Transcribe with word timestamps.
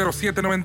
en 0.09 0.63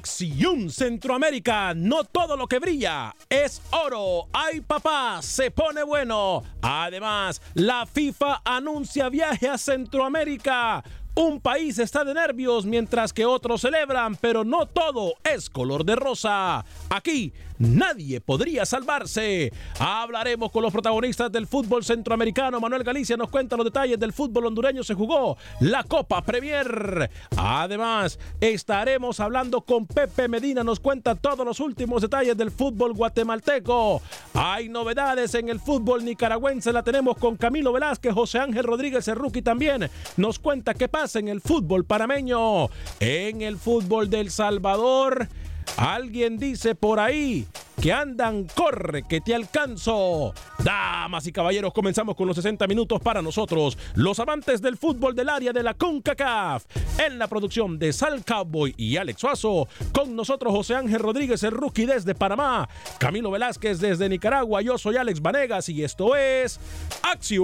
Acción 0.00 0.70
Centroamérica, 0.70 1.74
no 1.74 2.04
todo 2.04 2.34
lo 2.34 2.46
que 2.46 2.58
brilla 2.58 3.14
es 3.28 3.60
oro. 3.70 4.28
¡Ay 4.32 4.62
papá! 4.62 5.20
Se 5.20 5.50
pone 5.50 5.82
bueno. 5.82 6.42
Además, 6.62 7.42
la 7.52 7.84
FIFA 7.84 8.40
anuncia 8.42 9.10
viaje 9.10 9.46
a 9.46 9.58
Centroamérica. 9.58 10.82
Un 11.14 11.38
país 11.38 11.78
está 11.78 12.02
de 12.02 12.14
nervios 12.14 12.64
mientras 12.64 13.12
que 13.12 13.26
otros 13.26 13.60
celebran, 13.60 14.16
pero 14.16 14.42
no 14.42 14.64
todo 14.64 15.16
es 15.22 15.50
color 15.50 15.84
de 15.84 15.96
rosa. 15.96 16.64
Aquí 16.88 17.34
nadie 17.60 18.20
podría 18.20 18.66
salvarse. 18.66 19.52
Hablaremos 19.78 20.50
con 20.50 20.62
los 20.62 20.72
protagonistas 20.72 21.30
del 21.30 21.46
fútbol 21.46 21.84
centroamericano. 21.84 22.58
Manuel 22.58 22.82
Galicia 22.82 23.16
nos 23.16 23.30
cuenta 23.30 23.56
los 23.56 23.66
detalles 23.66 23.98
del 23.98 24.12
fútbol 24.12 24.46
hondureño. 24.46 24.82
Se 24.82 24.94
jugó 24.94 25.36
la 25.60 25.84
Copa 25.84 26.22
Premier. 26.22 27.08
Además, 27.36 28.18
estaremos 28.40 29.20
hablando 29.20 29.60
con 29.60 29.86
Pepe 29.86 30.26
Medina. 30.26 30.64
Nos 30.64 30.80
cuenta 30.80 31.14
todos 31.14 31.46
los 31.46 31.60
últimos 31.60 32.02
detalles 32.02 32.36
del 32.36 32.50
fútbol 32.50 32.94
guatemalteco. 32.94 34.02
Hay 34.34 34.68
novedades 34.68 35.34
en 35.34 35.48
el 35.48 35.60
fútbol 35.60 36.04
nicaragüense. 36.04 36.72
La 36.72 36.82
tenemos 36.82 37.16
con 37.16 37.36
Camilo 37.36 37.72
Velázquez, 37.72 38.12
José 38.12 38.38
Ángel 38.38 38.64
Rodríguez, 38.64 39.06
rookie 39.08 39.42
también. 39.42 39.90
Nos 40.16 40.38
cuenta 40.38 40.74
qué 40.74 40.88
pasa 40.88 41.18
en 41.18 41.28
el 41.28 41.40
fútbol 41.40 41.84
panameño. 41.84 42.68
En 42.98 43.42
el 43.42 43.58
fútbol 43.58 44.08
del 44.08 44.30
Salvador. 44.30 45.28
Alguien 45.76 46.38
dice 46.38 46.74
por 46.74 47.00
ahí 47.00 47.46
que 47.80 47.92
andan, 47.92 48.46
corre, 48.54 49.04
que 49.04 49.20
te 49.20 49.34
alcanzo. 49.34 50.34
Damas 50.62 51.26
y 51.26 51.32
caballeros, 51.32 51.72
comenzamos 51.72 52.14
con 52.14 52.26
los 52.26 52.36
60 52.36 52.66
minutos 52.66 53.00
para 53.00 53.22
nosotros, 53.22 53.78
los 53.94 54.20
amantes 54.20 54.60
del 54.60 54.76
fútbol 54.76 55.14
del 55.14 55.30
área 55.30 55.52
de 55.52 55.62
la 55.62 55.72
CONCACAF. 55.74 56.64
En 56.98 57.18
la 57.18 57.26
producción 57.26 57.78
de 57.78 57.92
Sal 57.94 58.22
Cowboy 58.24 58.74
y 58.76 58.98
Alex 58.98 59.20
Suazo, 59.20 59.66
con 59.92 60.14
nosotros 60.14 60.52
José 60.52 60.74
Ángel 60.74 60.98
Rodríguez, 60.98 61.42
el 61.42 61.52
rookie 61.52 61.86
desde 61.86 62.14
Panamá, 62.14 62.68
Camilo 62.98 63.30
Velázquez 63.30 63.80
desde 63.80 64.08
Nicaragua, 64.08 64.60
yo 64.60 64.76
soy 64.76 64.96
Alex 64.96 65.22
Vanegas 65.22 65.68
y 65.70 65.82
esto 65.82 66.14
es 66.16 66.60
Acción 67.02 67.40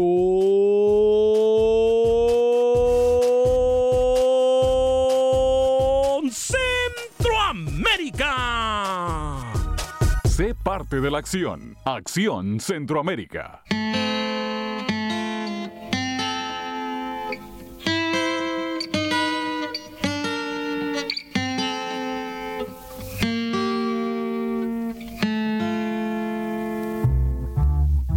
parte 10.77 11.01
de 11.01 11.11
la 11.11 11.17
acción. 11.17 11.75
Acción 11.87 12.61
Centroamérica. 12.61 13.63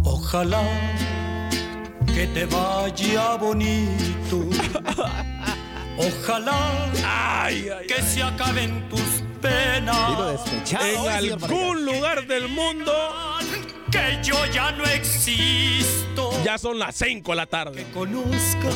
Ojalá 0.04 0.62
que 2.14 2.26
te 2.26 2.44
vaya 2.44 3.36
bonito. 3.36 4.36
Ojalá 5.96 6.90
que 7.88 8.02
se 8.02 8.22
acaben 8.22 8.86
tus 8.90 9.19
penas. 9.40 10.40
En 10.70 11.08
algún 11.08 11.84
lugar 11.84 12.26
del 12.26 12.48
mundo 12.48 12.92
Que 13.90 14.18
yo 14.22 14.34
ya 14.46 14.72
no 14.72 14.84
existo. 14.84 16.30
ya 16.44 16.58
son 16.58 16.78
las 16.78 16.96
5 16.96 17.30
de 17.32 17.36
la 17.36 17.46
tarde. 17.46 17.86
Conozcas 17.92 18.74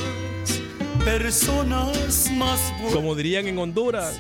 personas 1.05 2.31
más 2.33 2.59
buenas 2.79 2.93
Como 2.95 3.15
dirían 3.15 3.47
en 3.47 3.59
Honduras. 3.59 4.19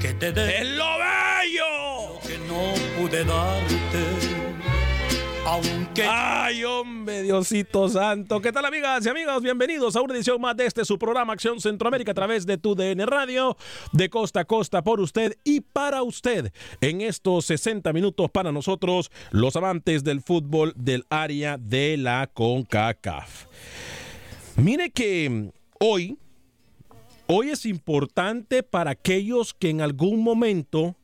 que 0.00 0.14
te 0.14 0.32
den 0.32 0.50
¡Es 0.50 0.68
lo 0.76 0.86
bello! 0.98 2.20
que 2.26 2.38
no 2.48 2.72
pude 3.00 3.24
darte. 3.24 3.79
Aunque 5.50 6.04
¡Ay, 6.08 6.62
hombre, 6.62 7.24
Diosito 7.24 7.88
Santo! 7.88 8.40
¿Qué 8.40 8.52
tal, 8.52 8.66
amigas 8.66 9.04
y 9.04 9.08
amigos? 9.08 9.42
Bienvenidos 9.42 9.96
a 9.96 10.00
una 10.00 10.14
edición 10.14 10.40
más 10.40 10.56
de 10.56 10.64
este 10.64 10.84
su 10.84 10.96
programa 10.96 11.32
Acción 11.32 11.60
Centroamérica 11.60 12.12
a 12.12 12.14
través 12.14 12.46
de 12.46 12.56
tu 12.56 12.76
DN 12.76 13.04
Radio, 13.04 13.56
de 13.90 14.08
costa 14.10 14.42
a 14.42 14.44
costa 14.44 14.82
por 14.82 15.00
usted 15.00 15.36
y 15.42 15.60
para 15.60 16.04
usted. 16.04 16.52
En 16.80 17.00
estos 17.00 17.46
60 17.46 17.92
minutos 17.92 18.30
para 18.30 18.52
nosotros, 18.52 19.10
los 19.32 19.56
amantes 19.56 20.04
del 20.04 20.20
fútbol 20.20 20.72
del 20.76 21.04
área 21.10 21.58
de 21.58 21.96
la 21.96 22.30
CONCACAF. 22.32 23.46
Mire 24.54 24.90
que 24.92 25.50
hoy, 25.80 26.16
hoy 27.26 27.50
es 27.50 27.66
importante 27.66 28.62
para 28.62 28.92
aquellos 28.92 29.52
que 29.52 29.70
en 29.70 29.80
algún 29.80 30.22
momento 30.22 30.94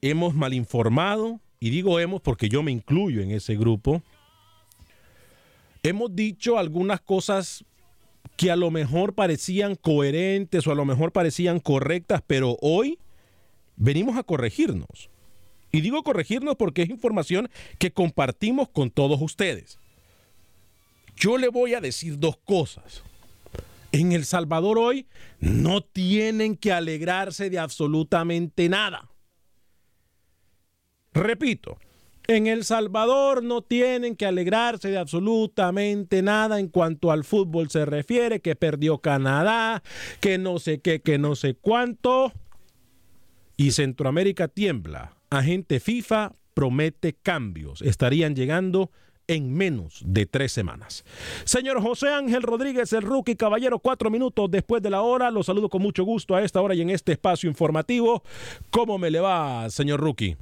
hemos 0.00 0.32
malinformado, 0.32 1.40
y 1.60 1.68
digo 1.68 2.00
hemos 2.00 2.22
porque 2.22 2.48
yo 2.48 2.62
me 2.62 2.72
incluyo 2.72 3.20
en 3.20 3.30
ese 3.30 3.54
grupo, 3.54 4.02
hemos 5.82 6.16
dicho 6.16 6.58
algunas 6.58 7.02
cosas 7.02 7.64
que 8.36 8.50
a 8.50 8.56
lo 8.56 8.70
mejor 8.70 9.14
parecían 9.14 9.74
coherentes 9.74 10.66
o 10.66 10.72
a 10.72 10.74
lo 10.74 10.86
mejor 10.86 11.12
parecían 11.12 11.60
correctas, 11.60 12.22
pero 12.26 12.56
hoy 12.62 12.98
venimos 13.76 14.16
a 14.16 14.22
corregirnos. 14.22 15.10
Y 15.70 15.82
digo 15.82 16.02
corregirnos 16.02 16.56
porque 16.56 16.82
es 16.82 16.88
información 16.88 17.50
que 17.78 17.92
compartimos 17.92 18.70
con 18.70 18.90
todos 18.90 19.20
ustedes. 19.20 19.78
Yo 21.14 21.36
le 21.36 21.48
voy 21.48 21.74
a 21.74 21.82
decir 21.82 22.18
dos 22.18 22.38
cosas. 22.38 23.02
En 23.92 24.12
El 24.12 24.24
Salvador 24.24 24.78
hoy 24.78 25.06
no 25.38 25.82
tienen 25.82 26.56
que 26.56 26.72
alegrarse 26.72 27.50
de 27.50 27.58
absolutamente 27.58 28.68
nada. 28.70 29.09
Repito, 31.12 31.78
en 32.26 32.46
El 32.46 32.64
Salvador 32.64 33.42
no 33.42 33.62
tienen 33.62 34.14
que 34.14 34.26
alegrarse 34.26 34.88
de 34.90 34.98
absolutamente 34.98 36.22
nada 36.22 36.60
en 36.60 36.68
cuanto 36.68 37.10
al 37.10 37.24
fútbol 37.24 37.70
se 37.70 37.84
refiere, 37.84 38.40
que 38.40 38.54
perdió 38.54 38.98
Canadá, 38.98 39.82
que 40.20 40.38
no 40.38 40.60
sé 40.60 40.80
qué, 40.80 41.00
que 41.00 41.18
no 41.18 41.34
sé 41.34 41.54
cuánto. 41.54 42.32
Y 43.56 43.72
Centroamérica 43.72 44.46
tiembla. 44.48 45.16
Agente 45.28 45.80
FIFA 45.80 46.32
promete 46.54 47.14
cambios. 47.14 47.82
Estarían 47.82 48.36
llegando 48.36 48.90
en 49.26 49.52
menos 49.52 50.02
de 50.04 50.26
tres 50.26 50.52
semanas. 50.52 51.04
Señor 51.44 51.82
José 51.82 52.08
Ángel 52.10 52.42
Rodríguez, 52.42 52.92
el 52.92 53.02
rookie 53.02 53.36
caballero, 53.36 53.78
cuatro 53.80 54.10
minutos 54.10 54.50
después 54.50 54.82
de 54.82 54.90
la 54.90 55.02
hora. 55.02 55.30
Los 55.30 55.46
saludo 55.46 55.68
con 55.68 55.82
mucho 55.82 56.04
gusto 56.04 56.34
a 56.36 56.42
esta 56.42 56.60
hora 56.60 56.74
y 56.74 56.80
en 56.80 56.90
este 56.90 57.12
espacio 57.12 57.48
informativo. 57.48 58.22
¿Cómo 58.70 58.98
me 58.98 59.10
le 59.10 59.20
va, 59.20 59.68
señor 59.70 60.00
rookie? 60.00 60.36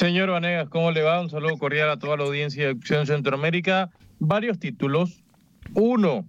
Señor 0.00 0.30
Vanegas, 0.30 0.70
¿cómo 0.70 0.92
le 0.92 1.02
va? 1.02 1.20
Un 1.20 1.28
saludo 1.28 1.58
cordial 1.58 1.90
a 1.90 1.98
toda 1.98 2.16
la 2.16 2.24
audiencia 2.24 2.64
de 2.64 2.70
Acción 2.70 3.06
Centroamérica. 3.06 3.90
Varios 4.18 4.58
títulos. 4.58 5.22
Uno, 5.74 6.24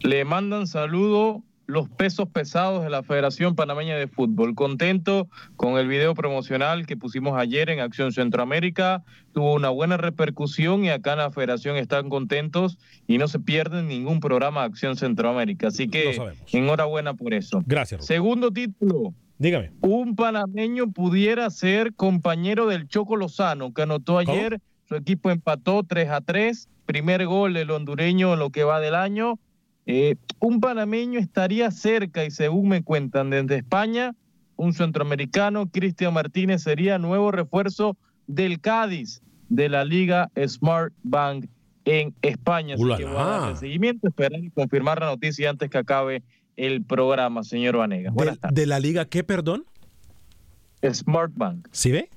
le 0.00 0.24
mandan 0.24 0.66
saludo 0.66 1.44
los 1.66 1.88
pesos 1.88 2.28
pesados 2.28 2.82
de 2.82 2.90
la 2.90 3.04
Federación 3.04 3.54
Panameña 3.54 3.94
de 3.94 4.08
Fútbol. 4.08 4.56
Contento 4.56 5.28
con 5.54 5.78
el 5.78 5.86
video 5.86 6.14
promocional 6.14 6.84
que 6.84 6.96
pusimos 6.96 7.38
ayer 7.38 7.70
en 7.70 7.78
Acción 7.78 8.10
Centroamérica. 8.10 9.04
Tuvo 9.32 9.54
una 9.54 9.68
buena 9.68 9.96
repercusión 9.96 10.84
y 10.84 10.90
acá 10.90 11.12
en 11.12 11.18
la 11.18 11.30
Federación 11.30 11.76
están 11.76 12.08
contentos 12.08 12.78
y 13.06 13.16
no 13.16 13.28
se 13.28 13.38
pierden 13.38 13.86
ningún 13.86 14.18
programa 14.18 14.62
de 14.62 14.66
Acción 14.66 14.96
Centroamérica. 14.96 15.68
Así 15.68 15.86
que 15.86 16.20
enhorabuena 16.50 17.14
por 17.14 17.32
eso. 17.32 17.62
Gracias. 17.64 18.06
Segundo 18.06 18.50
título. 18.50 19.14
Dígame. 19.38 19.72
Un 19.80 20.14
panameño 20.14 20.92
pudiera 20.92 21.50
ser 21.50 21.94
compañero 21.94 22.66
del 22.66 22.86
Choco 22.88 23.16
Lozano, 23.16 23.72
que 23.72 23.82
anotó 23.82 24.18
ayer. 24.18 24.60
Su 24.88 24.94
equipo 24.96 25.30
empató 25.30 25.82
3 25.82 26.10
a 26.10 26.20
3. 26.20 26.68
Primer 26.86 27.26
gol 27.26 27.54
del 27.54 27.70
hondureño 27.70 28.34
en 28.34 28.38
lo 28.38 28.50
que 28.50 28.64
va 28.64 28.80
del 28.80 28.94
año 28.94 29.38
eh, 29.86 30.16
un 30.38 30.60
panameño 30.60 31.18
estaría 31.18 31.70
cerca 31.70 32.24
y 32.24 32.30
según 32.30 32.68
me 32.68 32.82
cuentan 32.82 33.30
desde 33.30 33.56
España, 33.56 34.14
un 34.56 34.72
centroamericano, 34.74 35.66
Cristian 35.66 36.14
Martínez, 36.14 36.62
sería 36.62 36.98
nuevo 36.98 37.32
refuerzo 37.32 37.96
del 38.26 38.60
Cádiz 38.60 39.22
de 39.48 39.68
la 39.68 39.84
Liga 39.84 40.30
Smart 40.46 40.92
Bank 41.02 41.46
en 41.84 42.14
España. 42.22 42.74
Así 42.74 42.84
que 42.96 43.06
a 43.06 43.12
dar 43.12 43.56
seguimiento, 43.56 44.06
esperar 44.06 44.38
y 44.42 44.50
confirmar 44.50 45.00
la 45.00 45.06
noticia 45.06 45.50
antes 45.50 45.68
que 45.68 45.78
acabe 45.78 46.22
el 46.56 46.84
programa, 46.84 47.42
señor 47.42 47.76
Vanegas. 47.76 48.14
¿De, 48.14 48.38
¿De 48.50 48.66
la 48.66 48.80
Liga 48.80 49.04
qué, 49.06 49.24
perdón? 49.24 49.64
Smart 50.82 51.32
Bank. 51.34 51.68
¿Sí 51.70 51.92
ve? 51.92 52.08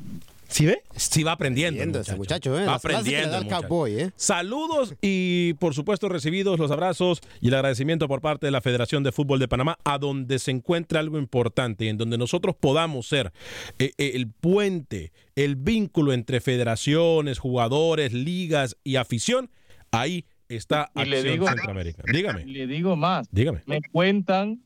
¿Sí 0.48 0.66
ve? 0.66 0.84
Sí 0.96 1.24
va 1.24 1.34
aprendiendo. 1.34 1.82
aprendiendo 1.82 2.18
muchacho, 2.18 2.58
¿eh? 2.60 2.66
Va 2.66 2.76
aprendiendo. 2.76 3.88
¿eh? 3.88 4.12
Saludos 4.16 4.96
y 5.02 5.54
por 5.56 5.74
supuesto 5.74 6.08
recibidos 6.08 6.60
los 6.60 6.72
abrazos 6.72 7.22
y 7.42 7.48
el 7.48 7.56
agradecimiento 7.56 8.08
por 8.08 8.22
parte 8.22 8.46
de 8.46 8.52
la 8.52 8.62
Federación 8.62 9.04
de 9.04 9.12
Fútbol 9.12 9.40
de 9.40 9.48
Panamá, 9.48 9.78
a 9.84 9.98
donde 9.98 10.40
se 10.40 10.52
encuentra 10.52 11.00
algo 11.00 11.18
importante, 11.18 11.90
en 11.90 11.98
donde 11.98 12.18
nosotros 12.18 12.56
podamos 12.58 13.08
ser 13.08 13.34
eh, 13.80 13.92
eh, 13.98 14.12
el 14.16 14.30
puente, 14.30 15.12
el 15.36 15.56
vínculo 15.56 16.14
entre 16.14 16.42
federaciones, 16.42 17.40
jugadores, 17.40 18.14
ligas 18.14 18.78
y 18.84 18.96
afición. 18.98 19.50
Ahí 19.92 20.26
está 20.50 20.92
y 20.95 21.06
le 21.06 21.24
digo, 21.24 21.47
Centroamérica. 21.47 22.03
Dígame. 22.12 22.45
Le 22.45 22.68
digo 22.68 22.95
más. 22.95 23.27
Dígame. 23.31 23.62
Me 23.65 23.81
cuentan 23.81 24.59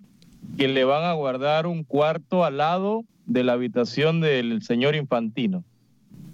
que 0.57 0.67
le 0.67 0.83
van 0.83 1.03
a 1.03 1.13
guardar 1.13 1.67
un 1.67 1.83
cuarto 1.83 2.43
al 2.45 2.57
lado 2.57 3.05
de 3.25 3.43
la 3.43 3.53
habitación 3.53 4.21
del 4.21 4.61
señor 4.63 4.95
Infantino. 4.95 5.63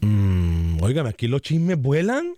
Mm, 0.01 0.81
óigame, 0.81 1.09
aquí 1.09 1.27
los 1.27 1.42
chismes 1.42 1.77
vuelan. 1.77 2.33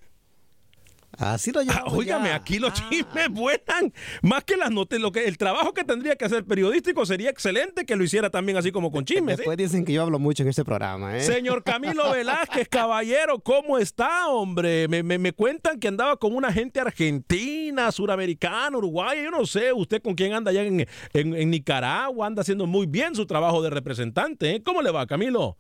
Así 1.18 1.52
lo 1.52 1.62
ah, 1.62 1.84
Óigame, 1.88 2.32
aquí 2.32 2.60
los 2.60 2.72
ah. 2.80 2.90
chismes 2.90 3.30
vuelan. 3.30 3.94
Más 4.22 4.44
que 4.44 4.56
las 4.56 4.72
notas, 4.72 5.00
lo 5.00 5.12
que 5.12 5.26
el 5.26 5.38
trabajo 5.38 5.74
que 5.74 5.84
tendría 5.84 6.16
que 6.16 6.26
hacer 6.26 6.46
periodístico 6.46 7.06
sería 7.06 7.30
excelente 7.30 7.86
que 7.86 7.96
lo 7.96 8.04
hiciera 8.04 8.30
también 8.30 8.58
así 8.58 8.72
como 8.72 8.92
con 8.92 9.06
chismes. 9.06 9.38
Después 9.38 9.58
dicen 9.58 9.84
que 9.84 9.94
yo 9.94 10.04
hablo 10.04 10.20
mucho 10.20 10.44
en 10.44 10.50
este 10.50 10.64
programa. 10.64 11.18
¿eh? 11.18 11.22
Señor 11.22 11.64
Camilo 11.64 12.12
Velázquez, 12.12 12.68
caballero, 12.70 13.40
¿cómo 13.40 13.78
está, 13.78 14.28
hombre? 14.28 14.88
Me, 14.88 15.04
me, 15.04 15.32
cuentan 15.34 15.80
que 15.80 15.88
andaba 15.88 16.18
con 16.18 16.36
una 16.36 16.52
gente 16.52 16.80
argentina, 16.80 17.92
suramericana, 17.92 18.78
uruguaya, 18.78 19.24
yo 19.24 19.32
no 19.32 19.46
sé, 19.46 19.74
usted 19.74 20.02
con 20.02 20.16
quién 20.16 20.34
anda 20.34 20.52
allá 20.52 20.64
en, 20.64 20.88
en, 21.14 21.50
Nicaragua, 21.50 22.28
anda 22.28 22.42
haciendo 22.42 22.66
muy 22.66 22.86
bien 22.86 23.16
su 23.16 23.26
trabajo 23.26 23.62
de 23.62 23.70
representante. 23.70 24.56
¿eh? 24.56 24.64
¿Cómo 24.64 24.82
le 24.82 24.92
va, 24.92 25.06
Camilo? 25.08 25.58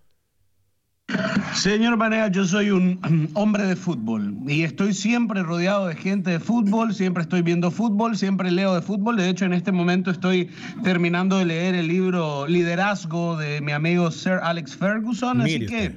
Señor 1.53 1.97
Vanega, 1.97 2.27
yo 2.27 2.45
soy 2.45 2.69
un 2.69 2.99
hombre 3.33 3.63
de 3.63 3.75
fútbol 3.75 4.35
y 4.45 4.63
estoy 4.63 4.93
siempre 4.93 5.41
rodeado 5.41 5.87
de 5.87 5.95
gente 5.95 6.31
de 6.31 6.39
fútbol, 6.39 6.93
siempre 6.93 7.23
estoy 7.23 7.41
viendo 7.41 7.71
fútbol, 7.71 8.17
siempre 8.17 8.51
leo 8.51 8.75
de 8.75 8.81
fútbol. 8.81 9.15
De 9.15 9.29
hecho, 9.29 9.45
en 9.45 9.53
este 9.53 9.71
momento 9.71 10.11
estoy 10.11 10.49
terminando 10.83 11.37
de 11.37 11.45
leer 11.45 11.75
el 11.75 11.87
libro 11.87 12.45
Liderazgo 12.47 13.37
de 13.37 13.61
mi 13.61 13.71
amigo 13.71 14.11
Sir 14.11 14.39
Alex 14.43 14.75
Ferguson. 14.75 15.41
Así 15.41 15.65
que, 15.65 15.95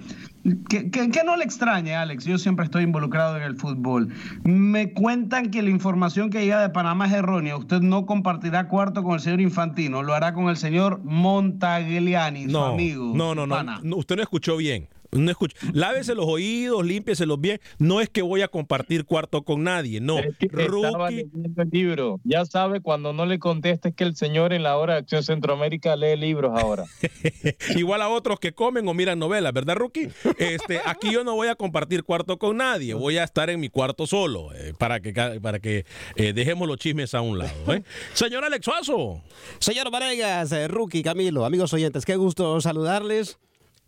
que, 0.68 0.90
que, 0.90 1.24
no 1.24 1.36
le 1.36 1.44
extrañe, 1.44 1.94
Alex. 1.94 2.24
Yo 2.24 2.38
siempre 2.38 2.64
estoy 2.64 2.84
involucrado 2.84 3.36
en 3.36 3.42
el 3.42 3.56
fútbol. 3.56 4.08
Me 4.44 4.92
cuentan 4.92 5.50
que 5.50 5.60
la 5.62 5.70
información 5.70 6.30
que 6.30 6.40
llega 6.42 6.62
de 6.62 6.70
Panamá 6.70 7.06
es 7.06 7.12
errónea. 7.12 7.56
Usted 7.56 7.80
no 7.80 8.06
compartirá 8.06 8.68
cuarto 8.68 9.02
con 9.02 9.14
el 9.14 9.20
señor 9.20 9.40
Infantino, 9.40 10.02
lo 10.02 10.14
hará 10.14 10.32
con 10.32 10.48
el 10.48 10.56
señor 10.56 11.00
Montagliani, 11.02 12.48
su 12.48 12.58
amigo. 12.58 13.12
No, 13.14 13.34
no, 13.34 13.46
no. 13.46 13.56
Usted 13.96 14.16
no 14.16 14.22
escuchó 14.22 14.56
bien. 14.56 14.88
No 15.12 15.30
escucha. 15.30 15.56
Lávese 15.72 16.14
los 16.14 16.26
oídos, 16.26 16.84
límpieselos 16.84 17.40
bien. 17.40 17.60
No 17.78 18.00
es 18.00 18.08
que 18.08 18.22
voy 18.22 18.42
a 18.42 18.48
compartir 18.48 19.04
cuarto 19.04 19.42
con 19.42 19.64
nadie, 19.64 20.00
no. 20.00 20.18
Es 20.18 20.36
que 20.38 20.46
estaba 20.46 21.10
leyendo 21.10 21.62
el 21.62 21.68
libro. 21.70 22.20
Ya 22.24 22.44
sabe, 22.44 22.80
cuando 22.80 23.12
no 23.12 23.26
le 23.26 23.38
contestes 23.38 23.94
que 23.94 24.04
el 24.04 24.14
señor 24.14 24.52
en 24.52 24.62
la 24.62 24.76
hora 24.76 24.94
de 24.94 25.00
Acción 25.00 25.22
Centroamérica 25.24 25.96
lee 25.96 26.16
libros 26.16 26.52
ahora. 26.60 26.84
Igual 27.76 28.02
a 28.02 28.08
otros 28.08 28.38
que 28.38 28.52
comen 28.52 28.86
o 28.86 28.94
miran 28.94 29.18
novelas, 29.18 29.52
¿verdad, 29.52 29.76
Rookie? 29.76 30.08
Este, 30.38 30.80
aquí 30.84 31.12
yo 31.12 31.24
no 31.24 31.34
voy 31.34 31.48
a 31.48 31.56
compartir 31.56 32.04
cuarto 32.04 32.38
con 32.38 32.58
nadie. 32.58 32.94
Voy 32.94 33.18
a 33.18 33.24
estar 33.24 33.50
en 33.50 33.58
mi 33.58 33.68
cuarto 33.68 34.06
solo 34.06 34.52
eh, 34.54 34.74
para 34.78 35.00
que, 35.00 35.12
para 35.40 35.58
que 35.58 35.84
eh, 36.14 36.32
dejemos 36.32 36.68
los 36.68 36.76
chismes 36.76 37.14
a 37.14 37.20
un 37.20 37.38
lado. 37.38 37.74
¿eh? 37.74 37.82
Señor 38.14 38.44
Alex 38.44 38.64
Suazo. 38.64 39.22
Señor 39.58 39.90
Varegas, 39.90 40.52
Rookie, 40.68 41.02
Camilo, 41.02 41.44
amigos 41.44 41.72
oyentes, 41.72 42.04
qué 42.04 42.16
gusto 42.16 42.60
saludarles. 42.60 43.38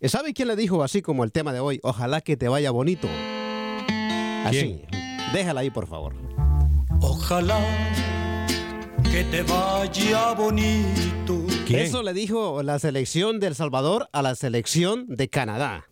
¿Sabe 0.09 0.33
quién 0.33 0.49
le 0.49 0.55
dijo 0.55 0.83
así 0.83 1.01
como 1.01 1.23
el 1.23 1.31
tema 1.31 1.53
de 1.53 1.61
hoy? 1.61 1.79
Ojalá 1.81 2.21
que 2.21 2.35
te 2.35 2.49
vaya 2.49 2.71
bonito. 2.71 3.07
Así. 4.45 4.81
Déjala 5.31 5.61
ahí, 5.61 5.69
por 5.69 5.87
favor. 5.87 6.13
Ojalá 6.99 7.57
que 9.09 9.23
te 9.23 9.43
vaya 9.43 10.33
bonito. 10.33 11.45
Eso 11.69 12.03
le 12.03 12.13
dijo 12.13 12.61
la 12.63 12.79
selección 12.79 13.39
de 13.39 13.47
El 13.47 13.55
Salvador 13.55 14.09
a 14.11 14.21
la 14.21 14.35
selección 14.35 15.05
de 15.07 15.29
Canadá. 15.29 15.85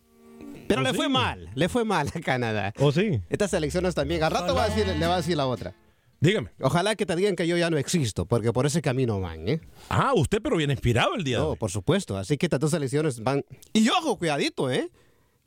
Pero 0.68 0.82
¿Oh, 0.82 0.84
le 0.84 0.92
fue 0.92 1.08
mal, 1.08 1.50
le 1.54 1.68
fue 1.68 1.84
mal 1.84 2.08
a 2.14 2.20
Canadá. 2.20 2.72
¿O 2.78 2.86
oh, 2.86 2.92
sí? 2.92 3.20
Estas 3.30 3.50
selecciones 3.50 3.94
también. 3.94 4.22
Al 4.22 4.30
rato 4.30 4.54
va 4.54 4.64
a 4.64 4.68
decir, 4.68 4.86
le 4.86 5.06
va 5.06 5.14
a 5.14 5.16
decir 5.18 5.36
la 5.36 5.46
otra. 5.46 5.74
Dígame. 6.22 6.50
Ojalá 6.60 6.94
que 6.94 7.04
te 7.04 7.16
digan 7.16 7.34
que 7.34 7.48
yo 7.48 7.56
ya 7.56 7.68
no 7.68 7.78
existo, 7.78 8.26
porque 8.26 8.52
por 8.52 8.64
ese 8.64 8.80
camino 8.80 9.20
van, 9.20 9.48
¿eh? 9.48 9.60
Ah, 9.88 10.12
usted 10.14 10.40
pero 10.40 10.56
bien 10.56 10.70
inspirado 10.70 11.16
el 11.16 11.24
día 11.24 11.38
no, 11.38 11.56
por 11.56 11.72
supuesto. 11.72 12.16
Así 12.16 12.38
que 12.38 12.46
estas 12.46 12.60
dos 12.60 12.72
elecciones 12.74 13.24
van... 13.24 13.44
Y 13.72 13.88
ojo, 13.88 14.16
cuidadito, 14.16 14.70
¿eh? 14.70 14.88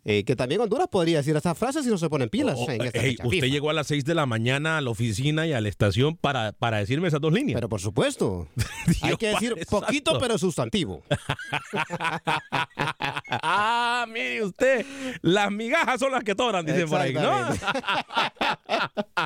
Eh, 0.03 0.25
que 0.25 0.35
también 0.35 0.59
Honduras 0.59 0.89
podría 0.91 1.19
decir 1.19 1.33
estas 1.33 1.57
frases 1.57 1.85
si 1.85 1.89
no 1.89 1.97
se 1.97 2.09
ponen 2.09 2.27
pilas. 2.27 2.57
Oh, 2.59 2.67
usted 3.23 3.47
llegó 3.47 3.69
a 3.69 3.73
las 3.73 3.87
6 3.87 4.03
de 4.03 4.15
la 4.15 4.25
mañana 4.25 4.77
a 4.77 4.81
la 4.81 4.89
oficina 4.89 5.47
y 5.47 5.53
a 5.53 5.61
la 5.61 5.69
estación 5.69 6.17
para, 6.17 6.51
para 6.51 6.77
decirme 6.77 7.07
esas 7.07 7.21
dos 7.21 7.31
líneas. 7.31 7.55
Pero 7.55 7.69
por 7.69 7.79
supuesto. 7.79 8.49
Hay 9.01 9.15
que 9.15 9.29
decir 9.29 9.55
poquito 9.69 10.19
pero 10.19 10.37
sustantivo. 10.37 11.03
ah, 13.31 14.05
mire 14.09 14.43
usted, 14.43 14.85
las 15.21 15.49
migajas 15.51 16.01
son 16.01 16.11
las 16.11 16.23
que 16.25 16.35
toran, 16.35 16.65
dicen 16.65 16.89
por 16.89 16.99
ahí, 16.99 17.13
¿no? 17.13 17.47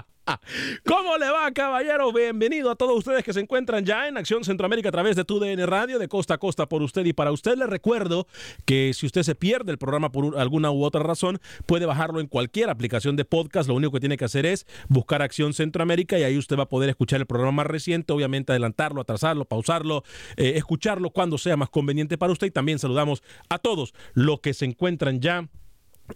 ¿Cómo 0.86 1.17
le 1.17 1.29
va, 1.29 1.51
caballero? 1.51 2.12
Bienvenido 2.12 2.71
a 2.71 2.75
todos 2.75 2.98
ustedes 2.98 3.24
que 3.24 3.33
se 3.33 3.39
encuentran 3.39 3.86
ya 3.86 4.07
en 4.07 4.17
Acción 4.17 4.43
Centroamérica 4.43 4.89
a 4.89 4.91
través 4.91 5.15
de 5.15 5.25
TUDN 5.25 5.65
Radio, 5.67 6.00
de 6.00 6.07
costa 6.07 6.36
a 6.36 6.38
costa 6.38 6.67
por 6.67 6.81
usted 6.81 7.05
y 7.05 7.13
para 7.13 7.31
usted. 7.31 7.57
Le 7.57 7.67
recuerdo 7.67 8.27
que 8.65 8.93
si 8.93 9.05
usted 9.05 9.24
se 9.24 9.36
pierde 9.36 9.71
el 9.71 9.77
programa 9.77 10.12
por 10.12 10.38
alguna 10.38 10.71
u 10.71 10.83
otra 10.83 11.01
razón, 11.01 11.39
puede 11.65 11.86
bajarlo 11.86 12.19
en 12.19 12.27
cualquier 12.27 12.69
aplicación 12.69 13.15
de 13.15 13.25
podcast. 13.25 13.67
Lo 13.67 13.75
único 13.75 13.93
que 13.93 14.00
tiene 14.00 14.17
que 14.17 14.25
hacer 14.25 14.45
es 14.45 14.65
buscar 14.88 15.21
Acción 15.21 15.53
Centroamérica 15.53 16.19
y 16.19 16.24
ahí 16.24 16.38
usted 16.38 16.57
va 16.57 16.63
a 16.63 16.69
poder 16.69 16.89
escuchar 16.89 17.19
el 17.19 17.25
programa 17.25 17.63
más 17.63 17.67
reciente, 17.67 18.13
obviamente 18.13 18.51
adelantarlo, 18.51 19.01
atrasarlo, 19.01 19.45
pausarlo, 19.45 20.03
eh, 20.38 20.53
escucharlo 20.55 21.12
cuando 21.12 21.38
sea 21.38 21.57
más 21.57 21.69
conveniente 21.69 22.17
para 22.17 22.31
usted. 22.31 22.48
Y 22.48 22.51
también 22.51 22.79
saludamos 22.79 23.24
a 23.50 23.59
todos 23.59 23.93
los 24.13 24.39
que 24.41 24.53
se 24.53 24.65
encuentran 24.65 25.19
ya 25.21 25.48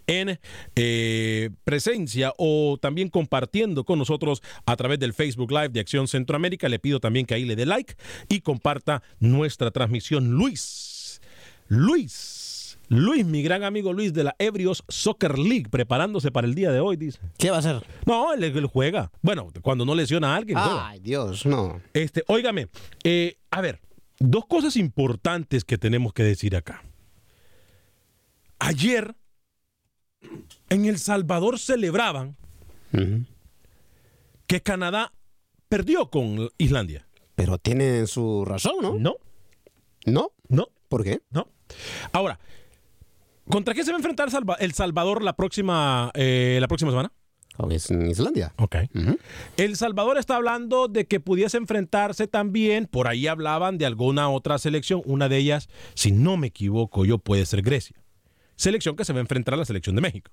en 0.06 0.38
eh, 0.76 1.50
presencia 1.64 2.32
o 2.38 2.78
también 2.80 3.08
compartiendo 3.08 3.84
con 3.84 3.98
nosotros 3.98 4.42
a 4.66 4.76
través 4.76 4.98
del 4.98 5.14
Facebook 5.14 5.50
Live 5.50 5.70
de 5.70 5.80
Acción 5.80 6.08
Centroamérica. 6.08 6.68
Le 6.68 6.78
pido 6.78 7.00
también 7.00 7.26
que 7.26 7.34
ahí 7.34 7.44
le 7.44 7.56
dé 7.56 7.66
like 7.66 7.94
y 8.28 8.40
comparta 8.40 9.02
nuestra 9.20 9.70
transmisión. 9.70 10.32
Luis, 10.32 11.20
Luis, 11.68 12.78
Luis, 12.88 13.24
mi 13.24 13.42
gran 13.42 13.64
amigo 13.64 13.92
Luis 13.92 14.12
de 14.12 14.24
la 14.24 14.36
Ebrios 14.38 14.84
Soccer 14.88 15.38
League, 15.38 15.68
preparándose 15.70 16.30
para 16.30 16.46
el 16.46 16.54
día 16.54 16.70
de 16.70 16.80
hoy, 16.80 16.96
dice. 16.96 17.18
¿Qué 17.38 17.50
va 17.50 17.56
a 17.56 17.58
hacer? 17.60 17.82
No, 18.06 18.32
él, 18.32 18.66
juega. 18.66 19.10
Bueno, 19.22 19.48
cuando 19.62 19.84
no 19.84 19.94
lesiona 19.94 20.34
a 20.34 20.36
alguien. 20.36 20.58
Ay, 20.60 21.00
Dios, 21.00 21.46
no. 21.46 21.80
Este, 21.92 22.22
óigame, 22.26 22.68
eh, 23.02 23.38
a 23.50 23.60
ver, 23.60 23.80
dos 24.18 24.46
cosas 24.46 24.76
importantes 24.76 25.64
que 25.64 25.78
tenemos 25.78 26.12
que 26.12 26.22
decir 26.22 26.56
acá. 26.56 26.84
Ayer 28.58 29.14
en 30.74 30.86
El 30.86 30.98
Salvador 30.98 31.58
celebraban 31.58 32.36
que 34.46 34.62
Canadá 34.62 35.12
perdió 35.68 36.10
con 36.10 36.50
Islandia. 36.58 37.06
Pero 37.34 37.58
tienen 37.58 38.06
su 38.06 38.44
razón, 38.44 38.76
¿no? 38.82 38.94
No. 38.94 39.16
¿No? 40.04 40.32
No. 40.48 40.68
¿Por 40.88 41.02
qué? 41.02 41.22
No. 41.30 41.48
Ahora, 42.12 42.38
¿contra 43.48 43.74
qué 43.74 43.84
se 43.84 43.90
va 43.90 43.96
a 43.96 43.98
enfrentar 43.98 44.28
El 44.60 44.72
Salvador 44.74 45.22
la 45.22 45.34
próxima, 45.34 46.10
eh, 46.14 46.58
la 46.60 46.68
próxima 46.68 46.90
semana? 46.90 47.12
Oh, 47.56 47.70
es 47.70 47.90
en 47.90 48.10
Islandia. 48.10 48.52
Ok. 48.56 48.76
El 49.56 49.76
Salvador 49.76 50.18
está 50.18 50.36
hablando 50.36 50.88
de 50.88 51.06
que 51.06 51.20
pudiese 51.20 51.56
enfrentarse 51.56 52.26
también, 52.26 52.86
por 52.86 53.06
ahí 53.06 53.28
hablaban 53.28 53.78
de 53.78 53.86
alguna 53.86 54.28
otra 54.28 54.58
selección, 54.58 55.02
una 55.04 55.28
de 55.28 55.36
ellas, 55.36 55.68
si 55.94 56.10
no 56.10 56.36
me 56.36 56.48
equivoco 56.48 57.04
yo, 57.04 57.18
puede 57.18 57.46
ser 57.46 57.62
Grecia 57.62 58.04
selección 58.56 58.96
que 58.96 59.04
se 59.04 59.12
va 59.12 59.18
a 59.18 59.22
enfrentar 59.22 59.54
a 59.54 59.56
la 59.56 59.64
selección 59.64 59.96
de 59.96 60.02
México. 60.02 60.30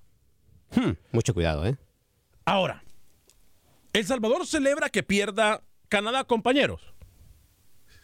Hmm, 0.74 0.92
mucho 1.12 1.34
cuidado, 1.34 1.66
¿eh? 1.66 1.76
Ahora, 2.44 2.82
El 3.92 4.04
Salvador 4.04 4.46
celebra 4.46 4.88
que 4.88 5.02
pierda 5.02 5.62
Canadá, 5.88 6.24
compañeros. 6.24 6.80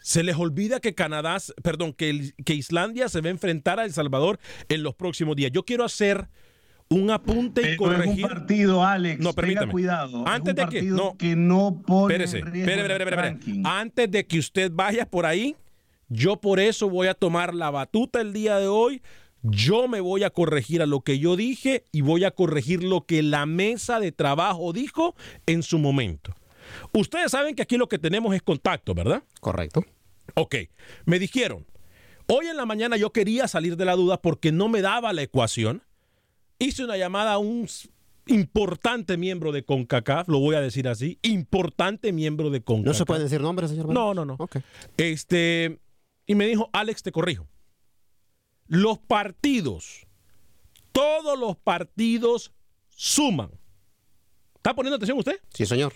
Se 0.01 0.23
les 0.23 0.37
olvida 0.37 0.79
que 0.79 0.95
Canadá, 0.95 1.37
perdón, 1.61 1.93
que, 1.93 2.33
que 2.45 2.53
Islandia 2.53 3.09
se 3.09 3.21
va 3.21 3.27
a 3.27 3.31
enfrentar 3.31 3.79
a 3.79 3.85
El 3.85 3.91
Salvador 3.91 4.39
en 4.69 4.83
los 4.83 4.95
próximos 4.95 5.35
días. 5.35 5.51
Yo 5.51 5.65
quiero 5.65 5.83
hacer 5.83 6.29
un 6.89 7.11
apunte 7.11 7.73
y 7.73 7.77
corregir. 7.77 8.25
Es 8.25 8.31
un 8.31 8.37
partido, 8.37 8.83
Alex. 8.83 9.21
No, 9.21 9.33
permítame. 9.33 9.71
cuidado. 9.71 10.27
Antes 10.27 10.55
de 10.55 10.65
que 10.67 10.81
no, 10.83 11.15
que 11.17 11.35
no 11.35 11.81
pone 11.85 12.23
espérese, 12.23 12.39
espérese, 12.39 13.61
Antes 13.63 14.09
de 14.09 14.25
que 14.25 14.39
usted 14.39 14.71
vaya 14.73 15.05
por 15.05 15.25
ahí, 15.25 15.55
yo 16.07 16.37
por 16.37 16.59
eso 16.59 16.89
voy 16.89 17.07
a 17.07 17.13
tomar 17.13 17.53
la 17.53 17.69
batuta 17.69 18.21
el 18.21 18.33
día 18.33 18.57
de 18.57 18.67
hoy 18.67 19.01
yo 19.41 19.87
me 19.87 20.01
voy 20.01 20.23
a 20.23 20.29
corregir 20.29 20.81
a 20.81 20.85
lo 20.85 21.01
que 21.01 21.19
yo 21.19 21.35
dije 21.35 21.85
y 21.91 22.01
voy 22.01 22.23
a 22.23 22.31
corregir 22.31 22.83
lo 22.83 23.05
que 23.05 23.23
la 23.23 23.45
mesa 23.45 23.99
de 23.99 24.11
trabajo 24.11 24.73
dijo 24.73 25.15
en 25.45 25.63
su 25.63 25.79
momento. 25.79 26.33
Ustedes 26.93 27.31
saben 27.31 27.55
que 27.55 27.61
aquí 27.61 27.77
lo 27.77 27.87
que 27.87 27.99
tenemos 27.99 28.35
es 28.35 28.41
contacto, 28.41 28.93
¿verdad? 28.93 29.23
Correcto. 29.39 29.85
Ok, 30.35 30.55
me 31.05 31.19
dijeron, 31.19 31.65
hoy 32.27 32.47
en 32.47 32.57
la 32.57 32.65
mañana 32.65 32.97
yo 32.97 33.11
quería 33.11 33.47
salir 33.47 33.77
de 33.77 33.85
la 33.85 33.95
duda 33.95 34.21
porque 34.21 34.51
no 34.51 34.67
me 34.67 34.81
daba 34.81 35.13
la 35.13 35.21
ecuación. 35.21 35.83
Hice 36.59 36.83
una 36.83 36.97
llamada 36.97 37.33
a 37.33 37.37
un 37.37 37.67
importante 38.27 39.17
miembro 39.17 39.51
de 39.51 39.63
CONCACAF, 39.63 40.27
lo 40.27 40.39
voy 40.39 40.55
a 40.55 40.61
decir 40.61 40.87
así, 40.87 41.17
importante 41.23 42.11
miembro 42.11 42.49
de 42.49 42.61
CONCACAF. 42.61 42.85
¿No 42.85 42.93
se 42.93 43.05
puede 43.05 43.23
decir 43.23 43.41
nombre, 43.41 43.67
señor? 43.67 43.87
No, 43.87 44.13
no, 44.13 44.25
no. 44.25 44.37
Este, 44.97 45.79
y 46.27 46.35
me 46.35 46.45
dijo, 46.45 46.69
Alex, 46.73 47.01
te 47.01 47.11
corrijo 47.11 47.47
los 48.69 48.99
partidos, 48.99 50.05
todos 50.91 51.37
los 51.37 51.57
partidos 51.57 52.53
suman. 52.89 53.51
¿Está 54.55 54.75
poniendo 54.75 54.95
atención 54.95 55.17
usted? 55.17 55.41
Sí, 55.53 55.65
señor. 55.65 55.93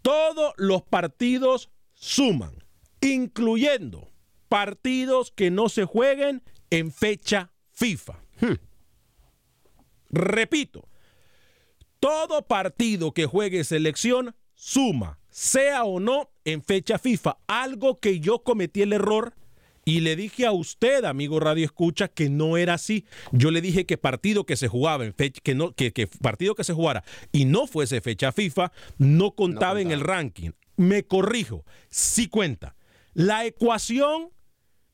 Todos 0.00 0.54
los 0.56 0.82
partidos 0.82 1.70
suman, 1.94 2.64
incluyendo 3.00 4.08
partidos 4.48 5.32
que 5.32 5.50
no 5.50 5.68
se 5.68 5.84
jueguen 5.84 6.42
en 6.70 6.92
fecha 6.92 7.52
FIFA. 7.72 8.18
Hmm. 8.40 8.54
Repito, 10.10 10.88
todo 11.98 12.46
partido 12.46 13.12
que 13.12 13.26
juegue 13.26 13.64
selección 13.64 14.36
suma, 14.54 15.18
sea 15.30 15.84
o 15.84 15.98
no 15.98 16.30
en 16.44 16.62
fecha 16.62 16.98
FIFA. 16.98 17.38
Algo 17.48 17.98
que 17.98 18.20
yo 18.20 18.44
cometí 18.44 18.82
el 18.82 18.92
error 18.92 19.34
y 19.84 20.00
le 20.00 20.14
dije 20.14 20.46
a 20.46 20.52
usted, 20.52 21.04
amigo 21.04 21.40
Radio 21.40 21.64
Escucha, 21.64 22.08
que 22.08 22.30
no 22.30 22.56
era 22.56 22.74
así. 22.74 23.04
Yo 23.32 23.50
le 23.50 23.60
dije 23.60 23.84
que 23.84 23.98
partido 23.98 24.46
que 24.46 24.56
se 24.56 24.68
jugaba 24.68 25.04
en 25.04 25.12
fecha, 25.12 25.40
que 25.42 25.54
no, 25.54 25.72
que, 25.72 26.08
partido 26.20 26.54
que 26.54 26.64
se 26.64 26.72
jugara 26.72 27.02
y 27.32 27.46
no 27.46 27.66
fuese 27.66 28.00
fecha 28.00 28.32
FIFA, 28.32 28.72
no 28.98 29.32
contaba, 29.32 29.80
en 29.80 29.90
el 29.90 30.00
ranking. 30.00 30.50
Me 30.76 31.04
corrijo, 31.04 31.64
sí 31.88 32.28
cuenta. 32.28 32.76
La 33.14 33.44
ecuación, 33.44 34.30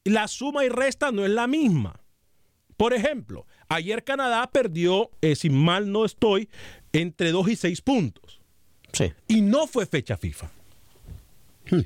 la 0.04 0.26
suma 0.28 0.64
y 0.64 0.68
resta 0.68 1.12
no 1.12 1.24
es 1.24 1.30
la 1.30 1.46
misma. 1.46 2.00
Por 2.76 2.94
ejemplo, 2.94 3.46
ayer 3.68 4.04
Canadá 4.04 4.48
perdió, 4.50 5.10
eh, 5.20 5.36
si 5.36 5.50
mal 5.50 5.90
no 5.92 6.04
estoy, 6.04 6.48
entre 6.92 7.32
2 7.32 7.48
y 7.50 7.56
6 7.56 7.82
puntos. 7.82 8.40
Sí. 8.92 9.12
Y 9.26 9.42
no 9.42 9.66
fue 9.66 9.84
fecha 9.84 10.16
FIFA. 10.16 10.50
Hmm. 11.70 11.82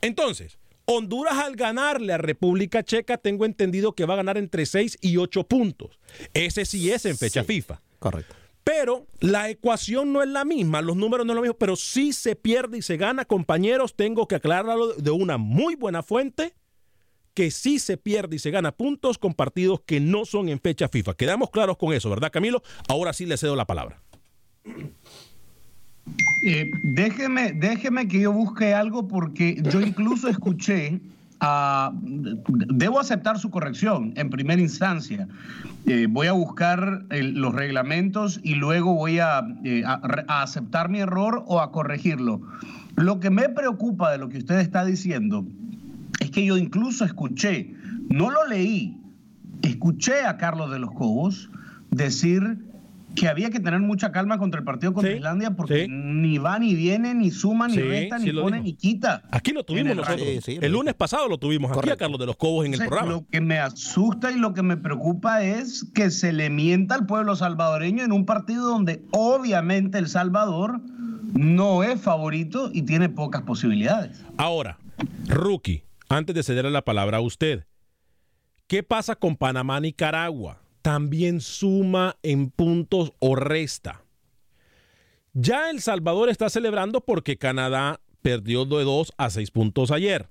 Entonces, 0.00 0.58
Honduras 0.86 1.38
al 1.38 1.56
ganarle 1.56 2.12
a 2.12 2.18
República 2.18 2.82
Checa, 2.82 3.16
tengo 3.16 3.44
entendido 3.44 3.94
que 3.94 4.04
va 4.04 4.14
a 4.14 4.18
ganar 4.18 4.36
entre 4.36 4.66
6 4.66 4.98
y 5.00 5.16
8 5.16 5.44
puntos. 5.44 5.98
Ese 6.34 6.64
sí 6.64 6.90
es 6.90 7.06
en 7.06 7.16
fecha 7.16 7.42
FIFA. 7.42 7.80
Correcto. 7.98 8.34
Pero 8.64 9.06
la 9.20 9.50
ecuación 9.50 10.12
no 10.12 10.22
es 10.22 10.28
la 10.28 10.44
misma, 10.44 10.80
los 10.80 10.96
números 10.96 11.26
no 11.26 11.32
son 11.32 11.36
los 11.36 11.42
mismos, 11.42 11.58
pero 11.60 11.76
sí 11.76 12.14
se 12.14 12.34
pierde 12.34 12.78
y 12.78 12.82
se 12.82 12.96
gana, 12.96 13.26
compañeros, 13.26 13.94
tengo 13.94 14.26
que 14.26 14.36
aclararlo 14.36 14.94
de 14.94 15.10
una 15.10 15.36
muy 15.36 15.74
buena 15.74 16.02
fuente, 16.02 16.54
que 17.34 17.50
sí 17.50 17.78
se 17.78 17.98
pierde 17.98 18.36
y 18.36 18.38
se 18.38 18.50
gana 18.50 18.72
puntos 18.72 19.18
con 19.18 19.34
partidos 19.34 19.80
que 19.84 20.00
no 20.00 20.24
son 20.24 20.48
en 20.48 20.60
fecha 20.60 20.88
FIFA. 20.88 21.14
Quedamos 21.14 21.50
claros 21.50 21.76
con 21.76 21.92
eso, 21.92 22.08
¿verdad, 22.08 22.30
Camilo? 22.32 22.62
Ahora 22.88 23.12
sí 23.12 23.26
le 23.26 23.36
cedo 23.36 23.54
la 23.54 23.66
palabra. 23.66 24.02
Eh, 26.42 26.70
déjeme, 26.82 27.52
déjeme 27.52 28.06
que 28.06 28.20
yo 28.20 28.32
busque 28.32 28.74
algo 28.74 29.08
porque 29.08 29.62
yo 29.62 29.80
incluso 29.80 30.28
escuché 30.28 31.00
debo 32.46 33.00
aceptar 33.00 33.38
su 33.38 33.50
corrección 33.50 34.12
en 34.16 34.30
primera 34.30 34.60
instancia. 34.60 35.28
Eh, 35.86 36.06
voy 36.08 36.26
a 36.26 36.32
buscar 36.32 37.04
los 37.10 37.54
reglamentos 37.54 38.40
y 38.42 38.54
luego 38.54 38.94
voy 38.94 39.18
eh, 39.18 39.82
a, 39.84 40.42
aceptar 40.42 40.88
mi 40.88 41.00
error 41.00 41.44
o 41.46 41.60
a 41.60 41.70
corregirlo. 41.72 42.40
Lo 42.96 43.20
que 43.20 43.30
me 43.30 43.48
preocupa 43.48 44.12
de 44.12 44.18
lo 44.18 44.28
que 44.28 44.38
usted 44.38 44.60
está 44.60 44.84
diciendo 44.84 45.44
es 46.20 46.30
que 46.30 46.44
yo 46.44 46.56
incluso 46.56 47.04
escuché, 47.04 47.74
no 48.08 48.30
lo 48.30 48.46
leí, 48.46 48.96
escuché 49.62 50.22
a 50.22 50.36
Carlos 50.36 50.70
de 50.70 50.78
los 50.78 50.92
Cobos 50.92 51.50
decir 51.90 52.58
que 53.14 53.28
había 53.28 53.50
que 53.50 53.60
tener 53.60 53.80
mucha 53.80 54.12
calma 54.12 54.38
contra 54.38 54.58
el 54.60 54.64
partido 54.64 54.92
contra 54.92 55.12
Islandia 55.12 55.52
porque 55.52 55.86
ni 55.88 56.38
va 56.38 56.58
ni 56.58 56.74
viene, 56.74 57.14
ni 57.14 57.30
suma, 57.30 57.68
ni 57.68 57.76
resta, 57.76 58.18
ni 58.18 58.32
pone, 58.32 58.60
ni 58.60 58.74
quita. 58.74 59.22
Aquí 59.30 59.52
lo 59.52 59.64
tuvimos 59.64 59.96
nosotros. 59.96 60.48
el 60.48 60.72
lunes 60.72 60.94
pasado 60.94 61.28
lo 61.28 61.38
tuvimos 61.38 61.76
aquí 61.76 61.90
a 61.90 61.96
Carlos 61.96 62.18
de 62.18 62.26
los 62.26 62.36
Cobos 62.36 62.66
en 62.66 62.74
el 62.74 62.80
programa. 62.80 63.10
Lo 63.10 63.26
que 63.30 63.40
me 63.40 63.58
asusta 63.58 64.30
y 64.30 64.38
lo 64.38 64.54
que 64.54 64.62
me 64.62 64.76
preocupa 64.76 65.42
es 65.44 65.90
que 65.94 66.10
se 66.10 66.32
le 66.32 66.50
mienta 66.50 66.94
al 66.94 67.06
pueblo 67.06 67.36
salvadoreño 67.36 68.04
en 68.04 68.12
un 68.12 68.26
partido 68.26 68.68
donde 68.68 69.02
obviamente 69.10 69.98
El 69.98 70.08
Salvador 70.08 70.80
no 71.34 71.82
es 71.82 72.00
favorito 72.00 72.70
y 72.72 72.82
tiene 72.82 73.08
pocas 73.08 73.42
posibilidades. 73.42 74.24
Ahora, 74.36 74.78
Rookie, 75.26 75.84
antes 76.08 76.34
de 76.34 76.42
cederle 76.42 76.70
la 76.70 76.84
palabra 76.84 77.18
a 77.18 77.20
usted, 77.20 77.66
¿qué 78.66 78.82
pasa 78.82 79.16
con 79.16 79.36
Panamá, 79.36 79.80
Nicaragua? 79.80 80.63
También 80.84 81.40
suma 81.40 82.18
en 82.22 82.50
puntos 82.50 83.14
o 83.18 83.36
resta. 83.36 84.02
Ya 85.32 85.70
El 85.70 85.80
Salvador 85.80 86.28
está 86.28 86.50
celebrando 86.50 87.00
porque 87.00 87.38
Canadá 87.38 88.00
perdió 88.20 88.66
de 88.66 88.84
2 88.84 89.14
a 89.16 89.30
6 89.30 89.50
puntos 89.50 89.90
ayer. 89.90 90.28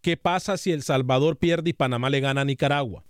¿Qué 0.00 0.16
pasa 0.16 0.56
si 0.56 0.72
El 0.72 0.82
Salvador 0.82 1.36
pierde 1.36 1.70
y 1.70 1.72
Panamá 1.72 2.10
le 2.10 2.18
gana 2.18 2.40
a 2.40 2.44
Nicaragua? 2.44 3.04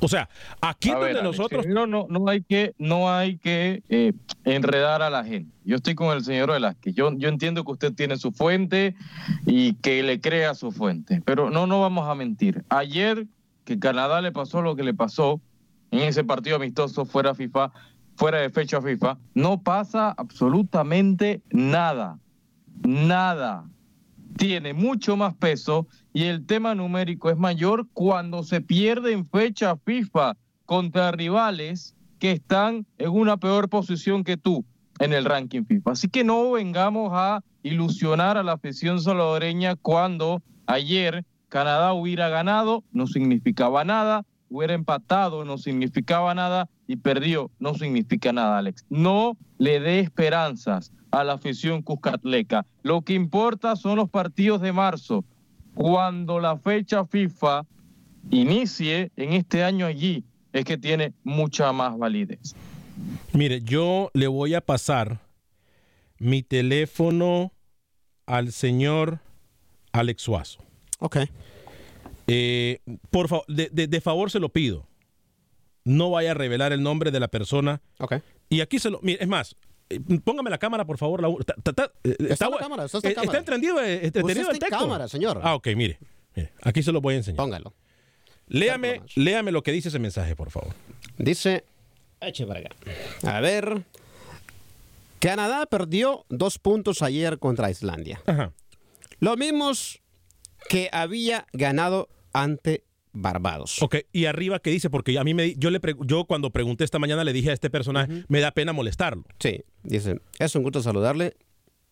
O 0.00 0.08
sea, 0.08 0.28
aquí 0.60 0.90
A 0.90 0.94
donde 0.94 1.14
ver, 1.14 1.22
nosotros... 1.22 1.66
No, 1.68 1.86
no, 1.86 2.06
no 2.10 2.28
hay 2.28 2.42
que, 2.42 2.74
no 2.78 3.12
hay 3.14 3.38
que 3.38 3.84
eh, 3.88 4.12
enredar 4.44 5.02
a 5.02 5.10
la 5.10 5.22
gente. 5.22 5.56
Yo 5.62 5.76
estoy 5.76 5.94
con 5.94 6.16
el 6.16 6.24
señor 6.24 6.50
Velázquez. 6.50 6.96
Yo, 6.96 7.16
yo 7.16 7.28
entiendo 7.28 7.62
que 7.62 7.70
usted 7.70 7.94
tiene 7.94 8.16
su 8.16 8.32
fuente 8.32 8.96
y 9.46 9.74
que 9.74 10.02
le 10.02 10.20
crea 10.20 10.56
su 10.56 10.72
fuente, 10.72 11.22
pero 11.24 11.48
no, 11.48 11.68
no 11.68 11.80
vamos 11.80 12.08
a 12.08 12.16
mentir. 12.16 12.64
Ayer 12.70 13.28
que 13.70 13.78
Canadá 13.78 14.20
le 14.20 14.32
pasó 14.32 14.62
lo 14.62 14.74
que 14.74 14.82
le 14.82 14.94
pasó 14.94 15.40
en 15.92 16.00
ese 16.00 16.24
partido 16.24 16.56
amistoso 16.56 17.04
fuera 17.04 17.36
FIFA, 17.36 17.70
fuera 18.16 18.38
de 18.38 18.50
fecha 18.50 18.82
FIFA, 18.82 19.16
no 19.34 19.62
pasa 19.62 20.12
absolutamente 20.16 21.40
nada, 21.52 22.18
nada. 22.82 23.70
Tiene 24.36 24.74
mucho 24.74 25.16
más 25.16 25.36
peso 25.36 25.86
y 26.12 26.24
el 26.24 26.46
tema 26.46 26.74
numérico 26.74 27.30
es 27.30 27.36
mayor 27.36 27.86
cuando 27.92 28.42
se 28.42 28.60
pierde 28.60 29.12
en 29.12 29.24
fecha 29.24 29.76
FIFA 29.76 30.36
contra 30.66 31.12
rivales 31.12 31.94
que 32.18 32.32
están 32.32 32.86
en 32.98 33.10
una 33.10 33.36
peor 33.36 33.68
posición 33.68 34.24
que 34.24 34.36
tú 34.36 34.64
en 34.98 35.12
el 35.12 35.24
ranking 35.24 35.64
FIFA. 35.64 35.92
Así 35.92 36.08
que 36.08 36.24
no 36.24 36.50
vengamos 36.50 37.12
a 37.14 37.44
ilusionar 37.62 38.36
a 38.36 38.42
la 38.42 38.54
afición 38.54 39.00
salvadoreña 39.00 39.76
cuando 39.76 40.42
ayer 40.66 41.24
Canadá 41.50 41.92
hubiera 41.92 42.28
ganado, 42.28 42.84
no 42.92 43.06
significaba 43.06 43.84
nada, 43.84 44.24
hubiera 44.48 44.72
empatado, 44.72 45.44
no 45.44 45.58
significaba 45.58 46.32
nada, 46.34 46.70
y 46.86 46.96
perdió, 46.96 47.50
no 47.58 47.74
significa 47.74 48.32
nada, 48.32 48.58
Alex. 48.58 48.86
No 48.88 49.36
le 49.58 49.80
dé 49.80 50.00
esperanzas 50.00 50.92
a 51.10 51.24
la 51.24 51.34
afición 51.34 51.82
cuscatleca. 51.82 52.64
Lo 52.82 53.02
que 53.02 53.14
importa 53.14 53.76
son 53.76 53.96
los 53.96 54.08
partidos 54.08 54.62
de 54.62 54.72
marzo, 54.72 55.24
cuando 55.74 56.40
la 56.40 56.56
fecha 56.56 57.04
FIFA 57.04 57.66
inicie 58.30 59.10
en 59.16 59.32
este 59.32 59.64
año 59.64 59.86
allí, 59.86 60.24
es 60.52 60.64
que 60.64 60.78
tiene 60.78 61.14
mucha 61.24 61.72
más 61.72 61.98
validez. 61.98 62.54
Mire, 63.32 63.60
yo 63.62 64.10
le 64.14 64.28
voy 64.28 64.54
a 64.54 64.60
pasar 64.60 65.20
mi 66.18 66.42
teléfono 66.42 67.52
al 68.26 68.52
señor 68.52 69.20
Alex 69.92 70.22
Suazo. 70.22 70.69
Ok. 71.00 71.16
Eh, 72.26 72.78
por 73.10 73.28
favor, 73.28 73.44
de, 73.48 73.68
de- 73.72 73.86
de 73.88 74.00
favor 74.00 74.30
se 74.30 74.38
lo 74.38 74.48
pido. 74.50 74.86
No 75.84 76.10
vaya 76.10 76.30
a 76.32 76.34
revelar 76.34 76.72
el 76.72 76.82
nombre 76.82 77.10
de 77.10 77.18
la 77.20 77.28
persona. 77.28 77.80
Ok. 77.98 78.16
Y 78.48 78.60
aquí 78.60 78.78
se 78.78 78.90
lo. 78.90 79.00
Mire, 79.02 79.18
es 79.22 79.28
más, 79.28 79.56
eh, 79.88 79.98
póngame 80.22 80.50
la 80.50 80.58
cámara, 80.58 80.84
por 80.84 80.98
favor. 80.98 81.22
la- 81.22 81.34
ta- 81.44 81.54
ta- 81.62 81.72
ta- 81.72 81.92
eh, 82.04 82.16
Está 82.28 82.48
la 82.48 82.58
cámara, 82.58 82.84
está 82.84 82.98
eh, 83.02 83.14
cámara. 83.14 83.38
entendido, 83.38 83.82
eh, 83.82 84.06
entendido 84.06 84.40
está 84.40 84.52
el 84.52 84.58
texto. 84.58 84.78
cámara, 84.78 85.08
señor. 85.08 85.40
Ah, 85.42 85.54
ok, 85.54 85.68
mire. 85.74 85.98
mire, 86.36 86.52
aquí 86.62 86.82
se 86.82 86.92
lo 86.92 87.00
voy 87.00 87.14
a 87.14 87.16
enseñar. 87.18 87.38
Póngalo. 87.38 87.74
Léame, 88.46 89.02
léame 89.16 89.52
lo 89.52 89.62
que 89.62 89.72
dice 89.72 89.88
ese 89.88 89.98
mensaje, 89.98 90.34
por 90.36 90.50
favor. 90.50 90.74
Dice, 91.18 91.64
eche 92.20 92.46
para 92.46 92.60
acá. 92.60 92.70
A 93.24 93.40
ver. 93.40 93.84
Canadá 95.20 95.66
perdió 95.66 96.24
dos 96.28 96.58
puntos 96.58 97.02
ayer 97.02 97.38
contra 97.38 97.70
Islandia. 97.70 98.20
Ajá. 98.26 98.52
Los 99.18 99.36
mismos 99.36 100.00
que 100.68 100.88
había 100.92 101.46
ganado 101.52 102.08
ante 102.32 102.84
Barbados. 103.12 103.82
Ok, 103.82 103.96
y 104.12 104.26
arriba, 104.26 104.60
¿qué 104.60 104.70
dice? 104.70 104.88
Porque 104.88 105.18
a 105.18 105.24
mí 105.24 105.34
me, 105.34 105.54
yo, 105.56 105.70
le 105.70 105.80
yo 106.04 106.26
cuando 106.26 106.50
pregunté 106.50 106.84
esta 106.84 106.98
mañana 106.98 107.24
le 107.24 107.32
dije 107.32 107.50
a 107.50 107.52
este 107.52 107.68
personaje, 107.68 108.24
me 108.28 108.40
da 108.40 108.52
pena 108.52 108.72
molestarlo. 108.72 109.24
Sí, 109.40 109.64
dice, 109.82 110.20
es 110.38 110.54
un 110.54 110.62
gusto 110.62 110.82
saludarle 110.82 111.36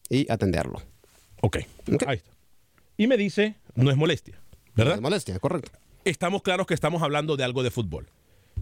y 0.08 0.30
atenderlo. 0.30 0.80
Ok, 1.40 1.58
ahí 2.06 2.16
está. 2.16 2.30
Y 2.96 3.06
me 3.06 3.16
dice, 3.16 3.56
no 3.74 3.90
es 3.90 3.96
molestia, 3.96 4.40
¿verdad? 4.74 4.92
No 4.92 4.96
es 4.96 5.02
molestia, 5.02 5.38
correcto. 5.38 5.72
Estamos 6.04 6.42
claros 6.42 6.66
que 6.66 6.74
estamos 6.74 7.02
hablando 7.02 7.36
de 7.36 7.44
algo 7.44 7.62
de 7.62 7.70
fútbol. 7.70 8.08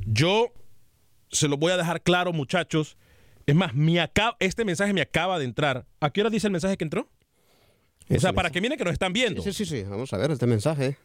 Yo 0.06 0.52
se 1.30 1.48
lo 1.48 1.56
voy 1.56 1.72
a 1.72 1.76
dejar 1.76 2.02
claro, 2.02 2.32
muchachos. 2.32 2.96
Es 3.46 3.54
más, 3.54 3.74
me 3.74 4.00
acaba, 4.00 4.36
este 4.40 4.64
mensaje 4.64 4.92
me 4.92 5.02
acaba 5.02 5.38
de 5.38 5.44
entrar. 5.44 5.86
¿A 6.00 6.10
qué 6.10 6.22
hora 6.22 6.30
dice 6.30 6.46
el 6.48 6.52
mensaje 6.52 6.76
que 6.76 6.84
entró? 6.84 7.08
O 8.14 8.20
sea, 8.20 8.32
para 8.32 8.50
que 8.50 8.60
miren 8.60 8.78
que 8.78 8.84
nos 8.84 8.92
están 8.92 9.12
viendo. 9.12 9.42
Sí, 9.42 9.52
sí, 9.52 9.64
sí, 9.64 9.82
vamos 9.82 10.12
a 10.12 10.16
ver 10.16 10.30
este 10.30 10.46
mensaje. 10.46 10.96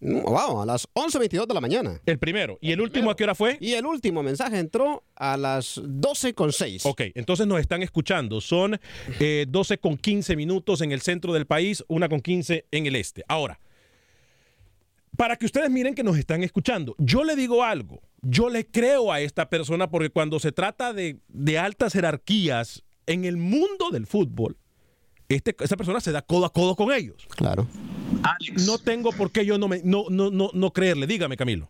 Mm, 0.00 0.20
Wow, 0.22 0.62
a 0.62 0.66
las 0.66 0.88
11.22 0.94 1.46
de 1.46 1.54
la 1.54 1.60
mañana. 1.60 2.00
El 2.06 2.18
primero. 2.18 2.58
¿Y 2.60 2.72
el 2.72 2.80
último 2.80 3.10
a 3.10 3.16
qué 3.16 3.24
hora 3.24 3.34
fue? 3.34 3.56
Y 3.60 3.72
el 3.72 3.86
último 3.86 4.22
mensaje 4.22 4.58
entró 4.58 5.02
a 5.16 5.36
las 5.36 5.78
12.06. 5.78 6.82
Ok, 6.84 7.02
entonces 7.14 7.46
nos 7.46 7.60
están 7.60 7.82
escuchando. 7.82 8.40
Son 8.40 8.78
eh, 9.18 9.46
12 9.48 9.78
con 9.78 9.96
15 9.96 10.36
minutos 10.36 10.80
en 10.82 10.92
el 10.92 11.00
centro 11.00 11.32
del 11.32 11.46
país, 11.46 11.84
una 11.88 12.08
con 12.08 12.20
15 12.20 12.66
en 12.70 12.86
el 12.86 12.96
este. 12.96 13.24
Ahora, 13.28 13.58
para 15.16 15.36
que 15.36 15.46
ustedes 15.46 15.70
miren 15.70 15.94
que 15.94 16.02
nos 16.02 16.18
están 16.18 16.42
escuchando, 16.42 16.94
yo 16.98 17.24
le 17.24 17.36
digo 17.36 17.62
algo. 17.64 18.02
Yo 18.22 18.48
le 18.48 18.66
creo 18.66 19.12
a 19.12 19.20
esta 19.20 19.48
persona 19.48 19.90
porque 19.90 20.10
cuando 20.10 20.38
se 20.40 20.50
trata 20.52 20.92
de, 20.92 21.18
de 21.28 21.58
altas 21.58 21.92
jerarquías 21.92 22.82
en 23.06 23.24
el 23.24 23.36
mundo 23.36 23.90
del 23.90 24.06
fútbol, 24.06 24.56
este, 25.28 25.56
esa 25.60 25.76
persona 25.76 26.00
se 26.00 26.12
da 26.12 26.22
codo 26.22 26.46
a 26.46 26.52
codo 26.52 26.76
con 26.76 26.92
ellos. 26.92 27.26
Claro. 27.36 27.66
No 28.66 28.78
tengo 28.78 29.12
por 29.12 29.30
qué 29.30 29.44
yo 29.44 29.58
no, 29.58 29.68
me, 29.68 29.80
no, 29.84 30.04
no, 30.10 30.30
no, 30.30 30.50
no 30.52 30.70
creerle. 30.72 31.06
Dígame, 31.06 31.36
Camilo. 31.36 31.68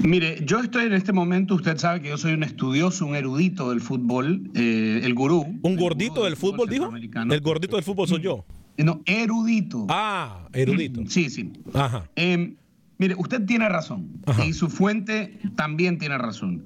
Mire, 0.00 0.42
yo 0.44 0.60
estoy 0.60 0.86
en 0.86 0.94
este 0.94 1.12
momento, 1.12 1.54
usted 1.54 1.76
sabe 1.78 2.00
que 2.00 2.08
yo 2.08 2.18
soy 2.18 2.32
un 2.32 2.42
estudioso, 2.42 3.06
un 3.06 3.14
erudito 3.14 3.70
del 3.70 3.80
fútbol, 3.80 4.50
eh, 4.54 5.00
el 5.04 5.14
gurú. 5.14 5.58
¿Un 5.62 5.76
gordito 5.76 6.24
del 6.24 6.36
fútbol, 6.36 6.68
dijo? 6.68 6.90
El 6.96 7.40
gordito 7.40 7.76
del 7.76 7.84
fútbol 7.84 8.08
soy 8.08 8.20
yo. 8.20 8.44
No, 8.78 9.02
erudito. 9.04 9.86
Ah, 9.88 10.48
erudito. 10.52 11.02
Sí, 11.06 11.28
sí. 11.28 11.52
Ajá. 11.74 12.10
Eh, 12.16 12.54
mire, 12.98 13.14
usted 13.16 13.44
tiene 13.44 13.68
razón 13.68 14.22
y 14.46 14.54
su 14.54 14.68
fuente 14.68 15.38
también 15.54 15.98
tiene 15.98 16.16
razón. 16.18 16.64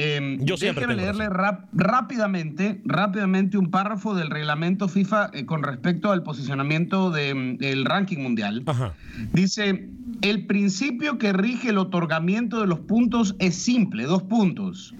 Eh, 0.00 0.38
Yo 0.40 0.56
siempre 0.56 0.86
déjeme 0.86 1.02
leerle 1.02 1.28
rap- 1.28 1.66
rápidamente, 1.72 2.80
rápidamente 2.84 3.58
un 3.58 3.70
párrafo 3.70 4.14
del 4.14 4.30
reglamento 4.30 4.88
FIFA 4.88 5.30
eh, 5.32 5.44
con 5.44 5.64
respecto 5.64 6.12
al 6.12 6.22
posicionamiento 6.22 7.10
de, 7.10 7.56
del 7.58 7.84
ranking 7.84 8.18
mundial. 8.18 8.64
Dice, 9.32 9.88
el 10.22 10.46
principio 10.46 11.18
que 11.18 11.32
rige 11.32 11.70
el 11.70 11.78
otorgamiento 11.78 12.60
de 12.60 12.68
los 12.68 12.78
puntos 12.78 13.34
es 13.40 13.56
simple, 13.56 14.04
dos 14.04 14.22
puntos. 14.22 14.94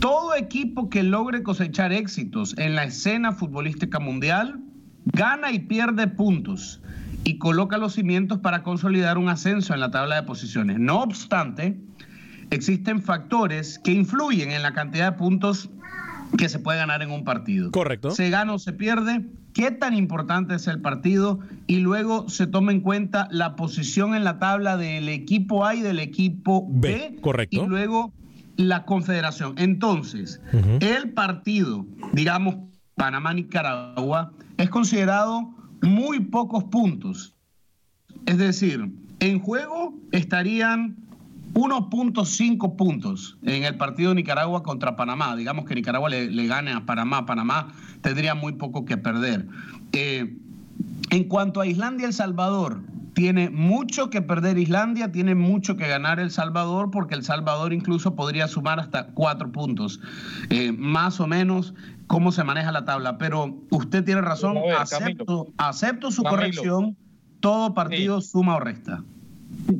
Todo 0.00 0.34
equipo 0.34 0.88
que 0.88 1.02
logre 1.02 1.42
cosechar 1.42 1.92
éxitos 1.92 2.56
en 2.56 2.74
la 2.74 2.84
escena 2.84 3.32
futbolística 3.32 3.98
mundial 4.00 4.60
gana 5.04 5.52
y 5.52 5.58
pierde 5.58 6.06
puntos 6.06 6.80
y 7.24 7.36
coloca 7.36 7.76
los 7.76 7.94
cimientos 7.94 8.38
para 8.38 8.62
consolidar 8.62 9.18
un 9.18 9.28
ascenso 9.28 9.74
en 9.74 9.80
la 9.80 9.90
tabla 9.90 10.16
de 10.16 10.22
posiciones. 10.22 10.78
No 10.78 11.02
obstante, 11.02 11.78
existen 12.50 13.02
factores 13.02 13.78
que 13.78 13.92
influyen 13.92 14.50
en 14.52 14.62
la 14.62 14.72
cantidad 14.72 15.12
de 15.12 15.18
puntos 15.18 15.70
que 16.36 16.48
se 16.48 16.58
puede 16.58 16.78
ganar 16.78 17.02
en 17.02 17.10
un 17.10 17.24
partido. 17.24 17.70
Correcto. 17.70 18.10
Se 18.10 18.30
gana 18.30 18.54
o 18.54 18.58
se 18.58 18.72
pierde, 18.72 19.24
qué 19.54 19.70
tan 19.70 19.94
importante 19.94 20.54
es 20.54 20.66
el 20.66 20.80
partido 20.80 21.40
y 21.66 21.78
luego 21.78 22.28
se 22.28 22.46
toma 22.46 22.72
en 22.72 22.80
cuenta 22.80 23.28
la 23.30 23.56
posición 23.56 24.14
en 24.14 24.24
la 24.24 24.38
tabla 24.38 24.76
del 24.76 25.08
equipo 25.08 25.64
A 25.64 25.74
y 25.74 25.80
del 25.80 26.00
equipo 26.00 26.66
B. 26.68 27.16
correcto. 27.20 27.64
Y 27.64 27.66
luego 27.66 28.12
la 28.56 28.84
confederación. 28.84 29.54
Entonces, 29.56 30.40
el 30.80 31.12
partido, 31.12 31.86
digamos, 32.12 32.56
Panamá-Nicaragua, 32.96 34.32
es 34.56 34.68
considerado 34.68 35.54
muy 35.80 36.20
pocos 36.20 36.64
puntos. 36.64 37.34
Es 38.26 38.38
decir, 38.38 38.90
en 39.20 39.38
juego 39.40 39.94
estarían 40.12 40.96
1.5 41.54 42.76
puntos 42.76 43.38
en 43.42 43.64
el 43.64 43.76
partido 43.76 44.10
de 44.10 44.16
Nicaragua 44.16 44.62
contra 44.62 44.96
Panamá. 44.96 45.36
Digamos 45.36 45.64
que 45.64 45.74
Nicaragua 45.74 46.08
le, 46.08 46.30
le 46.30 46.46
gane 46.46 46.72
a 46.72 46.86
Panamá. 46.86 47.26
Panamá 47.26 47.72
tendría 48.00 48.34
muy 48.34 48.52
poco 48.52 48.84
que 48.84 48.96
perder. 48.96 49.46
Eh, 49.92 50.36
en 51.10 51.24
cuanto 51.24 51.60
a 51.60 51.66
Islandia 51.66 52.04
y 52.04 52.06
El 52.06 52.12
Salvador, 52.12 52.80
tiene 53.14 53.50
mucho 53.50 54.10
que 54.10 54.22
perder 54.22 54.58
Islandia, 54.58 55.10
tiene 55.10 55.34
mucho 55.34 55.76
que 55.76 55.88
ganar 55.88 56.20
El 56.20 56.30
Salvador, 56.30 56.90
porque 56.92 57.16
El 57.16 57.24
Salvador 57.24 57.72
incluso 57.72 58.14
podría 58.14 58.46
sumar 58.46 58.78
hasta 58.78 59.08
cuatro 59.08 59.50
puntos, 59.50 60.00
eh, 60.50 60.70
más 60.70 61.18
o 61.18 61.26
menos 61.26 61.74
cómo 62.06 62.30
se 62.30 62.44
maneja 62.44 62.70
la 62.70 62.84
tabla. 62.84 63.18
Pero 63.18 63.58
usted 63.70 64.04
tiene 64.04 64.20
razón, 64.20 64.54
ver, 64.54 64.74
acepto, 64.74 65.48
acepto 65.56 66.12
su 66.12 66.22
Camilo. 66.22 66.38
corrección, 66.38 66.96
todo 67.40 67.74
partido 67.74 68.20
suma 68.20 68.54
o 68.54 68.60
resta. 68.60 69.02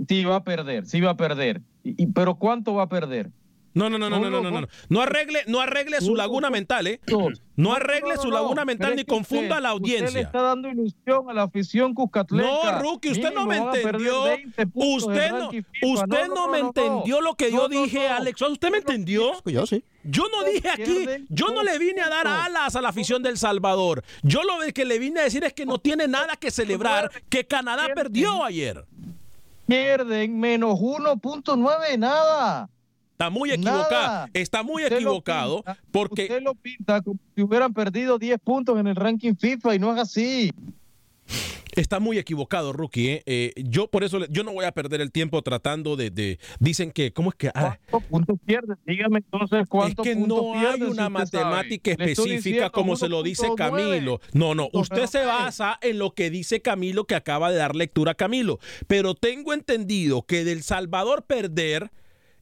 Sí 0.09 0.25
va 0.25 0.37
a 0.37 0.45
perder, 0.45 0.87
sí 0.87 1.01
va 1.01 1.11
a 1.11 1.17
perder. 1.17 1.63
Y- 1.85 2.03
y- 2.03 2.07
pero 2.07 2.35
¿cuánto 2.37 2.75
va 2.75 2.85
a 2.85 2.89
perder? 2.89 3.31
No, 3.75 3.89
no, 3.89 3.97
no, 3.99 4.11
no, 4.11 4.19
no, 4.19 4.31
no, 4.31 4.41
no, 4.43 4.61
no. 4.63 4.67
No 4.89 5.01
arregle, 5.03 5.41
no 5.47 5.61
arregle 5.61 6.01
su 6.01 6.17
laguna 6.17 6.51
mental, 6.51 6.87
¿eh? 6.89 7.01
No 7.55 7.75
arregle 7.75 8.17
su 8.17 8.29
laguna 8.31 8.65
mental 8.65 8.97
ni 8.97 9.05
confunda 9.05 9.59
a 9.59 9.61
la 9.61 9.75
Usted 9.75 9.87
le 9.89 9.95
audiencia. 9.99 10.21
está 10.23 10.43
dando 10.43 10.69
ilusión 10.69 11.31
a 11.31 11.35
la 11.35 11.43
afición 11.45 11.95
cuscatleca. 11.95 12.49
No, 12.49 12.81
Rookie, 12.81 13.11
usted 13.11 13.33
no 13.33 13.47
me 13.47 13.59
entendió. 13.59 14.25
20 14.25 14.67
puntos 14.67 15.05
Usted 15.07 15.31
no, 15.31 15.51
usted 15.93 16.29
no, 16.35 16.49
me 16.49 16.59
entendió 16.59 17.21
lo 17.21 17.35
que 17.37 17.53
yo 17.53 17.69
dije. 17.69 18.09
Alex. 18.09 18.43
¿Usted 18.43 18.71
me 18.71 18.79
entendió? 18.79 19.33
Yo 19.45 19.65
sí. 19.67 19.85
Yo 20.03 20.25
no 20.29 20.43
dije 20.45 20.71
aquí, 20.71 21.07
yo 21.29 21.49
no 21.53 21.63
le 21.63 21.79
vine 21.79 22.01
a 22.01 22.09
dar 22.09 22.27
alas 22.27 22.75
a 22.75 22.81
la 22.83 22.89
afición 22.89 23.23
del 23.23 23.37
Salvador. 23.37 24.03
Yo 24.23 24.41
lo 24.43 24.55
que 24.73 24.85
le 24.87 24.99
vine 24.99 25.21
a 25.21 25.25
decir 25.25 25.45
es 25.45 25.53
que 25.53 25.67
no 25.67 25.79
tiene 25.79 26.09
nada 26.09 26.35
que 26.37 26.51
celebrar, 26.51 27.11
que 27.29 27.47
Canadá 27.47 27.89
perdió 27.95 28.43
ayer. 28.43 28.85
Pierden 29.69 30.41
menos 30.41 30.81
1.9, 30.81 31.99
nada. 31.99 32.71
Está 33.13 33.29
muy 33.29 33.51
equivocado. 33.51 34.29
Está 34.33 34.63
muy 34.63 34.83
equivocado 34.85 35.63
porque. 35.93 36.23
Usted 36.23 36.43
lo 36.43 36.55
pinta 36.55 37.03
como 37.03 37.19
si 37.37 37.43
hubieran 37.43 37.75
perdido 37.75 38.19
10 38.19 38.39
puntos 38.41 38.81
en 38.81 38.87
el 38.87 38.97
ranking 38.97 39.35
FIFA 39.35 39.75
y 39.75 39.79
no 39.79 39.93
es 39.93 40.01
así. 40.01 40.53
Está 41.73 42.01
muy 42.01 42.19
equivocado, 42.19 42.73
Rookie. 42.73 43.09
¿eh? 43.09 43.23
Eh, 43.27 43.53
yo 43.57 43.89
por 43.89 44.03
eso 44.03 44.27
yo 44.27 44.43
no 44.43 44.53
voy 44.53 44.65
a 44.65 44.73
perder 44.73 45.01
el 45.01 45.13
tiempo 45.13 45.43
tratando 45.43 45.97
de. 45.97 46.39
dicen 46.59 46.91
que. 46.91 47.13
¿Cómo 47.13 47.31
es 47.31 47.37
que.? 47.37 47.49
Ah, 47.55 47.79
¿Cuántos 47.91 48.11
puntos 48.11 48.39
pierde? 48.45 48.75
Dígame 48.87 49.19
entonces 49.19 49.67
cuántos 49.69 50.07
Es 50.07 50.15
que 50.15 50.21
no 50.21 50.55
hay 50.55 50.83
una 50.83 51.09
matemática 51.09 51.93
específica 51.93 52.71
como 52.71 52.97
se 52.97 53.09
lo 53.09 53.23
dice 53.23 53.49
Camilo. 53.57 54.21
No, 54.33 54.55
no. 54.55 54.69
Usted 54.73 55.07
se 55.07 55.25
basa 55.25 55.79
en 55.81 55.99
lo 55.99 56.15
que 56.15 56.31
dice 56.31 56.63
Camilo, 56.63 57.05
que 57.05 57.15
acaba 57.15 57.51
de 57.51 57.59
dar 57.59 57.77
lectura 57.77 58.13
a 58.13 58.15
Camilo. 58.15 58.59
Pero 58.87 59.15
tengo 59.15 59.53
entendido 59.53 60.23
que 60.23 60.45
del 60.45 60.63
Salvador 60.63 61.27
perder 61.27 61.91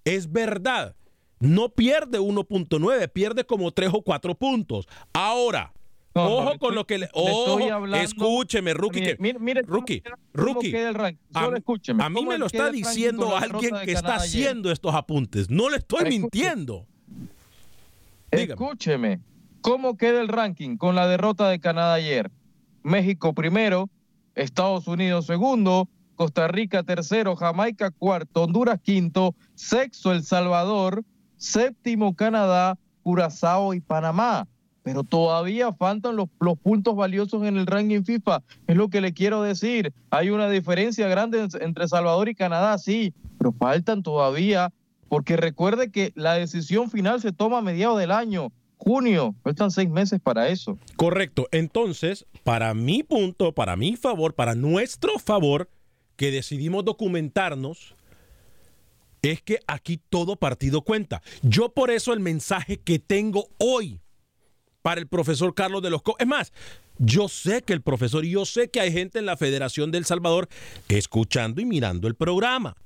es 0.05 0.33
verdad. 0.33 0.97
No 1.39 1.69
pierde 1.69 2.19
1.9, 2.19 3.13
pierde 3.13 3.45
como 3.45 3.71
3 3.71 3.91
o 3.93 4.03
4 4.03 4.35
puntos. 4.35 4.89
Ahora. 5.13 5.73
Ojo 6.17 6.59
con 6.59 6.75
lo 6.75 6.87
que 6.87 6.99
le. 6.99 7.09
Ojo, 7.13 7.87
escúcheme, 7.97 8.75
Rookie. 8.75 9.17
Mire, 9.19 9.39
mire, 9.39 9.63
rookie, 9.63 10.03
Rookie. 10.33 10.75
A, 11.35 12.11
mí 12.11 12.25
me 12.25 12.39
lo 12.39 12.47
está 12.47 12.71
diciendo 12.71 13.37
alguien 13.37 13.75
que 13.85 13.93
está 13.93 14.17
haciendo 14.17 14.71
estos 14.71 14.95
apuntes. 14.95 15.51
No 15.51 15.69
le 15.71 15.79
estoy 15.79 16.09
mintiendo. 16.09 16.87
Escúcheme. 18.31 19.21
¿Cómo 19.61 19.97
queda 19.97 20.21
el 20.21 20.29
ranking 20.29 20.77
con 20.77 20.95
la 20.95 21.09
derrota 21.09 21.49
de 21.49 21.59
Canadá 21.61 21.95
ayer? 21.95 22.31
México 22.83 23.35
primero, 23.35 23.91
Estados 24.37 24.87
Unidos 24.87 25.27
segundo, 25.27 25.89
Costa 26.15 26.47
Rica 26.47 26.85
tercero, 26.85 27.35
Jamaica 27.35 27.91
cuarto, 27.91 28.45
Honduras 28.45 28.81
quinto, 28.81 29.35
sexto 29.57 30.13
El 30.13 30.23
Salvador, 30.23 31.05
séptimo 31.37 32.15
Canadá, 32.15 32.79
Curazao 33.03 33.75
y 33.75 33.81
Panamá 33.81 34.47
pero 34.87 35.03
todavía 35.03 35.73
faltan 35.73 36.15
los, 36.15 36.29
puntos 36.63 36.95
valiosos 36.95 37.43
en 37.43 37.57
el 37.57 37.67
ranking 37.67 38.05
FIFA. 38.05 38.45
Es 38.69 38.77
lo 38.77 38.89
que 38.89 39.01
le 39.01 39.13
quiero 39.13 39.43
decir. 39.43 39.93
Hay 40.11 40.31
una 40.31 40.49
diferencia 40.49 41.09
grande 41.09 41.49
entre 41.61 41.89
Salvador 41.89 42.29
y 42.29 42.37
Canadá, 42.37 42.79
sí, 42.79 43.13
pero 43.37 43.51
faltan 43.51 44.05
todavía, 44.05 44.73
porque 45.09 45.37
recuerde 45.37 45.91
que 45.91 46.13
la 46.15 46.35
decisión 46.35 46.89
final 46.89 47.21
se 47.21 47.33
toma 47.33 47.59
a 47.59 47.63
mediados 47.63 47.99
del 47.99 48.13
año. 48.13 48.53
Junio, 48.77 49.35
faltan 49.43 49.73
seis 49.73 49.91
meses 49.91 50.21
para 50.23 50.51
eso. 50.51 50.79
Correcto. 50.95 51.49
Entonces, 51.51 52.25
para 52.45 52.73
mi 52.73 53.03
punto, 53.03 53.51
para 53.57 53.75
mi 53.75 53.97
favor, 53.97 54.35
para 54.35 54.55
nuestro 54.55 55.19
favor, 55.19 55.69
que 56.15 56.31
decidimos 56.31 56.85
documentarnos, 56.85 57.97
es 59.21 59.43
que 59.43 59.59
aquí 59.67 59.99
todo 60.11 60.37
partido 60.37 60.83
cuenta. 60.83 61.23
Yo 61.43 61.71
por 61.71 61.91
eso 61.91 62.13
el 62.13 62.21
mensaje 62.21 62.77
que 62.77 63.01
tengo 63.01 63.49
hoy 63.59 63.99
para 64.87 65.01
el 65.01 65.09
profesor 65.09 65.53
Carlos 65.53 65.83
de 65.83 65.91
los 65.91 66.01
Co 66.01 66.15
Es 66.17 66.29
más, 66.29 66.53
yo 66.99 67.27
sé 67.27 67.63
que 67.63 67.73
el 67.73 67.83
profesor 67.83 68.25
y 68.25 68.31
yo 68.31 68.45
sé 68.45 68.71
que 68.71 68.79
hay 68.79 68.93
gente 68.93 69.19
en 69.19 69.27
la 69.27 69.37
Federación 69.37 69.91
del 69.91 70.05
Salvador 70.05 70.49
escuchando 70.89 71.61
y 71.61 71.65
mirando 71.65 72.07
el 72.07 72.15
programa. 72.15 72.77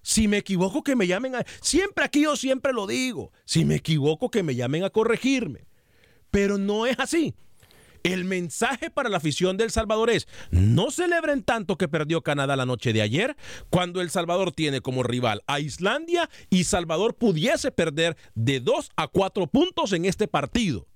Si 0.00 0.28
me 0.28 0.36
equivoco, 0.36 0.84
que 0.84 0.94
me 0.94 1.08
llamen 1.08 1.34
a... 1.34 1.44
Siempre 1.60 2.04
aquí 2.04 2.22
yo 2.22 2.36
siempre 2.36 2.72
lo 2.72 2.86
digo. 2.86 3.32
Si 3.44 3.64
me 3.64 3.74
equivoco, 3.74 4.30
que 4.30 4.44
me 4.44 4.54
llamen 4.54 4.84
a 4.84 4.90
corregirme. 4.90 5.66
Pero 6.30 6.58
no 6.58 6.86
es 6.86 6.96
así. 7.00 7.34
El 8.04 8.24
mensaje 8.24 8.88
para 8.88 9.08
la 9.08 9.16
afición 9.16 9.56
del 9.56 9.72
Salvador 9.72 10.10
es, 10.10 10.28
no 10.52 10.92
celebren 10.92 11.42
tanto 11.42 11.76
que 11.76 11.88
perdió 11.88 12.22
Canadá 12.22 12.54
la 12.54 12.66
noche 12.66 12.92
de 12.92 13.02
ayer, 13.02 13.36
cuando 13.68 14.00
El 14.00 14.10
Salvador 14.10 14.52
tiene 14.52 14.80
como 14.80 15.02
rival 15.02 15.42
a 15.48 15.58
Islandia 15.58 16.30
y 16.50 16.62
Salvador 16.62 17.16
pudiese 17.16 17.72
perder 17.72 18.16
de 18.36 18.60
2 18.60 18.92
a 18.94 19.08
4 19.08 19.48
puntos 19.48 19.92
en 19.92 20.04
este 20.04 20.28
partido. 20.28 20.86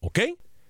¿Ok? 0.00 0.20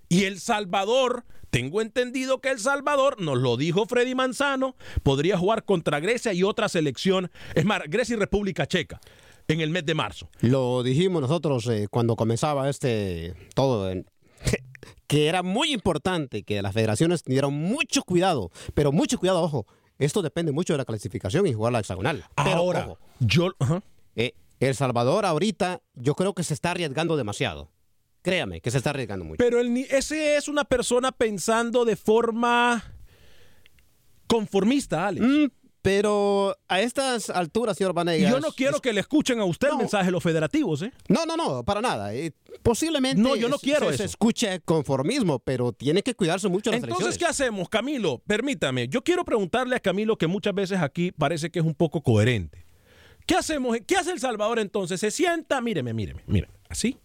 Y 0.09 0.25
El 0.25 0.41
Salvador, 0.41 1.25
tengo 1.51 1.81
entendido 1.81 2.41
que 2.41 2.51
El 2.51 2.59
Salvador, 2.59 3.21
nos 3.21 3.39
lo 3.39 3.57
dijo 3.57 3.87
Freddy 3.87 4.15
Manzano, 4.15 4.75
podría 5.03 5.39
jugar 5.39 5.65
contra 5.65 6.01
Grecia 6.01 6.33
y 6.33 6.43
otra 6.43 6.69
selección, 6.69 7.31
es 7.55 7.65
más, 7.65 7.83
Grecia 7.87 8.17
y 8.17 8.19
República 8.19 8.67
Checa, 8.67 9.01
en 9.47 9.61
el 9.61 9.71
mes 9.71 9.87
de 9.87 9.95
marzo. 9.95 10.29
Lo 10.41 10.83
dijimos 10.83 11.23
nosotros 11.23 11.67
eh, 11.69 11.87
cuando 11.89 12.17
comenzaba 12.17 12.69
este 12.69 13.35
todo, 13.55 13.93
que 15.07 15.29
era 15.29 15.43
muy 15.43 15.73
importante 15.73 16.43
que 16.43 16.61
las 16.61 16.75
federaciones 16.75 17.23
tuvieran 17.23 17.53
mucho 17.53 18.03
cuidado, 18.03 18.51
pero 18.75 18.91
mucho 18.91 19.19
cuidado, 19.19 19.43
ojo, 19.43 19.67
esto 19.99 20.23
depende 20.23 20.51
mucho 20.51 20.73
de 20.73 20.79
la 20.79 20.85
clasificación 20.85 21.47
y 21.47 21.53
jugar 21.53 21.73
la 21.73 21.81
hexagonal. 21.81 22.25
Ahora, 22.37 22.97
yo... 23.21 23.53
Eh, 24.17 24.35
el 24.61 24.75
Salvador 24.75 25.25
ahorita 25.25 25.81
yo 25.95 26.15
creo 26.15 26.35
que 26.35 26.43
se 26.43 26.53
está 26.53 26.73
arriesgando 26.73 27.17
demasiado. 27.17 27.71
Créame, 28.23 28.61
que 28.61 28.71
se 28.71 28.79
está 28.79 28.91
arriesgando 28.91 29.25
mucho. 29.25 29.39
Pero 29.39 29.61
el, 29.61 29.77
ese 29.77 30.37
es 30.37 30.49
una 30.49 30.65
persona 30.65 31.11
pensando 31.13 31.85
de 31.85 31.97
forma 31.97 32.95
conformista, 34.27 35.07
Alex. 35.07 35.27
Mm, 35.27 35.47
pero 35.83 36.55
a 36.69 36.83
estas 36.83 37.31
alturas, 37.31 37.79
señor 37.79 37.95
Vanegas... 37.95 38.31
Yo 38.31 38.41
no 38.41 38.53
quiero 38.53 38.81
que 38.81 38.93
le 38.93 39.01
escuchen 39.01 39.41
a 39.41 39.47
usted 39.47 39.69
el 39.71 39.79
mensaje 39.79 40.07
de 40.07 40.11
los 40.11 40.23
federativos, 40.23 40.83
¿eh? 40.83 40.93
No, 41.09 41.25
no, 41.25 41.37
no, 41.37 41.65
para 41.65 41.81
nada. 41.81 42.13
Eh, 42.15 42.33
posiblemente 42.63 43.23
no, 43.23 43.35
yo 43.35 43.49
no 43.49 43.59
quiero 43.59 43.87
se, 43.89 43.95
eso. 43.95 43.97
se 43.97 44.05
escuche 44.05 44.61
conformismo, 44.61 45.39
pero 45.39 45.73
tiene 45.73 46.03
que 46.03 46.15
cuidarse 46.15 46.49
mucho 46.49 46.71
las 46.71 46.83
Entonces, 46.83 47.17
¿qué 47.17 47.25
hacemos, 47.25 47.71
Camilo? 47.71 48.19
Permítame. 48.27 48.89
Yo 48.89 49.03
quiero 49.03 49.25
preguntarle 49.25 49.75
a 49.75 49.81
Camilo, 49.81 50.19
que 50.19 50.27
muchas 50.27 50.55
veces 50.55 50.81
aquí 50.81 51.13
parece 51.13 51.51
que 51.51 51.61
es 51.61 51.65
un 51.65 51.75
poco 51.75 52.03
coherente. 52.03 52.67
¿Qué 53.27 53.37
hacemos? 53.37 53.79
¿Qué 53.87 53.97
hace 53.97 54.13
El 54.13 54.21
Salvador 54.21 54.59
entonces? 54.59 55.01
Se 55.01 55.11
sienta, 55.11 55.63
míreme, 55.63 55.95
míreme, 55.95 56.23
míreme, 56.27 56.53
así 56.69 56.99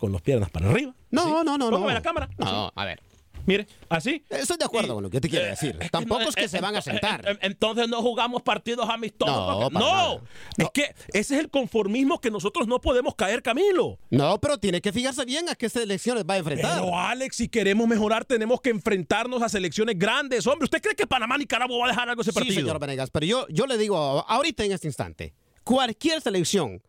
con 0.00 0.12
las 0.12 0.22
piernas 0.22 0.50
para 0.50 0.70
arriba. 0.70 0.94
No, 1.10 1.44
no, 1.44 1.56
no, 1.58 1.70
no. 1.70 1.88
la 1.88 2.02
cámara. 2.02 2.28
No, 2.38 2.72
a 2.74 2.84
ver. 2.84 3.00
Mire, 3.46 3.66
así. 3.88 4.22
Estoy 4.28 4.58
de 4.58 4.64
acuerdo 4.64 4.94
con 4.94 5.02
lo 5.02 5.10
que 5.10 5.20
te 5.20 5.28
quiere 5.28 5.46
decir. 5.46 5.78
Tampoco 5.90 6.22
es 6.22 6.34
que 6.34 6.48
se 6.48 6.60
van 6.60 6.76
a 6.76 6.82
sentar. 6.82 7.38
Entonces 7.40 7.88
no 7.88 8.02
jugamos 8.02 8.42
partidos 8.42 8.88
amistosos. 8.88 9.70
No, 9.72 9.80
no. 9.80 10.22
es 10.56 10.70
que 10.72 10.94
ese 11.12 11.34
es 11.34 11.40
el 11.40 11.50
conformismo 11.50 12.20
que 12.20 12.30
nosotros 12.30 12.66
no 12.68 12.80
podemos 12.80 13.14
caer, 13.14 13.42
Camilo. 13.42 13.98
No, 14.10 14.38
pero 14.40 14.58
tiene 14.58 14.80
que 14.80 14.92
fijarse 14.92 15.24
bien 15.24 15.48
a 15.48 15.54
qué 15.54 15.68
selecciones 15.68 16.24
va 16.28 16.34
a 16.34 16.38
enfrentar. 16.38 16.80
Pero 16.80 16.96
Alex, 16.96 17.36
si 17.36 17.48
queremos 17.48 17.88
mejorar, 17.88 18.24
tenemos 18.24 18.60
que 18.60 18.70
enfrentarnos 18.70 19.42
a 19.42 19.48
selecciones 19.48 19.98
grandes. 19.98 20.46
Hombre, 20.46 20.64
¿usted 20.64 20.80
cree 20.80 20.94
que 20.94 21.06
Panamá 21.06 21.36
y 21.36 21.40
Nicaragua 21.40 21.78
va 21.78 21.86
a 21.86 21.88
dejar 21.88 22.08
algo 22.08 22.22
ese 22.22 22.32
partido? 22.32 22.54
Sí, 22.54 22.60
señor 22.60 22.78
Venegas, 22.78 23.10
pero 23.10 23.26
yo, 23.26 23.46
yo 23.48 23.66
le 23.66 23.78
digo 23.78 23.96
ahorita 23.96 24.64
en 24.64 24.72
este 24.72 24.86
instante, 24.86 25.34
cualquier 25.64 26.20
selección 26.20 26.82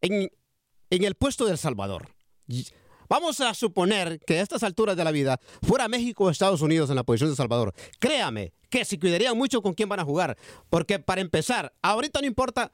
en, 0.00 0.30
en 0.90 1.04
el 1.04 1.14
puesto 1.16 1.44
del 1.44 1.58
Salvador 1.58 2.17
Vamos 3.08 3.40
a 3.40 3.54
suponer 3.54 4.20
que 4.20 4.38
a 4.38 4.42
estas 4.42 4.62
alturas 4.62 4.96
de 4.96 5.04
la 5.04 5.10
vida 5.10 5.40
fuera 5.62 5.88
México 5.88 6.24
o 6.24 6.30
Estados 6.30 6.60
Unidos 6.60 6.90
en 6.90 6.96
la 6.96 7.04
posición 7.04 7.30
de 7.30 7.36
Salvador. 7.36 7.72
Créame 7.98 8.52
que 8.68 8.84
se 8.84 8.98
cuidarían 8.98 9.36
mucho 9.36 9.62
con 9.62 9.72
quién 9.72 9.88
van 9.88 10.00
a 10.00 10.04
jugar. 10.04 10.36
Porque 10.68 10.98
para 10.98 11.22
empezar, 11.22 11.72
ahorita 11.80 12.20
no 12.20 12.26
importa 12.26 12.72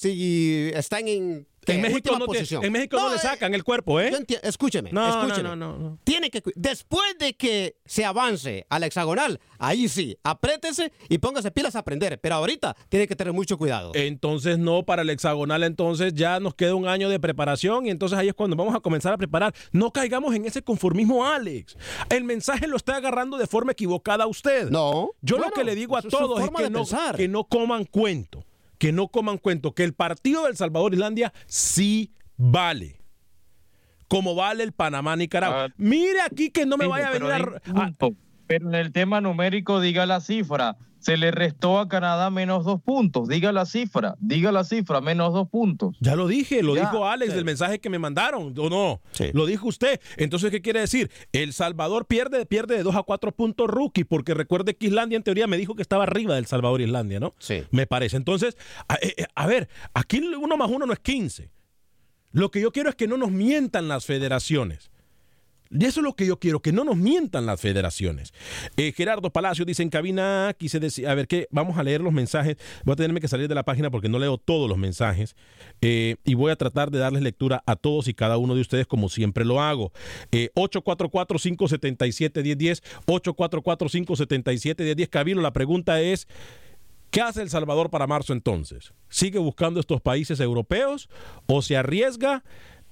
si 0.00 0.70
están 0.74 1.08
en 1.08 1.46
en 1.66 1.82
México, 1.82 2.18
no 2.18 2.26
en 2.62 2.72
México 2.72 2.96
no, 2.96 3.10
le 3.10 3.16
eh, 3.16 3.18
sacan 3.18 3.54
el 3.54 3.64
cuerpo, 3.64 4.00
¿eh? 4.00 4.10
Escúcheme, 4.42 4.90
no, 4.92 5.08
escúcheme. 5.08 5.54
No, 5.56 5.98
Tiene 6.04 6.30
que 6.30 6.42
después 6.54 7.18
de 7.18 7.34
que 7.34 7.76
se 7.84 8.04
avance 8.04 8.66
a 8.70 8.78
la 8.78 8.86
hexagonal, 8.86 9.40
ahí 9.58 9.88
sí, 9.88 10.16
aprétese 10.24 10.90
y 11.08 11.18
póngase 11.18 11.50
pilas 11.50 11.76
a 11.76 11.80
aprender, 11.80 12.18
pero 12.20 12.36
ahorita 12.36 12.76
tiene 12.88 13.06
que 13.06 13.14
tener 13.14 13.32
mucho 13.32 13.58
cuidado. 13.58 13.92
Entonces 13.94 14.58
no, 14.58 14.84
para 14.84 15.02
el 15.02 15.10
hexagonal 15.10 15.62
entonces 15.62 16.14
ya 16.14 16.40
nos 16.40 16.54
queda 16.54 16.74
un 16.74 16.88
año 16.88 17.08
de 17.08 17.20
preparación 17.20 17.86
y 17.86 17.90
entonces 17.90 18.18
ahí 18.18 18.28
es 18.28 18.34
cuando 18.34 18.56
vamos 18.56 18.74
a 18.74 18.80
comenzar 18.80 19.12
a 19.12 19.18
preparar. 19.18 19.54
No 19.70 19.92
caigamos 19.92 20.34
en 20.34 20.46
ese 20.46 20.62
conformismo, 20.62 21.26
Alex. 21.26 21.76
El 22.08 22.24
mensaje 22.24 22.66
lo 22.66 22.76
está 22.76 22.96
agarrando 22.96 23.36
de 23.36 23.46
forma 23.46 23.72
equivocada 23.72 24.24
a 24.24 24.26
usted. 24.26 24.70
No. 24.70 25.10
Yo 25.20 25.38
lo 25.38 25.50
que 25.50 25.64
le 25.64 25.74
digo 25.74 25.96
a 25.96 26.02
todos 26.02 26.40
es 26.40 26.50
que 26.50 26.70
no, 26.70 26.84
que 27.16 27.28
no 27.28 27.44
coman 27.44 27.84
cuento 27.84 28.44
que 28.80 28.92
no 28.92 29.08
coman 29.08 29.36
cuento, 29.36 29.74
que 29.74 29.84
el 29.84 29.92
partido 29.92 30.46
del 30.46 30.56
Salvador-Islandia 30.56 31.34
sí 31.46 32.14
vale. 32.38 33.02
Como 34.08 34.34
vale 34.34 34.64
el 34.64 34.72
Panamá-Nicaragua. 34.72 35.64
Ah, 35.66 35.74
Mire 35.76 36.22
aquí 36.22 36.50
que 36.50 36.64
no 36.64 36.78
me 36.78 36.86
vaya 36.86 37.08
a 37.08 37.12
venir 37.12 37.30
a... 37.30 37.94
Pero 38.46 38.68
en 38.68 38.74
el 38.74 38.90
tema 38.90 39.20
numérico 39.20 39.80
diga 39.80 40.06
la 40.06 40.20
cifra 40.20 40.78
se 41.00 41.16
le 41.16 41.30
restó 41.30 41.78
a 41.78 41.88
Canadá 41.88 42.30
menos 42.30 42.64
dos 42.64 42.80
puntos. 42.80 43.28
Diga 43.28 43.52
la 43.52 43.66
cifra, 43.66 44.16
diga 44.20 44.52
la 44.52 44.64
cifra, 44.64 45.00
menos 45.00 45.32
dos 45.32 45.48
puntos. 45.48 45.96
Ya 46.00 46.14
lo 46.14 46.28
dije, 46.28 46.62
lo 46.62 46.74
dijo 46.74 47.06
Alex 47.06 47.34
del 47.34 47.44
mensaje 47.44 47.80
que 47.80 47.90
me 47.90 47.98
mandaron, 47.98 48.54
¿o 48.56 48.70
no? 48.70 49.00
Lo 49.32 49.46
dijo 49.46 49.68
usted. 49.68 50.00
Entonces, 50.16 50.50
¿qué 50.50 50.60
quiere 50.60 50.80
decir? 50.80 51.10
El 51.32 51.52
Salvador 51.52 52.06
pierde, 52.06 52.46
pierde 52.46 52.76
de 52.76 52.82
dos 52.82 52.94
a 52.94 53.02
cuatro 53.02 53.32
puntos 53.32 53.68
rookie, 53.68 54.04
porque 54.04 54.34
recuerde 54.34 54.76
que 54.76 54.86
Islandia 54.86 55.16
en 55.16 55.22
teoría 55.22 55.46
me 55.46 55.56
dijo 55.56 55.74
que 55.74 55.82
estaba 55.82 56.04
arriba 56.04 56.34
del 56.34 56.46
Salvador 56.46 56.80
y 56.80 56.84
Islandia, 56.84 57.18
¿no? 57.18 57.34
Sí. 57.38 57.62
Me 57.70 57.86
parece. 57.86 58.16
Entonces, 58.16 58.56
a, 58.88 58.94
eh, 58.96 59.14
eh, 59.16 59.26
a 59.34 59.46
ver, 59.46 59.68
aquí 59.94 60.18
uno 60.20 60.56
más 60.56 60.70
uno 60.70 60.86
no 60.86 60.92
es 60.92 61.00
15. 61.00 61.50
Lo 62.32 62.50
que 62.50 62.60
yo 62.60 62.70
quiero 62.72 62.90
es 62.90 62.94
que 62.94 63.08
no 63.08 63.16
nos 63.16 63.30
mientan 63.30 63.88
las 63.88 64.04
federaciones. 64.04 64.89
Y 65.72 65.84
eso 65.84 66.00
es 66.00 66.04
lo 66.04 66.16
que 66.16 66.26
yo 66.26 66.36
quiero, 66.38 66.60
que 66.60 66.72
no 66.72 66.82
nos 66.82 66.96
mientan 66.96 67.46
las 67.46 67.60
federaciones. 67.60 68.34
Eh, 68.76 68.92
Gerardo 68.92 69.30
Palacio 69.30 69.64
dice 69.64 69.84
en 69.84 69.90
cabina, 69.90 70.52
quise 70.58 70.80
decir, 70.80 71.06
a 71.06 71.14
ver 71.14 71.28
qué, 71.28 71.46
vamos 71.52 71.78
a 71.78 71.84
leer 71.84 72.00
los 72.00 72.12
mensajes. 72.12 72.56
Voy 72.84 72.94
a 72.94 72.96
tenerme 72.96 73.20
que 73.20 73.28
salir 73.28 73.46
de 73.46 73.54
la 73.54 73.62
página 73.62 73.88
porque 73.88 74.08
no 74.08 74.18
leo 74.18 74.36
todos 74.36 74.68
los 74.68 74.78
mensajes. 74.78 75.36
Eh, 75.80 76.16
y 76.24 76.34
voy 76.34 76.50
a 76.50 76.56
tratar 76.56 76.90
de 76.90 76.98
darles 76.98 77.22
lectura 77.22 77.62
a 77.66 77.76
todos 77.76 78.08
y 78.08 78.14
cada 78.14 78.36
uno 78.36 78.56
de 78.56 78.62
ustedes 78.62 78.88
como 78.88 79.08
siempre 79.08 79.44
lo 79.44 79.62
hago. 79.62 79.92
Eh, 80.32 80.50
844-577-1010, 80.56 82.82
844-577-1010. 83.06 85.08
Cabilo, 85.08 85.40
la 85.40 85.52
pregunta 85.52 86.00
es... 86.00 86.26
¿Qué 87.10 87.20
hace 87.20 87.42
El 87.42 87.50
Salvador 87.50 87.90
para 87.90 88.06
marzo 88.06 88.32
entonces? 88.32 88.94
¿Sigue 89.08 89.40
buscando 89.40 89.80
estos 89.80 90.00
países 90.00 90.38
europeos 90.38 91.08
o 91.46 91.60
se 91.60 91.76
arriesga 91.76 92.44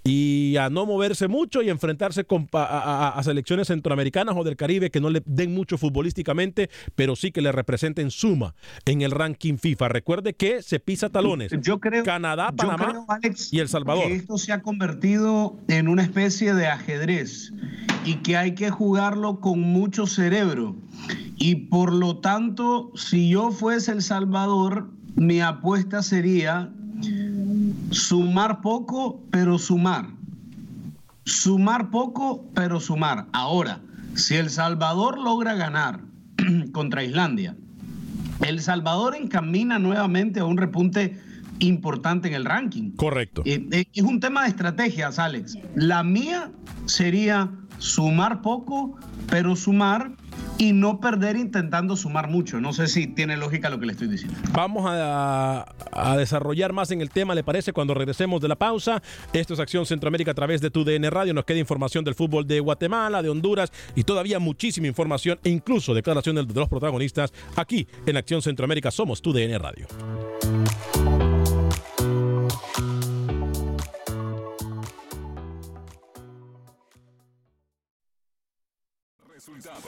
y 0.09 0.57
a 0.57 0.71
no 0.71 0.87
moverse 0.87 1.29
mucho 1.29 1.63
y 1.63 1.69
enfrentarse 1.69 2.25
con, 2.25 2.49
a, 2.53 3.15
a, 3.17 3.23
selecciones 3.23 3.69
centroamericanas 3.69 4.35
o 4.37 4.45
del 4.45 4.57
Caribe 4.57 4.91
que 4.91 5.01
no 5.01 5.11
le 5.11 5.23
den 5.27 5.53
mucho 5.53 5.77
futbolísticamente, 5.77 6.71
pero 6.95 7.15
sí 7.15 7.31
que 7.31 7.43
le 7.43 7.53
representen 7.53 8.11
suma 8.11 8.55
en 8.87 9.03
el 9.03 9.11
ranking 9.11 9.59
FIFA. 9.59 9.89
Recuerde 9.89 10.35
que 10.35 10.63
se 10.63 10.81
pisa 10.81 11.11
talones. 11.11 11.53
Yo 11.61 11.79
creo, 11.79 12.05
Canadá, 12.05 12.53
Panamá 12.53 12.89
creo, 12.89 13.05
Alex, 13.09 13.53
y 13.53 13.59
El 13.61 13.69
Salvador. 13.69 14.07
Que 14.07 14.15
esto 14.15 14.39
se 14.39 14.53
ha 14.53 14.63
convertido 14.63 15.57
en 15.69 15.89
una 15.89 16.03
especie 16.03 16.55
de 16.55 16.69
ajedrez 16.69 17.53
y 18.05 18.17
que 18.17 18.37
hay 18.37 18.55
que 18.55 18.71
jugarlo 18.71 19.41
con 19.41 19.61
mucho 19.61 20.07
cerebro. 20.07 20.77
Y 21.37 21.55
por 21.55 21.93
lo 21.93 22.19
tanto, 22.19 22.91
si 22.95 23.29
yo 23.29 23.51
fuese 23.51 23.93
El 23.93 24.03
Salvador, 24.03 24.91
mi 25.19 25.41
apuesta 25.41 26.03
sería 26.03 26.71
sumar 27.91 28.61
poco, 28.61 29.21
pero 29.31 29.59
sumar. 29.59 30.07
Sumar 31.25 31.91
poco, 31.91 32.45
pero 32.55 32.81
sumar. 32.81 33.27
Ahora, 33.33 33.81
si 34.15 34.37
El 34.37 34.49
Salvador 34.49 35.19
logra 35.19 35.55
ganar 35.55 36.01
contra 36.73 37.05
Islandia, 37.05 37.57
El 38.41 38.61
Salvador 38.61 39.17
encamina 39.17 39.79
nuevamente 39.79 40.41
a 40.41 40.45
un 40.45 40.57
repunte 40.57 41.21
importante 41.59 42.29
en 42.29 42.35
el 42.35 42.45
ranking. 42.45 42.93
Correcto. 42.93 43.43
Eh, 43.45 43.87
es 43.93 44.03
un 44.03 44.21
tema 44.21 44.45
de 44.45 44.51
estrategias, 44.51 45.19
Alex. 45.19 45.59
La 45.75 46.05
mía 46.05 46.51
sería 46.87 47.51
sumar 47.79 48.41
poco, 48.41 48.97
pero 49.29 49.57
sumar 49.57 50.13
y 50.59 50.73
no 50.73 51.01
perder 51.01 51.37
intentando 51.37 51.97
sumar 51.97 52.29
mucho. 52.29 52.61
No 52.61 52.73
sé 52.73 52.89
si 52.89 53.07
tiene 53.07 53.37
lógica 53.37 53.71
lo 53.71 53.79
que 53.79 53.87
le 53.87 53.93
estoy 53.93 54.09
diciendo. 54.09 54.39
Vamos 54.53 54.85
a, 54.87 55.65
a, 55.93 56.17
desarrollar 56.17 56.73
más 56.73 56.91
en 56.91 57.01
el 57.01 57.11
tema, 57.11 57.35
¿le 57.35 57.45
parece? 57.45 57.73
Cuando 57.73 57.95
regresemos 57.95 58.41
de 58.41 58.49
la 58.49 58.57
pausa. 58.57 59.03
Esto 59.33 59.55
es 59.55 59.61
Acción 59.61 59.87
Centroamérica 59.87 60.33
a 60.33 60.35
través 60.35 60.61
de 60.61 60.71
tu 60.71 60.85
DN 60.85 61.09
Radio. 61.11 61.33
Nos 61.33 61.45
queda 61.45 61.59
información 61.59 62.05
del 62.05 62.15
fútbol 62.15 62.47
de 62.47 62.61
Guatemala, 62.61 63.23
de 63.23 63.31
Honduras 63.31 63.73
y 63.95 64.05
todavía 64.05 64.39
muchísima 64.39 64.89
información 64.89 65.39
e 65.45 65.51
incluso 65.51 65.95
declaraciones 65.95 66.49
de 66.49 66.55
los 66.55 66.69
protagonistas 66.69 67.33
aquí 67.57 67.87
en 68.07 68.17
Acción 68.17 68.43
Centroamérica. 68.43 68.91
Somos 68.91 69.23
tu 69.23 69.33
DN 69.33 69.59
Radio. 69.59 69.87
Resultados, 79.39 79.88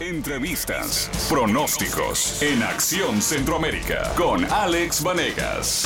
entrevistas, 0.00 1.10
pronósticos 1.28 2.40
en 2.42 2.62
Acción 2.62 3.20
Centroamérica 3.20 4.12
con 4.16 4.44
Alex 4.44 5.02
Vanegas. 5.02 5.84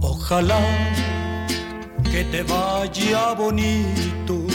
Ojalá 0.00 0.60
que 2.10 2.24
te 2.24 2.42
vaya 2.42 3.32
bonito. 3.34 4.46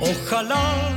Ojalá 0.00 0.94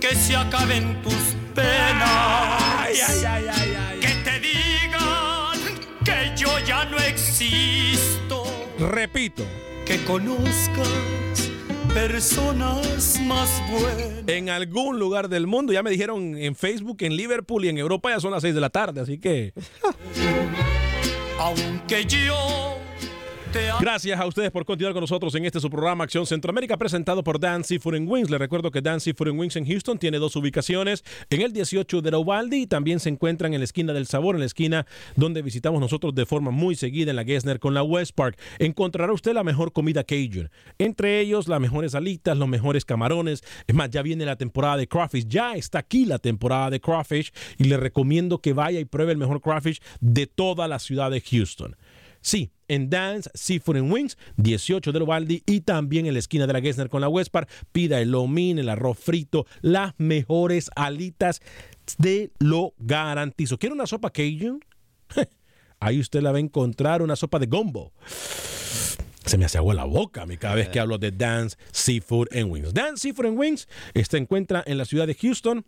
que 0.00 0.14
se 0.14 0.36
acaben 0.36 1.00
tus 1.02 1.36
penas. 1.54 2.62
Ay, 2.80 2.96
ay, 3.26 3.46
ay, 3.48 4.00
que 4.00 4.08
te 4.24 4.40
digan 4.40 5.58
que 6.04 6.32
yo 6.36 6.58
ya 6.60 6.84
no 6.86 6.98
existo. 6.98 8.44
Repito. 8.78 9.44
Que 9.84 10.02
conozcas 10.04 10.88
personas 11.96 13.18
más 13.22 13.48
buenas. 13.70 14.24
En 14.26 14.50
algún 14.50 14.98
lugar 14.98 15.30
del 15.30 15.46
mundo, 15.46 15.72
ya 15.72 15.82
me 15.82 15.88
dijeron 15.90 16.36
en 16.36 16.54
Facebook, 16.54 16.98
en 17.00 17.16
Liverpool 17.16 17.64
y 17.64 17.68
en 17.68 17.78
Europa 17.78 18.10
ya 18.10 18.20
son 18.20 18.32
las 18.32 18.42
6 18.42 18.54
de 18.54 18.60
la 18.60 18.68
tarde, 18.68 19.00
así 19.00 19.18
que... 19.18 19.54
Aunque 21.40 22.04
yo... 22.04 22.75
Gracias 23.80 24.18
a 24.18 24.26
ustedes 24.26 24.50
por 24.50 24.64
continuar 24.64 24.94
con 24.94 25.02
nosotros 25.02 25.34
en 25.34 25.44
este 25.44 25.60
su 25.60 25.70
programa 25.70 26.04
Acción 26.04 26.26
Centroamérica 26.26 26.76
presentado 26.76 27.22
por 27.22 27.38
Dan 27.38 27.62
Seafood 27.62 28.00
Wings. 28.06 28.30
Les 28.30 28.38
recuerdo 28.38 28.70
que 28.70 28.80
Dan 28.80 29.00
Seafood 29.00 29.28
Wings 29.28 29.56
en 29.56 29.66
Houston 29.66 29.98
tiene 29.98 30.18
dos 30.18 30.34
ubicaciones, 30.36 31.04
en 31.30 31.42
el 31.42 31.52
18 31.52 32.02
de 32.02 32.16
Uvalde 32.16 32.56
y 32.56 32.66
también 32.66 33.00
se 33.00 33.10
encuentran 33.10 33.54
en 33.54 33.60
la 33.60 33.64
esquina 33.64 33.92
del 33.92 34.06
Sabor, 34.06 34.34
en 34.34 34.40
la 34.40 34.46
esquina 34.46 34.86
donde 35.14 35.42
visitamos 35.42 35.80
nosotros 35.80 36.14
de 36.14 36.26
forma 36.26 36.50
muy 36.50 36.74
seguida 36.74 37.10
en 37.10 37.16
la 37.16 37.24
Gessner 37.24 37.58
con 37.58 37.74
la 37.74 37.82
West 37.82 38.12
Park. 38.14 38.38
Encontrará 38.58 39.12
usted 39.12 39.34
la 39.34 39.44
mejor 39.44 39.72
comida 39.72 40.04
Cajun, 40.04 40.50
entre 40.78 41.20
ellos 41.20 41.46
las 41.46 41.60
mejores 41.60 41.94
alitas, 41.94 42.36
los 42.36 42.48
mejores 42.48 42.84
camarones. 42.84 43.44
Es 43.66 43.74
más, 43.74 43.90
ya 43.90 44.02
viene 44.02 44.24
la 44.24 44.36
temporada 44.36 44.78
de 44.78 44.88
crawfish, 44.88 45.26
ya 45.28 45.54
está 45.54 45.78
aquí 45.78 46.06
la 46.06 46.18
temporada 46.18 46.70
de 46.70 46.80
crawfish 46.80 47.32
y 47.58 47.64
le 47.64 47.76
recomiendo 47.76 48.38
que 48.38 48.52
vaya 48.52 48.80
y 48.80 48.84
pruebe 48.84 49.12
el 49.12 49.18
mejor 49.18 49.40
crawfish 49.40 49.80
de 50.00 50.26
toda 50.26 50.66
la 50.66 50.78
ciudad 50.78 51.10
de 51.10 51.20
Houston. 51.20 51.76
Sí, 52.20 52.50
en 52.68 52.90
Dance, 52.90 53.30
Seafood 53.34 53.76
and 53.76 53.92
Wings, 53.92 54.16
18 54.36 54.92
de 54.92 55.02
Uvalde 55.02 55.42
y 55.46 55.60
también 55.60 56.06
en 56.06 56.14
la 56.14 56.18
esquina 56.18 56.46
de 56.46 56.52
la 56.52 56.60
Gessner 56.60 56.88
con 56.88 57.00
la 57.00 57.08
Westpark. 57.08 57.48
Pida 57.72 58.00
el 58.00 58.10
lomín, 58.10 58.58
el 58.58 58.68
arroz 58.68 58.98
frito, 58.98 59.46
las 59.60 59.94
mejores 59.98 60.70
alitas 60.76 61.40
de 61.98 62.30
lo 62.38 62.74
garantizo. 62.78 63.58
¿Quiere 63.58 63.74
una 63.74 63.86
sopa 63.86 64.10
Cajun? 64.10 64.60
Ahí 65.80 66.00
usted 66.00 66.22
la 66.22 66.32
va 66.32 66.38
a 66.38 66.40
encontrar, 66.40 67.02
una 67.02 67.16
sopa 67.16 67.38
de 67.38 67.46
gumbo. 67.46 67.92
Se 69.24 69.36
me 69.38 69.44
hace 69.44 69.58
agua 69.58 69.74
la 69.74 69.84
boca 69.84 70.22
a 70.22 70.26
mí 70.26 70.36
cada 70.36 70.54
vez 70.54 70.68
que 70.68 70.78
hablo 70.78 70.98
de 70.98 71.10
Dance, 71.10 71.56
Seafood 71.72 72.28
and 72.32 72.50
Wings. 72.50 72.72
Dance, 72.72 73.02
Seafood 73.02 73.26
and 73.26 73.38
Wings 73.38 73.68
se 73.92 74.16
encuentra 74.16 74.62
en 74.66 74.78
la 74.78 74.84
ciudad 74.84 75.06
de 75.06 75.14
Houston. 75.14 75.64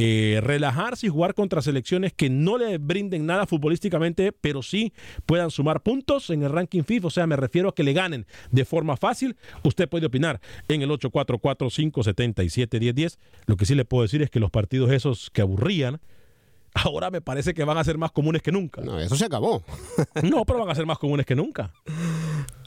Eh, 0.00 0.38
relajarse 0.40 1.08
y 1.08 1.08
jugar 1.08 1.34
contra 1.34 1.60
selecciones 1.60 2.12
que 2.12 2.30
no 2.30 2.56
le 2.56 2.78
brinden 2.78 3.26
nada 3.26 3.46
futbolísticamente, 3.46 4.30
pero 4.30 4.62
sí 4.62 4.92
puedan 5.26 5.50
sumar 5.50 5.82
puntos 5.82 6.30
en 6.30 6.44
el 6.44 6.52
ranking 6.52 6.84
FIFA. 6.84 7.08
O 7.08 7.10
sea, 7.10 7.26
me 7.26 7.34
refiero 7.34 7.70
a 7.70 7.74
que 7.74 7.82
le 7.82 7.94
ganen 7.94 8.24
de 8.52 8.64
forma 8.64 8.96
fácil. 8.96 9.36
Usted 9.64 9.88
puede 9.88 10.06
opinar 10.06 10.40
en 10.68 10.82
el 10.82 10.90
844-577-1010. 10.90 13.18
Lo 13.46 13.56
que 13.56 13.66
sí 13.66 13.74
le 13.74 13.84
puedo 13.84 14.02
decir 14.02 14.22
es 14.22 14.30
que 14.30 14.38
los 14.38 14.52
partidos 14.52 14.92
esos 14.92 15.30
que 15.30 15.40
aburrían, 15.40 16.00
ahora 16.74 17.10
me 17.10 17.20
parece 17.20 17.52
que 17.52 17.64
van 17.64 17.78
a 17.78 17.82
ser 17.82 17.98
más 17.98 18.12
comunes 18.12 18.40
que 18.40 18.52
nunca. 18.52 18.80
No, 18.82 19.00
eso 19.00 19.16
se 19.16 19.24
acabó. 19.24 19.64
no, 20.22 20.44
pero 20.44 20.60
van 20.60 20.70
a 20.70 20.76
ser 20.76 20.86
más 20.86 20.98
comunes 20.98 21.26
que 21.26 21.34
nunca. 21.34 21.72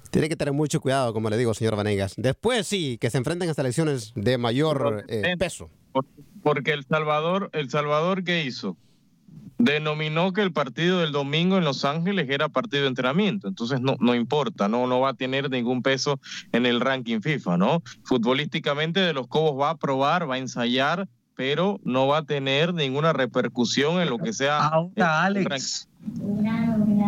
Tiene 0.09 0.27
que 0.27 0.35
tener 0.35 0.53
mucho 0.53 0.81
cuidado, 0.81 1.13
como 1.13 1.29
le 1.29 1.37
digo, 1.37 1.53
señor 1.53 1.77
Vanegas. 1.77 2.15
Después 2.17 2.67
sí, 2.67 2.97
que 2.99 3.09
se 3.09 3.19
enfrenten 3.19 3.49
a 3.49 3.53
selecciones 3.53 4.11
de 4.15 4.37
mayor 4.37 5.05
eh, 5.07 5.37
peso. 5.39 5.69
Porque 6.43 6.71
El 6.71 6.86
Salvador, 6.86 7.49
El 7.54 7.69
Salvador, 7.69 8.23
¿qué 8.23 8.43
hizo? 8.43 8.77
Denominó 9.58 10.34
que 10.34 10.41
el 10.41 10.51
partido 10.51 10.99
del 10.99 11.12
domingo 11.12 11.58
en 11.58 11.63
Los 11.63 11.86
Ángeles 11.86 12.27
era 12.30 12.49
partido 12.49 12.84
de 12.84 12.89
entrenamiento, 12.89 13.47
entonces 13.47 13.80
no, 13.80 13.95
no 13.99 14.15
importa, 14.15 14.67
no, 14.67 14.88
no 14.88 14.99
va 14.99 15.10
a 15.10 15.13
tener 15.13 15.51
ningún 15.51 15.84
peso 15.84 16.19
en 16.51 16.65
el 16.65 16.82
ranking 16.82 17.21
FIFA, 17.21 17.58
¿no? 17.58 17.84
Futbolísticamente 18.04 18.99
de 18.99 19.13
los 19.13 19.27
Cobos 19.27 19.62
va 19.62 19.69
a 19.69 19.77
probar, 19.77 20.27
va 20.27 20.36
a 20.36 20.39
ensayar, 20.39 21.08
pero 21.36 21.80
no 21.84 22.08
va 22.08 22.19
a 22.19 22.23
tener 22.23 22.73
ninguna 22.73 23.13
repercusión 23.13 24.01
en 24.01 24.10
lo 24.10 24.17
que 24.17 24.34
sea. 24.34 24.65
Ahora, 24.67 25.25
Alex, 25.25 25.88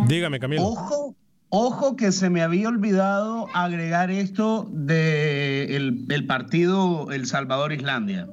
Dígame, 0.08 0.39
Camilo. 0.39 0.63
Ojo, 0.63 1.15
ojo 1.56 1.96
que 1.96 2.12
se 2.12 2.32
me 2.32 2.42
había 2.42 2.68
olvidado 2.68 3.48
agregar 3.54 4.10
esto 4.10 4.68
de 4.72 5.76
el, 5.76 6.26
partido 6.26 7.12
El 7.12 7.28
Salvador-Islandia. 7.28 8.28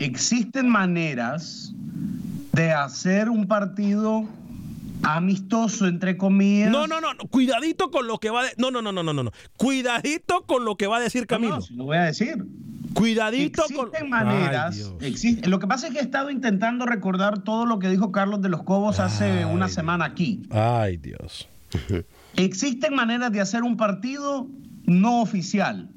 Existen 0.00 0.68
maneras 0.68 1.72
de 2.52 2.72
hacer 2.72 3.30
un 3.30 3.46
partido 3.46 4.24
amistoso, 5.04 5.86
entre 5.86 6.16
comillas. 6.16 6.70
No, 6.72 6.88
no, 6.88 7.00
no, 7.00 7.14
no, 7.14 7.24
cuidadito 7.30 7.92
con 7.92 8.08
lo 8.08 8.18
que 8.18 8.30
va 8.30 8.40
a... 8.40 8.44
de- 8.44 8.54
No, 8.58 8.72
no, 8.72 8.82
no, 8.82 8.90
no, 8.90 9.04
no, 9.04 9.12
no, 9.12 9.22
no. 9.22 9.30
Cuidadito 9.56 10.42
con 10.42 10.64
lo 10.64 10.76
que 10.76 10.88
va 10.88 10.96
a 10.96 11.00
decir 11.00 11.28
Camilo. 11.28 11.56
No, 11.56 11.60
si 11.60 11.74
lo 11.74 11.84
voy 11.84 11.96
a 11.98 12.02
decir. 12.04 12.44
Cuidadito 12.94 13.62
con... 13.76 13.86
Existen 13.86 14.10
maneras. 14.10 14.74
Ay, 14.74 14.78
Dios. 14.80 14.94
existe- 15.00 15.48
Lo 15.48 15.60
que 15.60 15.68
pasa 15.68 15.86
es 15.86 15.92
que 15.92 16.00
he 16.00 16.02
estado 16.02 16.28
intentando 16.30 16.86
recordar 16.86 17.38
todo 17.44 17.66
lo 17.66 17.78
que 17.78 17.88
dijo 17.88 18.10
Carlos 18.10 18.42
de 18.42 18.48
los 18.48 18.64
Cobos 18.64 18.98
hace 18.98 19.44
una 19.44 19.68
semana 19.68 20.06
aquí. 20.06 20.42
Ay, 20.50 20.96
Dios. 20.96 21.48
Existen 22.36 22.94
maneras 22.94 23.30
de 23.32 23.40
hacer 23.40 23.62
un 23.62 23.76
partido 23.76 24.48
no 24.86 25.20
oficial. 25.20 25.88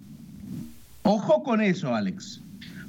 Ojo 1.04 1.44
con 1.44 1.62
eso, 1.62 1.96
Alex. 1.96 2.42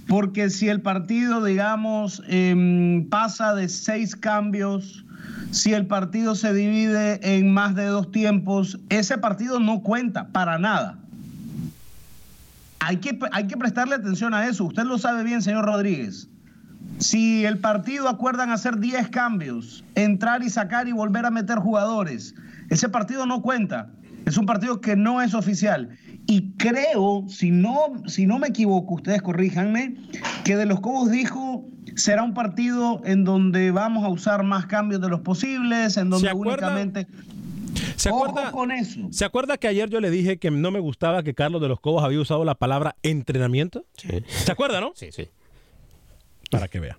Porque 0.06 0.50
si 0.50 0.68
el 0.68 0.80
partido, 0.80 1.44
digamos, 1.44 2.22
em, 2.26 3.08
pasa 3.08 3.54
de 3.54 3.68
seis 3.68 4.16
cambios, 4.16 5.04
si 5.50 5.72
el 5.72 5.86
partido 5.86 6.34
se 6.34 6.52
divide 6.52 7.20
en 7.36 7.52
más 7.52 7.74
de 7.74 7.86
dos 7.86 8.10
tiempos, 8.10 8.78
ese 8.88 9.18
partido 9.18 9.60
no 9.60 9.82
cuenta 9.82 10.28
para 10.28 10.58
nada. 10.58 10.98
Hay 12.80 12.98
que, 12.98 13.18
hay 13.32 13.46
que 13.46 13.56
prestarle 13.56 13.94
atención 13.94 14.34
a 14.34 14.46
eso. 14.46 14.64
Usted 14.64 14.84
lo 14.84 14.98
sabe 14.98 15.24
bien, 15.24 15.42
señor 15.42 15.64
Rodríguez. 15.64 16.28
Si 16.98 17.44
el 17.44 17.58
partido 17.58 18.08
acuerdan 18.08 18.50
hacer 18.50 18.78
10 18.78 19.08
cambios, 19.10 19.84
entrar 19.94 20.42
y 20.42 20.50
sacar 20.50 20.88
y 20.88 20.92
volver 20.92 21.26
a 21.26 21.30
meter 21.30 21.58
jugadores, 21.58 22.34
ese 22.70 22.88
partido 22.88 23.26
no 23.26 23.42
cuenta. 23.42 23.92
Es 24.26 24.36
un 24.36 24.46
partido 24.46 24.80
que 24.80 24.94
no 24.96 25.22
es 25.22 25.34
oficial. 25.34 25.96
Y 26.26 26.52
creo, 26.52 27.24
si 27.28 27.50
no, 27.50 28.02
si 28.06 28.26
no 28.26 28.38
me 28.38 28.48
equivoco, 28.48 28.94
ustedes 28.96 29.22
corríjanme, 29.22 29.96
que 30.44 30.56
de 30.56 30.66
los 30.66 30.80
Cobos 30.80 31.10
dijo 31.10 31.66
será 31.96 32.22
un 32.22 32.34
partido 32.34 33.00
en 33.04 33.24
donde 33.24 33.70
vamos 33.70 34.04
a 34.04 34.08
usar 34.08 34.42
más 34.42 34.66
cambios 34.66 35.00
de 35.00 35.08
los 35.08 35.20
posibles, 35.20 35.96
en 35.96 36.10
donde 36.10 36.28
¿Se 36.28 36.30
acuerda? 36.30 36.68
únicamente. 36.68 37.06
¿Se 37.96 38.10
Ojo 38.10 38.26
acuerda, 38.26 38.50
con 38.52 38.70
eso. 38.70 39.00
¿Se 39.10 39.24
acuerda 39.24 39.56
que 39.56 39.68
ayer 39.68 39.88
yo 39.88 40.00
le 40.00 40.10
dije 40.10 40.38
que 40.38 40.50
no 40.50 40.70
me 40.70 40.78
gustaba 40.78 41.22
que 41.22 41.34
Carlos 41.34 41.60
de 41.60 41.68
los 41.68 41.80
Cobos 41.80 42.04
había 42.04 42.20
usado 42.20 42.44
la 42.44 42.54
palabra 42.54 42.96
entrenamiento? 43.02 43.84
Sí. 43.96 44.22
¿Se 44.26 44.52
acuerda, 44.52 44.80
no? 44.80 44.92
Sí, 44.94 45.08
sí. 45.10 45.28
Para 46.50 46.68
que 46.68 46.80
vea. 46.80 46.98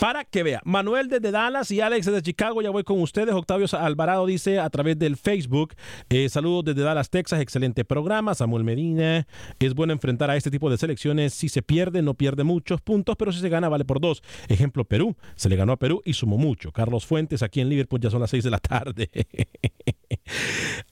Para 0.00 0.24
que 0.24 0.42
vea. 0.42 0.60
Manuel 0.64 1.08
desde 1.08 1.30
Dallas 1.30 1.70
y 1.70 1.80
Alex 1.80 2.06
desde 2.06 2.22
Chicago. 2.22 2.62
Ya 2.62 2.70
voy 2.70 2.84
con 2.84 3.00
ustedes. 3.00 3.34
Octavio 3.34 3.66
Alvarado 3.72 4.26
dice 4.26 4.58
a 4.58 4.68
través 4.70 4.98
del 4.98 5.16
Facebook. 5.16 5.74
eh, 6.08 6.28
saludos 6.28 6.64
desde 6.66 6.82
Dallas, 6.82 7.10
Texas. 7.10 7.40
Excelente 7.40 7.84
programa. 7.84 8.34
Samuel 8.34 8.64
Medina. 8.64 9.26
Es 9.58 9.74
bueno 9.74 9.92
enfrentar 9.92 10.30
a 10.30 10.36
este 10.36 10.50
tipo 10.50 10.70
de 10.70 10.78
selecciones. 10.78 11.34
Si 11.34 11.48
se 11.48 11.62
pierde, 11.62 12.02
no 12.02 12.14
pierde 12.14 12.44
muchos 12.44 12.80
puntos, 12.80 13.16
pero 13.16 13.32
si 13.32 13.40
se 13.40 13.48
gana, 13.48 13.68
vale 13.68 13.84
por 13.84 14.00
dos. 14.00 14.22
Ejemplo, 14.48 14.84
Perú. 14.84 15.16
Se 15.36 15.48
le 15.48 15.56
ganó 15.56 15.72
a 15.72 15.76
Perú 15.76 16.02
y 16.04 16.12
sumó 16.12 16.38
mucho. 16.38 16.72
Carlos 16.72 17.06
Fuentes, 17.06 17.42
aquí 17.42 17.60
en 17.60 17.68
Liverpool 17.68 18.00
ya 18.00 18.10
son 18.10 18.20
las 18.20 18.30
seis 18.30 18.44
de 18.44 18.50
la 18.50 18.58
tarde. 18.60 19.08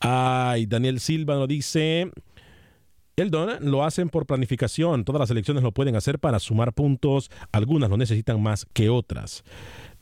Ay, 0.00 0.66
Daniel 0.66 1.00
Silva 1.00 1.34
nos 1.34 1.48
dice. 1.48 2.10
El 3.16 3.30
don 3.30 3.48
lo 3.62 3.82
hacen 3.82 4.10
por 4.10 4.26
planificación. 4.26 5.02
Todas 5.06 5.20
las 5.20 5.30
elecciones 5.30 5.62
lo 5.62 5.72
pueden 5.72 5.96
hacer 5.96 6.18
para 6.18 6.38
sumar 6.38 6.74
puntos. 6.74 7.30
Algunas 7.50 7.88
lo 7.88 7.96
necesitan 7.96 8.42
más 8.42 8.66
que 8.74 8.90
otras. 8.90 9.42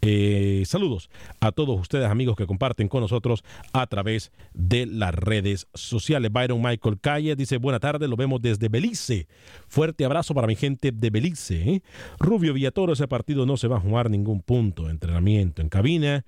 Eh, 0.03 0.65
saludos 0.67 1.09
a 1.41 1.53
todos 1.53 1.81
ustedes 1.81 2.11
amigos 2.11 2.35
que 2.35 2.47
comparten 2.47 2.89
con 2.89 3.03
nosotros 3.03 3.45
a 3.73 3.87
través 3.87 4.33
de 4.53 4.87
las 4.87 5.15
redes 5.15 5.69
sociales. 5.75 6.33
Byron 6.33 6.61
Michael 6.61 6.99
Calle 7.01 7.37
dice 7.37 7.59
buena 7.59 7.79
tarde, 7.79 8.09
lo 8.09 8.17
vemos 8.17 8.43
desde 8.43 8.69
Belice. 8.69 9.29
Fuerte 9.69 10.05
abrazo 10.05 10.35
para 10.35 10.49
mi 10.49 10.57
gente 10.57 10.91
de 10.91 11.11
Belice. 11.11 11.71
¿eh? 11.71 11.83
Rubio 12.19 12.53
Villatoro, 12.53 12.95
ese 12.95 13.07
partido 13.07 13.47
no 13.47 13.57
se 13.57 13.69
va 13.69 13.77
a 13.77 13.81
jugar 13.81 14.11
ningún 14.11 14.43
punto. 14.43 14.91
Entrenamiento 14.91 15.63
en 15.63 15.69
cabina. 15.69 16.25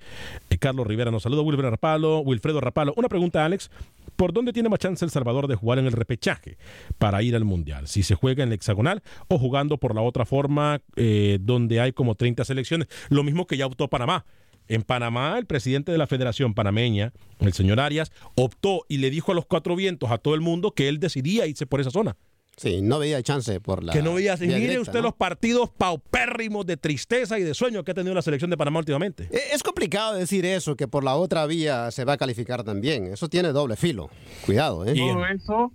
Eh, 0.50 0.58
Carlos 0.58 0.86
Rivera 0.86 1.10
nos 1.10 1.24
saluda. 1.24 1.42
Wilfredo 1.42 1.70
Rapalo. 1.70 2.20
Wilfredo 2.20 2.60
Rapalo. 2.60 2.94
Una 2.96 3.08
pregunta, 3.08 3.44
Alex. 3.44 3.70
¿Por 4.16 4.32
dónde 4.32 4.52
tiene 4.52 4.68
más 4.68 4.78
chance 4.78 5.04
El 5.04 5.10
Salvador 5.10 5.46
de 5.46 5.54
jugar 5.54 5.78
en 5.78 5.86
el 5.86 5.92
repechaje 5.92 6.58
para 6.98 7.22
ir 7.22 7.36
al 7.36 7.44
Mundial? 7.44 7.86
Si 7.86 8.02
se 8.02 8.14
juega 8.14 8.42
en 8.42 8.48
el 8.48 8.54
hexagonal 8.54 9.02
o 9.28 9.38
jugando 9.38 9.78
por 9.78 9.94
la 9.94 10.00
otra 10.00 10.24
forma 10.24 10.80
eh, 10.96 11.38
donde 11.40 11.80
hay 11.80 11.92
como 11.92 12.14
30 12.14 12.44
selecciones. 12.44 12.88
Lo 13.08 13.22
mismo 13.22 13.46
que 13.46 13.56
ya 13.56 13.66
optó 13.66 13.88
Panamá. 13.88 14.24
En 14.68 14.82
Panamá, 14.82 15.38
el 15.38 15.46
presidente 15.46 15.92
de 15.92 15.98
la 15.98 16.08
Federación 16.08 16.54
Panameña, 16.54 17.12
el 17.38 17.52
señor 17.52 17.78
Arias, 17.78 18.10
optó 18.34 18.84
y 18.88 18.98
le 18.98 19.10
dijo 19.10 19.30
a 19.30 19.34
los 19.34 19.46
cuatro 19.46 19.76
vientos, 19.76 20.10
a 20.10 20.18
todo 20.18 20.34
el 20.34 20.40
mundo, 20.40 20.72
que 20.72 20.88
él 20.88 20.98
decidía 20.98 21.46
irse 21.46 21.66
por 21.66 21.80
esa 21.80 21.90
zona. 21.90 22.16
Sí, 22.56 22.80
no 22.80 22.98
veía 22.98 23.22
chance 23.22 23.60
por 23.60 23.84
la. 23.84 23.92
que 23.92 24.00
no 24.02 24.14
veía. 24.14 24.34
Mire 24.36 24.56
directa, 24.58 24.80
usted 24.80 24.94
¿no? 25.00 25.02
los 25.02 25.14
partidos 25.14 25.68
paupérrimos 25.76 26.64
de 26.64 26.76
tristeza 26.78 27.38
y 27.38 27.42
de 27.42 27.52
sueño 27.52 27.84
que 27.84 27.90
ha 27.90 27.94
tenido 27.94 28.14
la 28.14 28.22
selección 28.22 28.50
de 28.50 28.56
Panamá 28.56 28.78
últimamente. 28.78 29.28
Eh, 29.30 29.40
Es 29.52 29.62
complicado 29.62 30.14
decir 30.14 30.46
eso, 30.46 30.74
que 30.74 30.88
por 30.88 31.04
la 31.04 31.16
otra 31.16 31.44
vía 31.46 31.90
se 31.90 32.04
va 32.06 32.14
a 32.14 32.16
calificar 32.16 32.64
también. 32.64 33.08
Eso 33.08 33.28
tiene 33.28 33.48
doble 33.52 33.76
filo. 33.76 34.08
Cuidado, 34.46 34.86
¿eh? 34.86 34.94
Todo 34.96 35.26
eso 35.26 35.72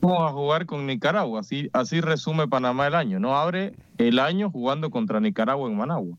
vamos 0.00 0.30
a 0.30 0.32
jugar 0.32 0.64
con 0.66 0.86
Nicaragua. 0.86 1.40
Así, 1.40 1.68
así 1.74 2.00
resume 2.00 2.48
Panamá 2.48 2.86
el 2.86 2.94
año. 2.94 3.20
No 3.20 3.36
abre 3.36 3.74
el 3.98 4.18
año 4.18 4.50
jugando 4.50 4.90
contra 4.90 5.20
Nicaragua 5.20 5.68
en 5.68 5.76
Managua. 5.76 6.16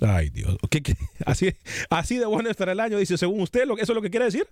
Ay, 0.00 0.30
Dios. 0.30 0.56
¿Qué- 0.70 0.82
qué? 0.82 0.94
Así, 1.26 1.52
así 1.90 2.16
de 2.16 2.24
bueno 2.24 2.48
estará 2.48 2.72
el 2.72 2.80
año, 2.80 2.96
dice, 2.96 3.18
según 3.18 3.42
usted, 3.42 3.66
lo, 3.66 3.74
¿eso 3.76 3.92
es 3.92 3.96
lo 3.96 4.00
que 4.00 4.08
quiere 4.08 4.24
decir? 4.24 4.46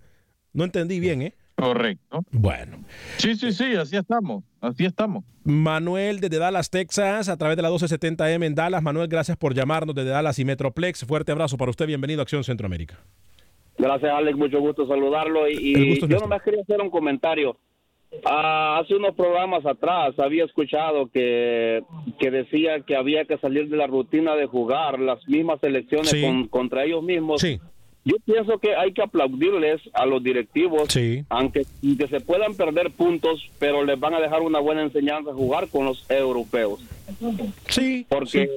No 0.59 0.65
entendí 0.65 0.99
bien, 0.99 1.23
¿eh? 1.23 1.35
Correcto. 1.55 2.25
Bueno. 2.33 2.79
Sí, 3.17 3.37
sí, 3.37 3.53
sí, 3.53 3.77
así 3.77 3.97
estamos. 3.97 4.43
Así 4.61 4.85
estamos. 4.85 5.23
Manuel 5.45 6.19
desde 6.19 6.39
Dallas, 6.39 6.69
Texas, 6.69 7.29
a 7.29 7.37
través 7.37 7.57
de 7.57 7.63
la 7.63 7.71
1270M 7.71 8.45
en 8.45 8.55
Dallas. 8.57 8.83
Manuel, 8.83 9.07
gracias 9.07 9.37
por 9.37 9.55
llamarnos 9.55 9.95
desde 9.95 10.11
Dallas 10.11 10.37
y 10.41 10.45
Metroplex. 10.45 11.05
Fuerte 11.05 11.31
abrazo 11.31 11.57
para 11.57 11.71
usted. 11.71 11.87
Bienvenido 11.87 12.21
a 12.21 12.25
Acción 12.25 12.43
Centroamérica. 12.43 12.99
Gracias, 13.79 14.11
Alex. 14.13 14.37
Mucho 14.37 14.59
gusto 14.59 14.85
saludarlo. 14.89 15.49
Y, 15.49 15.75
gusto 15.75 15.79
es 15.79 16.01
yo 16.01 16.07
nuestro. 16.09 16.21
nomás 16.23 16.43
quería 16.43 16.63
hacer 16.63 16.81
un 16.81 16.91
comentario. 16.91 17.57
Ah, 18.25 18.81
hace 18.83 18.97
unos 18.97 19.15
programas 19.15 19.65
atrás 19.65 20.19
había 20.19 20.45
escuchado 20.45 21.09
que, 21.09 21.83
que 22.19 22.31
decía 22.33 22.81
que 22.81 22.97
había 22.97 23.27
que 23.27 23.39
salir 23.39 23.69
de 23.69 23.77
la 23.77 23.87
rutina 23.87 24.35
de 24.35 24.47
jugar 24.47 24.99
las 24.99 25.19
mismas 25.29 25.61
Sí. 26.03 26.21
con- 26.23 26.49
contra 26.49 26.85
ellos 26.85 27.05
mismos. 27.05 27.41
Sí. 27.41 27.61
Yo 28.09 28.17
pienso 28.25 28.59
que 28.59 28.75
hay 28.75 28.93
que 28.95 29.03
aplaudirles 29.03 29.83
a 29.93 30.07
los 30.07 30.23
directivos, 30.23 30.85
Sí. 30.89 31.23
aunque 31.29 31.67
que 31.99 32.09
se 32.09 32.21
puedan 32.21 32.55
perder 32.55 32.91
puntos, 32.93 33.51
pero 33.59 33.85
les 33.85 34.01
van 34.01 34.15
a 34.15 34.21
dejar 34.21 34.41
una 34.41 34.61
buena 34.61 34.81
enseñanza 34.83 35.35
jugar 35.35 35.69
con 35.69 35.85
los 35.85 36.11
europeos. 36.11 36.81
Sí. 37.69 38.07
Porque, 38.09 38.49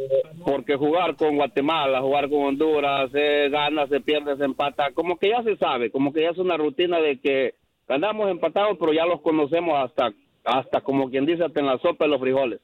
porque 0.46 0.78
jugar 0.78 1.18
con 1.18 1.36
Guatemala, 1.36 2.00
jugar 2.00 2.30
con 2.30 2.44
Honduras, 2.46 3.12
se 3.12 3.50
gana, 3.50 3.88
se 3.88 4.00
pierde, 4.00 4.38
se 4.38 4.46
empata, 4.46 4.92
como 4.94 5.18
que 5.18 5.30
ya 5.32 5.44
se 5.44 5.58
sabe, 5.58 5.92
como 5.92 6.14
que 6.14 6.22
ya 6.22 6.30
es 6.30 6.38
una 6.38 6.56
rutina 6.56 7.02
de 7.02 7.20
que 7.20 7.56
ganamos 7.90 8.32
empatados, 8.32 8.78
pero 8.80 8.94
ya 8.94 9.06
los 9.06 9.20
conocemos 9.20 9.74
hasta, 9.78 10.14
hasta 10.46 10.80
como 10.80 11.10
quien 11.10 11.26
dice, 11.26 11.44
hasta 11.44 11.60
en 11.60 11.66
la 11.66 11.78
sopa 11.80 12.06
de 12.06 12.12
los 12.12 12.22
frijoles. 12.22 12.62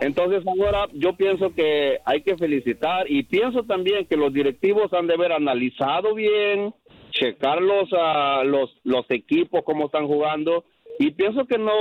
Entonces 0.00 0.42
ahora 0.46 0.88
yo 0.92 1.16
pienso 1.16 1.54
que 1.54 2.00
hay 2.04 2.22
que 2.22 2.36
felicitar 2.36 3.10
y 3.10 3.22
pienso 3.22 3.62
también 3.64 4.06
que 4.06 4.16
los 4.16 4.32
directivos 4.32 4.92
han 4.92 5.06
de 5.06 5.14
haber 5.14 5.32
analizado 5.32 6.14
bien, 6.14 6.74
checar 7.12 7.62
los, 7.62 7.88
ah, 7.96 8.42
los, 8.44 8.70
los 8.84 9.06
equipos, 9.10 9.62
cómo 9.64 9.86
están 9.86 10.06
jugando 10.06 10.64
y 10.98 11.12
pienso 11.12 11.46
que 11.46 11.56
no, 11.56 11.72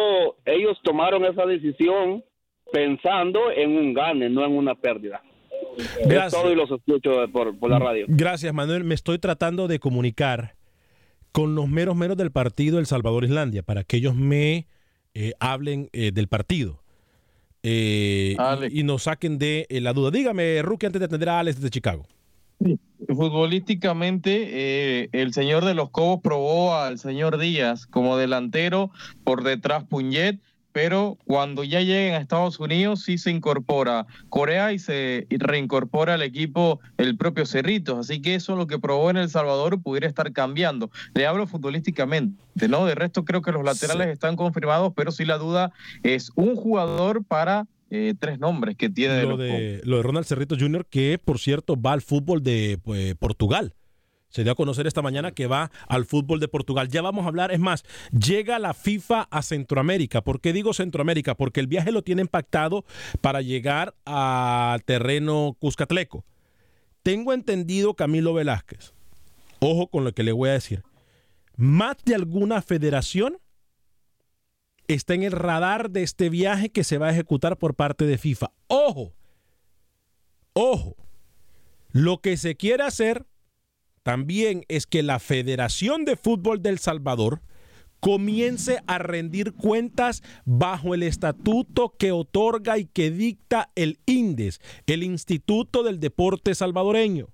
ellos 0.46 0.78
tomaron 0.82 1.26
esa 1.26 1.46
decisión 1.46 2.24
pensando 2.72 3.52
en 3.52 3.72
un 3.72 3.94
gane, 3.94 4.30
no 4.30 4.46
en 4.46 4.54
una 4.54 4.76
pérdida. 4.76 5.22
Gracias. 6.06 6.34
Es 6.34 6.40
todo 6.40 6.52
y 6.54 6.56
los 6.56 6.72
escucho 6.72 7.28
por, 7.32 7.58
por 7.60 7.70
la 7.70 7.80
radio. 7.80 8.06
Gracias, 8.08 8.54
Manuel. 8.54 8.86
Me 8.86 8.96
estoy 8.96 9.20
tratando 9.20 9.68
de 9.68 9.80
comunicar 9.80 10.56
con 11.34 11.54
los 11.54 11.68
meros 11.68 11.98
meros 11.98 12.16
del 12.16 12.32
partido 12.32 12.80
El 12.80 12.86
Salvador-Islandia 12.86 13.62
para 13.62 13.84
que 13.84 13.98
ellos 13.98 14.16
me 14.16 14.68
eh, 15.14 15.34
hablen 15.40 15.90
eh, 15.92 16.12
del 16.14 16.28
partido 16.28 16.79
eh, 17.64 18.36
y, 18.70 18.80
y 18.80 18.84
nos 18.84 19.04
saquen 19.04 19.38
de 19.38 19.68
eh, 19.70 19.82
la 19.82 19.94
duda. 19.94 20.12
Dígame, 20.12 20.62
Rookie, 20.62 20.86
antes 20.86 21.00
de 21.00 21.06
atender 21.06 21.30
a 21.30 21.40
Alex 21.40 21.58
desde 21.58 21.70
Chicago. 21.70 22.06
Futbolísticamente, 23.08 25.04
eh, 25.04 25.10
el 25.14 25.34
señor 25.34 25.66
de 25.66 25.74
los 25.74 25.90
Cobos 25.90 26.20
probó 26.22 26.76
al 26.76 27.00
señor 27.00 27.38
Díaz 27.38 27.88
como 27.88 28.18
delantero 28.18 28.92
por 29.24 29.44
detrás 29.44 29.86
Puñet, 29.86 30.40
pero 30.72 31.18
cuando 31.26 31.64
ya 31.64 31.82
lleguen 31.82 32.14
a 32.14 32.18
Estados 32.18 32.60
Unidos 32.60 33.04
sí 33.04 33.18
se 33.18 33.32
incorpora 33.32 34.06
Corea 34.30 34.72
y 34.74 34.80
se 34.80 35.28
reincorpora 35.30 36.16
al 36.16 36.22
equipo 36.22 36.80
el 36.98 37.18
propio 37.18 37.46
Cerritos. 37.46 38.00
Así 38.00 38.22
que 38.22 38.36
eso 38.36 38.56
lo 38.56 38.68
que 38.68 38.80
probó 38.80 39.10
en 39.10 39.18
El 39.18 39.30
Salvador 39.30 39.82
pudiera 39.82 40.08
estar 40.08 40.32
cambiando. 40.32 40.92
Le 41.14 41.26
hablo 41.26 41.48
futbolísticamente, 41.48 42.68
¿no? 42.68 42.86
De 42.86 42.96
resto 42.96 43.26
creo 43.26 43.42
que 43.42 43.52
los 43.52 43.64
laterales 43.64 44.08
están 44.08 44.36
confirmados, 44.36 44.94
pero 44.96 45.12
sí 45.12 45.26
la 45.26 45.38
duda 45.38 45.72
es 46.04 46.32
un 46.36 46.56
jugador 46.56 47.24
para 47.24 47.68
eh, 47.92 48.14
tres 48.20 48.40
nombres 48.40 48.76
que 48.76 48.90
tiene 48.90 49.16
de 49.16 49.24
Lo 49.24 49.38
de, 49.38 49.82
lo 49.84 49.98
de 49.98 50.04
Ronald 50.04 50.26
Cerrito 50.26 50.56
Jr., 50.60 50.86
que 50.86 51.20
por 51.24 51.40
cierto 51.40 51.80
va 51.80 51.94
al 51.94 52.02
fútbol 52.02 52.44
de 52.44 52.80
pues, 52.84 53.16
Portugal. 53.16 53.74
Se 54.30 54.44
dio 54.44 54.52
a 54.52 54.56
conocer 54.56 54.88
esta 54.88 55.02
mañana 55.02 55.32
que 55.32 55.48
va 55.48 55.72
al 55.88 56.06
fútbol 56.06 56.40
de 56.40 56.48
Portugal. 56.48 56.88
Ya 56.88 57.02
vamos 57.02 57.26
a 57.26 57.30
hablar, 57.30 57.52
es 57.52 57.60
más, 57.60 57.84
llega 58.12 58.60
la 58.60 58.74
FIFA 58.74 59.28
a 59.30 59.42
Centroamérica. 59.42 60.22
¿Por 60.22 60.40
qué 60.40 60.54
digo 60.54 60.74
Centroamérica? 60.74 61.36
Porque 61.36 61.60
el 61.60 61.68
viaje 61.68 61.92
lo 61.92 62.04
tiene 62.04 62.22
impactado 62.22 62.86
para 63.22 63.42
llegar 63.42 63.96
al 64.06 64.84
terreno 64.84 65.56
Cuscatleco. 65.60 66.26
Tengo 67.02 67.34
entendido, 67.34 67.96
Camilo 67.96 68.34
Velázquez, 68.34 68.94
ojo 69.60 69.88
con 69.88 70.04
lo 70.04 70.14
que 70.14 70.24
le 70.24 70.32
voy 70.32 70.50
a 70.50 70.54
decir, 70.54 70.84
más 71.56 71.98
de 72.06 72.16
alguna 72.16 72.62
federación 72.62 73.38
está 74.88 75.14
en 75.14 75.24
el 75.24 75.32
radar 75.32 75.92
de 75.92 76.04
este 76.04 76.30
viaje 76.30 76.70
que 76.70 76.84
se 76.84 76.98
va 76.98 77.08
a 77.08 77.12
ejecutar 77.12 77.58
por 77.58 77.76
parte 77.76 78.06
de 78.06 78.18
FIFA. 78.18 78.52
Ojo, 78.68 79.14
ojo, 80.54 80.96
lo 81.92 82.20
que 82.22 82.38
se 82.38 82.56
quiere 82.56 82.84
hacer 82.84 83.26
también 84.10 84.66
es 84.70 84.88
que 84.88 85.04
la 85.04 85.20
Federación 85.20 86.04
de 86.04 86.16
Fútbol 86.16 86.64
del 86.64 86.80
Salvador 86.80 87.44
comience 88.00 88.82
a 88.88 88.98
rendir 88.98 89.54
cuentas 89.54 90.24
bajo 90.46 90.96
el 90.96 91.04
estatuto 91.04 91.94
que 91.96 92.12
otorga 92.12 92.80
y 92.80 92.86
que 92.86 93.12
dicta 93.12 93.70
el 93.76 94.00
INDES, 94.08 94.62
el 94.88 95.04
Instituto 95.04 95.84
del 95.84 96.00
Deporte 96.00 96.56
Salvadoreño. 96.56 97.28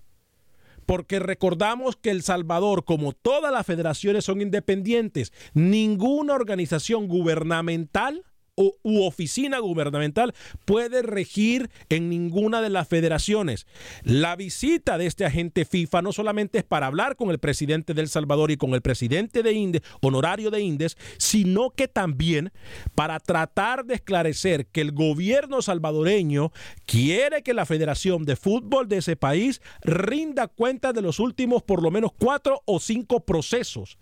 Porque 0.86 1.20
recordamos 1.20 1.96
que 1.96 2.12
El 2.12 2.24
Salvador, 2.24 2.84
como 2.84 3.14
todas 3.14 3.54
las 3.54 3.66
federaciones 3.66 4.26
son 4.26 4.42
independientes, 4.42 5.32
ninguna 5.54 6.34
organización 6.34 7.08
gubernamental 7.08 8.26
u 8.56 9.04
oficina 9.04 9.60
gubernamental 9.60 10.34
puede 10.64 11.02
regir 11.02 11.70
en 11.90 12.10
ninguna 12.10 12.62
de 12.62 12.70
las 12.70 12.88
federaciones. 12.88 13.68
La 14.04 14.36
visita 14.36 14.98
de 14.98 15.08
este 15.08 15.26
agente 15.26 15.66
FIFA 15.66 16.02
no 16.02 16.14
solamente 16.14 16.60
es 16.60 16.64
para 16.64 16.88
hablar 16.88 17.16
con 17.16 17.32
el 17.32 17.40
presidente 17.40 17.94
del 17.94 18.08
Salvador 18.08 18.52
y 18.52 18.58
con 18.58 18.74
el 18.74 18.82
presidente 18.82 19.44
de 19.44 19.52
Indes, 19.52 19.82
honorario 20.02 20.52
de 20.52 20.62
Indes, 20.62 20.98
sino 21.18 21.72
que 21.72 21.88
también 21.88 22.52
para 22.96 23.20
tratar 23.20 23.86
de 23.86 23.96
esclarecer 23.96 24.68
que 24.68 24.82
el 24.82 24.92
gobierno 24.94 25.62
salvadoreño 25.62 26.52
quiere 26.86 27.44
que 27.44 27.54
la 27.54 27.66
Federación 27.66 28.24
de 28.24 28.36
Fútbol 28.36 28.88
de 28.88 28.98
ese 28.98 29.16
país 29.16 29.62
rinda 29.82 30.48
cuenta 30.48 30.94
de 30.94 31.02
los 31.02 31.20
últimos 31.20 31.64
por 31.64 31.84
lo 31.84 31.92
menos 31.92 32.12
cuatro 32.18 32.62
o 32.66 32.80
cinco 32.80 33.26
procesos 33.26 33.98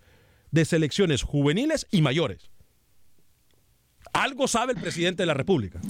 de 0.50 0.64
selecciones 0.64 1.22
juveniles 1.22 1.86
y 1.90 2.00
mayores. 2.00 2.53
Algo 4.14 4.46
sabe 4.46 4.72
el 4.72 4.80
presidente 4.80 5.24
de 5.24 5.26
la 5.26 5.34
República. 5.34 5.80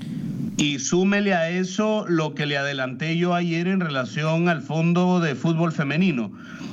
Y 0.56 0.78
súmele 0.78 1.34
a 1.34 1.50
eso 1.50 2.06
lo 2.08 2.34
que 2.34 2.46
le 2.46 2.56
adelanté 2.56 3.18
yo 3.18 3.34
ayer 3.34 3.68
en 3.68 3.80
relación 3.80 4.48
al 4.48 4.62
Fondo 4.62 5.20
de 5.20 5.34
Fútbol 5.34 5.72
Femenino. 5.72 6.32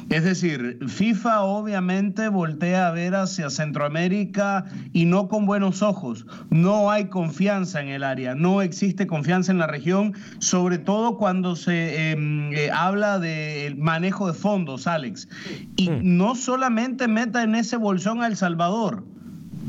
Es 0.10 0.24
decir, 0.24 0.80
FIFA 0.88 1.41
obviamente 1.41 2.30
voltea 2.30 2.88
a 2.88 2.91
ver 2.91 3.16
hacia 3.16 3.49
Centroamérica 3.49 4.66
y 4.93 5.06
no 5.06 5.28
con 5.28 5.45
buenos 5.45 5.82
ojos. 5.82 6.26
No 6.49 6.89
hay 6.89 7.06
confianza 7.06 7.82
en 7.82 7.89
el 7.89 8.04
área, 8.04 8.34
no 8.34 8.62
existe 8.62 9.06
confianza 9.06 9.52
en 9.52 9.58
la 9.58 9.68
región, 9.68 10.14
sobre 10.39 10.78
todo 10.78 11.18
cuando 11.18 11.58
se 11.58 12.12
em, 12.12 12.54
eh, 12.54 12.70
habla 12.72 13.20
del 13.20 13.76
manejo 13.76 14.28
de 14.28 14.34
fondos, 14.34 14.88
Alex. 14.88 15.28
Y 15.76 15.89
mm. 15.89 15.99
no 16.18 16.36
solamente 16.36 17.10
meta 17.10 17.43
en 17.43 17.56
ese 17.56 17.76
bolsón 17.76 18.22
a 18.22 18.28
El 18.28 18.38
Salvador 18.38 19.04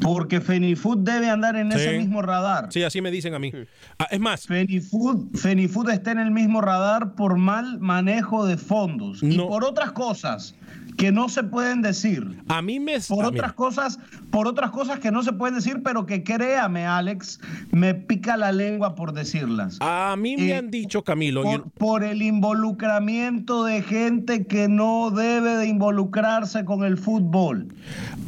porque 0.03 0.41
Fenifood 0.41 0.99
debe 0.99 1.29
andar 1.31 1.57
en 1.57 1.73
ese 1.73 1.99
mismo 1.99 2.23
radar. 2.23 2.69
Sí, 2.71 2.83
así 2.83 3.01
me 3.01 3.11
dicen 3.11 3.35
a 3.35 3.39
mí. 3.39 3.53
Ah, 3.99 4.09
es 4.11 4.21
más. 4.21 4.47
Fenifood, 4.47 5.37
Fenifood 5.37 5.91
está 5.91 6.13
en 6.13 6.19
el 6.19 6.31
mismo 6.31 6.61
radar 6.61 7.15
por 7.15 7.37
mal 7.37 7.79
manejo 7.81 8.47
de 8.47 8.57
fondos 8.57 9.23
y 9.23 9.39
por 9.39 9.65
otras 9.65 9.93
cosas 9.93 10.55
que 10.97 11.13
no 11.13 11.29
se 11.29 11.43
pueden 11.43 11.83
decir. 11.83 12.39
A 12.49 12.63
mí 12.63 12.81
me 12.81 13.01
por 13.01 13.25
otras 13.25 13.53
cosas, 13.55 13.99
por 14.31 14.47
otras 14.47 14.71
cosas 14.71 14.99
que 15.01 15.11
no 15.11 15.23
se 15.23 15.33
pueden 15.33 15.55
decir, 15.55 15.83
pero 15.83 16.07
que 16.07 16.23
créame, 16.23 16.87
Alex, 16.87 17.41
me 17.71 17.95
pica 17.95 18.37
la 18.37 18.53
lengua 18.53 18.95
por 18.95 19.13
decirlas. 19.13 19.79
A 19.81 20.15
mí 20.19 20.37
me 20.37 20.51
eh, 20.51 20.57
han 20.57 20.71
dicho, 20.71 21.03
Camilo, 21.03 21.43
por, 21.79 22.05
el 22.05 22.23
involucramiento 22.23 23.65
de 23.65 23.83
gente 23.83 24.47
que 24.47 24.69
no 24.69 25.11
debe 25.11 25.57
de 25.57 25.67
involucrarse 25.67 26.65
con 26.65 26.85
el 26.85 26.99
fútbol. 26.99 27.69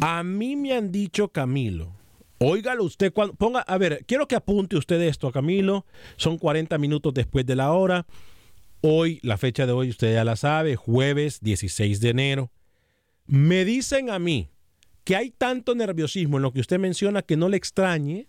A 0.01 0.23
mí 0.23 0.57
me 0.57 0.75
han 0.75 0.91
dicho, 0.91 1.29
Camilo. 1.29 1.64
Óigalo 2.39 2.85
usted, 2.85 3.13
cuando, 3.13 3.35
ponga, 3.35 3.61
a 3.61 3.79
ver, 3.79 4.05
quiero 4.07 4.29
que 4.29 4.37
apunte 4.37 4.77
usted 4.77 5.01
esto, 5.01 5.31
Camilo. 5.33 5.87
Son 6.17 6.39
40 6.39 6.77
minutos 6.79 7.15
después 7.15 7.47
de 7.47 7.57
la 7.57 7.73
hora. 7.73 8.07
Hoy, 8.81 9.21
la 9.23 9.39
fecha 9.39 9.67
de 9.67 9.73
hoy, 9.73 9.89
usted 9.89 10.13
ya 10.13 10.25
la 10.25 10.37
sabe, 10.37 10.77
jueves 10.77 11.41
16 11.41 12.01
de 12.01 12.11
enero. 12.11 12.51
Me 13.27 13.65
dicen 13.65 14.11
a 14.11 14.19
mí 14.19 14.51
que 15.05 15.17
hay 15.17 15.31
tanto 15.31 15.75
nerviosismo 15.75 16.37
en 16.37 16.43
lo 16.43 16.53
que 16.53 16.61
usted 16.61 16.79
menciona 16.79 17.23
que 17.23 17.37
no 17.37 17.49
le 17.49 17.57
extrañe 17.57 18.29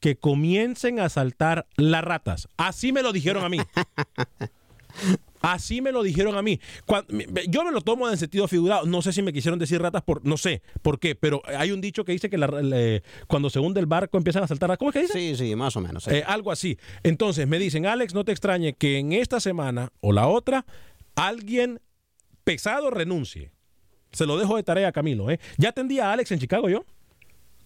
que 0.00 0.16
comiencen 0.16 1.00
a 1.00 1.08
saltar 1.08 1.66
las 1.76 2.04
ratas. 2.04 2.48
Así 2.56 2.92
me 2.92 3.02
lo 3.02 3.12
dijeron 3.12 3.44
a 3.44 3.48
mí. 3.48 3.58
Así 5.40 5.80
me 5.80 5.92
lo 5.92 6.02
dijeron 6.02 6.36
a 6.36 6.42
mí. 6.42 6.60
yo 7.48 7.64
me 7.64 7.72
lo 7.72 7.80
tomo 7.80 8.08
en 8.08 8.16
sentido 8.16 8.48
figurado. 8.48 8.86
No 8.86 9.02
sé 9.02 9.12
si 9.12 9.22
me 9.22 9.32
quisieron 9.32 9.58
decir 9.58 9.80
ratas 9.80 10.02
por, 10.02 10.24
no 10.24 10.36
sé 10.36 10.62
por 10.82 10.98
qué, 10.98 11.14
pero 11.14 11.42
hay 11.46 11.70
un 11.72 11.80
dicho 11.80 12.04
que 12.04 12.12
dice 12.12 12.28
que 12.30 13.02
cuando 13.26 13.50
se 13.50 13.58
hunde 13.58 13.80
el 13.80 13.86
barco 13.86 14.16
empiezan 14.18 14.42
a 14.42 14.48
saltar. 14.48 14.76
¿Cómo 14.78 14.90
es 14.90 14.94
que 14.94 15.02
dice? 15.02 15.12
Sí, 15.12 15.36
sí, 15.36 15.56
más 15.56 15.76
o 15.76 15.80
menos. 15.80 16.06
Eh, 16.08 16.24
algo 16.26 16.50
así. 16.52 16.78
Entonces 17.02 17.46
me 17.46 17.58
dicen, 17.58 17.86
Alex, 17.86 18.14
no 18.14 18.24
te 18.24 18.32
extrañe 18.32 18.74
que 18.74 18.98
en 18.98 19.12
esta 19.12 19.40
semana 19.40 19.92
o 20.00 20.12
la 20.12 20.26
otra 20.26 20.66
alguien 21.14 21.80
pesado 22.44 22.90
renuncie. 22.90 23.50
Se 24.12 24.26
lo 24.26 24.38
dejo 24.38 24.56
de 24.56 24.62
tarea, 24.62 24.90
Camilo. 24.92 25.30
¿eh? 25.30 25.38
¿Ya 25.58 25.70
atendí 25.70 25.98
a 25.98 26.12
Alex 26.12 26.32
en 26.32 26.38
Chicago 26.38 26.68
yo? 26.68 26.84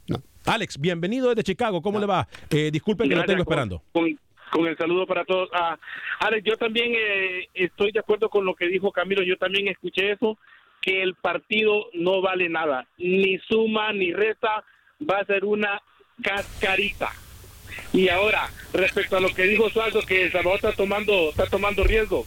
No. 0.08 0.22
Alex, 0.44 0.78
bienvenido 0.78 1.28
desde 1.28 1.44
Chicago. 1.44 1.80
¿Cómo 1.82 2.00
le 2.00 2.06
va? 2.06 2.26
Eh, 2.50 2.70
disculpe 2.72 3.08
que 3.08 3.14
lo 3.14 3.24
tengo 3.24 3.42
esperando 3.42 3.82
con 3.92 4.18
el 4.60 4.76
saludo 4.76 5.06
para 5.06 5.24
todos. 5.24 5.48
Ah, 5.52 5.78
Alex, 6.20 6.44
yo 6.44 6.56
también 6.56 6.92
eh, 6.94 7.48
estoy 7.54 7.92
de 7.92 8.00
acuerdo 8.00 8.28
con 8.28 8.44
lo 8.44 8.54
que 8.54 8.68
dijo 8.68 8.92
Camilo, 8.92 9.22
yo 9.22 9.36
también 9.36 9.68
escuché 9.68 10.12
eso, 10.12 10.38
que 10.80 11.02
el 11.02 11.14
partido 11.14 11.86
no 11.94 12.20
vale 12.20 12.48
nada, 12.48 12.86
ni 12.98 13.38
suma 13.38 13.92
ni 13.92 14.12
resta, 14.12 14.64
va 15.08 15.18
a 15.18 15.24
ser 15.24 15.44
una 15.44 15.80
cascarita. 16.22 17.10
Y 17.92 18.08
ahora, 18.08 18.48
respecto 18.72 19.16
a 19.16 19.20
lo 19.20 19.28
que 19.34 19.44
dijo 19.44 19.70
Suazo, 19.70 20.02
que 20.02 20.24
El 20.24 20.32
Salvador 20.32 20.56
está 20.56 20.72
tomando, 20.72 21.30
está 21.30 21.46
tomando 21.46 21.84
riesgo. 21.84 22.26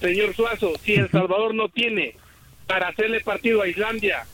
Señor 0.00 0.34
Suazo, 0.34 0.74
si 0.82 0.94
El 0.94 1.10
Salvador 1.10 1.54
no 1.54 1.68
tiene 1.68 2.14
para 2.66 2.88
hacerle 2.88 3.20
partido 3.20 3.62
a 3.62 3.68
Islandia, 3.68 4.26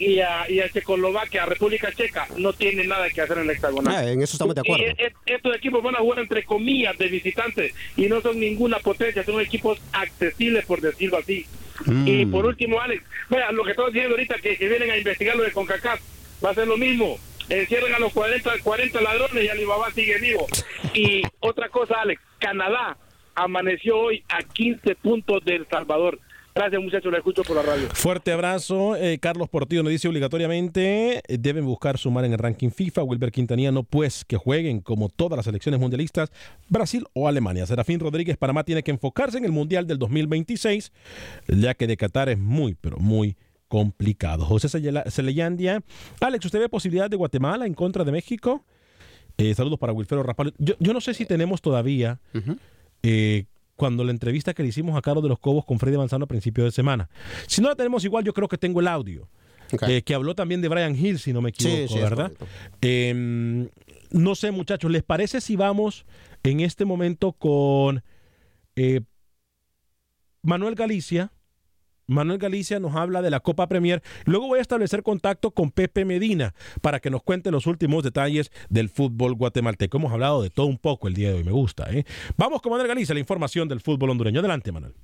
y 0.00 0.18
a, 0.20 0.50
y 0.50 0.60
a 0.60 0.68
Checoslovaquia, 0.70 1.42
a 1.42 1.46
República 1.46 1.92
Checa, 1.92 2.26
no 2.38 2.54
tiene 2.54 2.84
nada 2.84 3.10
que 3.10 3.20
hacer 3.20 3.36
en 3.36 3.44
el 3.44 3.50
hexagonal. 3.50 3.94
Ah, 3.94 4.10
en 4.10 4.22
eso 4.22 4.32
estamos 4.32 4.54
de 4.54 4.62
acuerdo. 4.62 4.84
estos 5.26 5.54
equipos 5.54 5.82
van 5.82 5.94
a 5.94 5.98
jugar 5.98 6.20
entre 6.20 6.42
comillas 6.42 6.96
de 6.96 7.08
visitantes 7.08 7.74
y 7.96 8.06
no 8.06 8.22
son 8.22 8.40
ninguna 8.40 8.78
potencia, 8.78 9.22
son 9.22 9.40
equipos 9.40 9.78
accesibles, 9.92 10.64
por 10.64 10.80
decirlo 10.80 11.18
así. 11.18 11.44
Mm. 11.84 12.08
Y 12.08 12.26
por 12.26 12.46
último, 12.46 12.80
Alex, 12.80 13.04
vea, 13.28 13.52
lo 13.52 13.62
que 13.62 13.72
estaba 13.72 13.88
diciendo 13.88 14.14
ahorita, 14.14 14.36
que, 14.36 14.56
que 14.56 14.68
vienen 14.68 14.90
a 14.90 14.96
investigar 14.96 15.36
lo 15.36 15.44
de 15.44 15.52
CONCACAF, 15.52 16.00
va 16.42 16.50
a 16.50 16.54
ser 16.54 16.66
lo 16.66 16.78
mismo. 16.78 17.18
Encierren 17.50 17.92
a 17.94 17.98
los 17.98 18.12
40, 18.14 18.50
40 18.62 19.00
ladrones 19.02 19.44
y 19.44 19.48
Alibaba 19.48 19.90
sigue 19.90 20.18
vivo. 20.18 20.46
Y 20.94 21.22
otra 21.40 21.68
cosa, 21.68 22.00
Alex, 22.00 22.22
Canadá 22.38 22.96
amaneció 23.34 23.98
hoy 23.98 24.24
a 24.28 24.42
15 24.42 24.94
puntos 24.96 25.44
de 25.44 25.56
El 25.56 25.66
Salvador. 25.68 26.18
Gracias, 26.54 26.82
muchachos, 26.82 27.12
la 27.12 27.18
escucho 27.18 27.42
por 27.42 27.56
la 27.56 27.62
radio. 27.62 27.88
Fuerte 27.92 28.32
abrazo. 28.32 28.96
Eh, 28.96 29.18
Carlos 29.18 29.48
Portillo 29.48 29.84
nos 29.84 29.92
dice 29.92 30.08
obligatoriamente 30.08 31.18
eh, 31.18 31.38
deben 31.38 31.64
buscar 31.64 31.96
sumar 31.96 32.24
en 32.24 32.32
el 32.32 32.38
ranking 32.38 32.70
FIFA. 32.70 33.04
Wilber 33.04 33.30
Quintanilla 33.30 33.70
no, 33.70 33.84
pues 33.84 34.24
que 34.24 34.36
jueguen 34.36 34.80
como 34.80 35.08
todas 35.08 35.36
las 35.36 35.44
selecciones 35.44 35.80
mundialistas, 35.80 36.32
Brasil 36.68 37.06
o 37.14 37.28
Alemania. 37.28 37.66
Serafín 37.66 38.00
Rodríguez, 38.00 38.36
Panamá 38.36 38.64
tiene 38.64 38.82
que 38.82 38.90
enfocarse 38.90 39.38
en 39.38 39.44
el 39.44 39.52
Mundial 39.52 39.86
del 39.86 39.98
2026, 39.98 40.92
ya 41.46 41.74
que 41.74 41.86
de 41.86 41.96
Qatar 41.96 42.28
es 42.28 42.38
muy, 42.38 42.74
pero 42.74 42.98
muy 42.98 43.36
complicado. 43.68 44.44
José 44.44 44.68
Celeyandia. 44.68 45.82
Alex, 46.20 46.46
¿usted 46.46 46.58
ve 46.58 46.68
posibilidad 46.68 47.08
de 47.08 47.16
Guatemala 47.16 47.64
en 47.66 47.74
contra 47.74 48.02
de 48.02 48.10
México? 48.10 48.64
Eh, 49.38 49.54
saludos 49.54 49.78
para 49.78 49.92
Wilfredo 49.92 50.24
Rapal. 50.24 50.52
Yo, 50.58 50.92
no 50.92 51.00
sé 51.00 51.14
si 51.14 51.26
tenemos 51.26 51.62
todavía 51.62 52.18
cuando 53.80 54.04
la 54.04 54.10
entrevista 54.10 54.52
que 54.52 54.62
le 54.62 54.68
hicimos 54.68 54.94
a 54.94 55.00
Carlos 55.00 55.22
de 55.22 55.30
los 55.30 55.38
Cobos 55.38 55.64
con 55.64 55.78
Freddy 55.78 55.96
Manzano 55.96 56.26
a 56.26 56.28
principio 56.28 56.64
de 56.64 56.70
semana. 56.70 57.08
Si 57.46 57.62
no 57.62 57.70
la 57.70 57.74
tenemos 57.74 58.04
igual, 58.04 58.22
yo 58.24 58.34
creo 58.34 58.46
que 58.46 58.58
tengo 58.58 58.80
el 58.80 58.88
audio. 58.88 59.26
Eh, 59.88 60.02
que 60.02 60.14
habló 60.14 60.34
también 60.34 60.60
de 60.60 60.68
Brian 60.68 60.94
Hill, 60.94 61.18
si 61.18 61.32
no 61.32 61.40
me 61.40 61.48
equivoco, 61.48 61.94
¿verdad? 61.94 62.30
Em, 62.82 63.70
no 64.10 64.34
sé, 64.34 64.50
muchachos, 64.50 64.90
¿les 64.90 65.02
parece 65.02 65.40
si 65.40 65.56
vamos 65.56 66.04
en 66.42 66.60
este 66.60 66.84
momento 66.84 67.32
con 67.32 68.02
eh, 68.76 69.00
Manuel 70.42 70.74
Galicia? 70.74 71.32
Manuel 72.10 72.38
Galicia 72.38 72.80
nos 72.80 72.96
habla 72.96 73.22
de 73.22 73.30
la 73.30 73.40
Copa 73.40 73.68
Premier. 73.68 74.02
Luego 74.24 74.48
voy 74.48 74.58
a 74.58 74.62
establecer 74.62 75.02
contacto 75.02 75.52
con 75.52 75.70
Pepe 75.70 76.04
Medina 76.04 76.54
para 76.82 77.00
que 77.00 77.10
nos 77.10 77.22
cuente 77.22 77.50
los 77.50 77.66
últimos 77.66 78.02
detalles 78.02 78.50
del 78.68 78.88
fútbol 78.88 79.34
guatemalteco. 79.34 79.98
Hemos 79.98 80.12
hablado 80.12 80.42
de 80.42 80.50
todo 80.50 80.66
un 80.66 80.78
poco 80.78 81.08
el 81.08 81.14
día 81.14 81.28
de 81.28 81.36
hoy, 81.36 81.44
me 81.44 81.52
gusta. 81.52 81.90
¿eh? 81.90 82.04
Vamos 82.36 82.60
con 82.60 82.70
Manuel 82.70 82.88
Galicia, 82.88 83.14
la 83.14 83.20
información 83.20 83.68
del 83.68 83.80
fútbol 83.80 84.10
hondureño. 84.10 84.40
Adelante, 84.40 84.72
Manuel. 84.72 84.94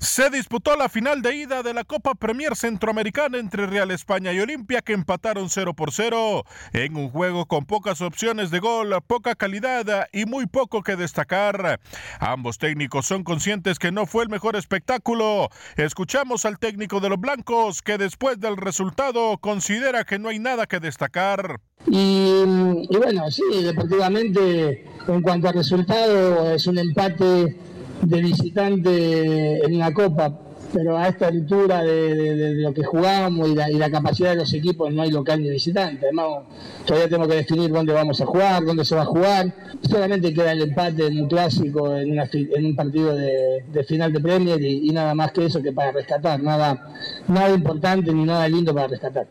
Se 0.00 0.30
disputó 0.30 0.76
la 0.76 0.88
final 0.88 1.20
de 1.20 1.36
ida 1.36 1.62
de 1.62 1.74
la 1.74 1.84
Copa 1.84 2.14
Premier 2.14 2.56
Centroamericana 2.56 3.36
entre 3.36 3.66
Real 3.66 3.90
España 3.90 4.32
y 4.32 4.40
Olimpia 4.40 4.80
que 4.80 4.94
empataron 4.94 5.50
0 5.50 5.74
por 5.74 5.92
0 5.92 6.44
en 6.72 6.96
un 6.96 7.10
juego 7.10 7.44
con 7.44 7.66
pocas 7.66 8.00
opciones 8.00 8.50
de 8.50 8.60
gol, 8.60 8.96
poca 9.06 9.34
calidad 9.34 10.08
y 10.10 10.24
muy 10.24 10.46
poco 10.46 10.82
que 10.82 10.96
destacar. 10.96 11.80
Ambos 12.18 12.56
técnicos 12.56 13.04
son 13.04 13.24
conscientes 13.24 13.78
que 13.78 13.92
no 13.92 14.06
fue 14.06 14.24
el 14.24 14.30
mejor 14.30 14.56
espectáculo. 14.56 15.50
Escuchamos 15.76 16.46
al 16.46 16.58
técnico 16.58 17.00
de 17.00 17.10
los 17.10 17.20
blancos 17.20 17.82
que 17.82 17.98
después 17.98 18.40
del 18.40 18.56
resultado 18.56 19.36
considera 19.36 20.04
que 20.04 20.18
no 20.18 20.30
hay 20.30 20.38
nada 20.38 20.66
que 20.66 20.80
destacar. 20.80 21.60
Y, 21.86 22.42
y 22.88 22.96
bueno, 22.96 23.30
sí, 23.30 23.42
deportivamente 23.62 24.82
en 25.06 25.20
cuanto 25.20 25.48
al 25.48 25.54
resultado 25.54 26.54
es 26.54 26.66
un 26.66 26.78
empate 26.78 27.54
de 28.02 28.22
visitante 28.22 29.64
en 29.64 29.74
una 29.74 29.92
copa, 29.92 30.32
pero 30.72 30.96
a 30.96 31.08
esta 31.08 31.28
altura 31.28 31.82
de, 31.82 32.54
lo 32.56 32.72
que 32.72 32.84
jugamos 32.84 33.48
y 33.48 33.54
la, 33.54 33.90
capacidad 33.90 34.30
de 34.30 34.36
los 34.36 34.52
equipos 34.54 34.92
no 34.92 35.02
hay 35.02 35.10
local 35.10 35.42
ni 35.42 35.50
visitante. 35.50 36.06
Además, 36.06 36.44
todavía 36.84 37.08
tenemos 37.08 37.28
que 37.28 37.34
definir 37.36 37.70
dónde 37.70 37.92
vamos 37.92 38.20
a 38.20 38.26
jugar, 38.26 38.64
dónde 38.64 38.84
se 38.84 38.94
va 38.94 39.02
a 39.02 39.06
jugar. 39.06 39.52
Solamente 39.82 40.32
queda 40.32 40.52
el 40.52 40.62
empate 40.62 41.06
en 41.06 41.22
un 41.22 41.28
clásico, 41.28 41.96
en, 41.96 42.18
en 42.18 42.66
un 42.66 42.76
partido 42.76 43.14
de, 43.14 43.84
final 43.86 44.12
de 44.12 44.20
Premier 44.20 44.60
y, 44.60 44.88
y, 44.88 44.92
nada 44.92 45.14
más 45.14 45.32
que 45.32 45.46
eso 45.46 45.62
que 45.62 45.72
para 45.72 45.92
rescatar. 45.92 46.40
Nada, 46.40 46.92
nada 47.28 47.50
importante 47.50 48.12
ni 48.12 48.24
nada 48.24 48.48
lindo 48.48 48.74
para 48.74 48.88
rescatar. 48.88 49.26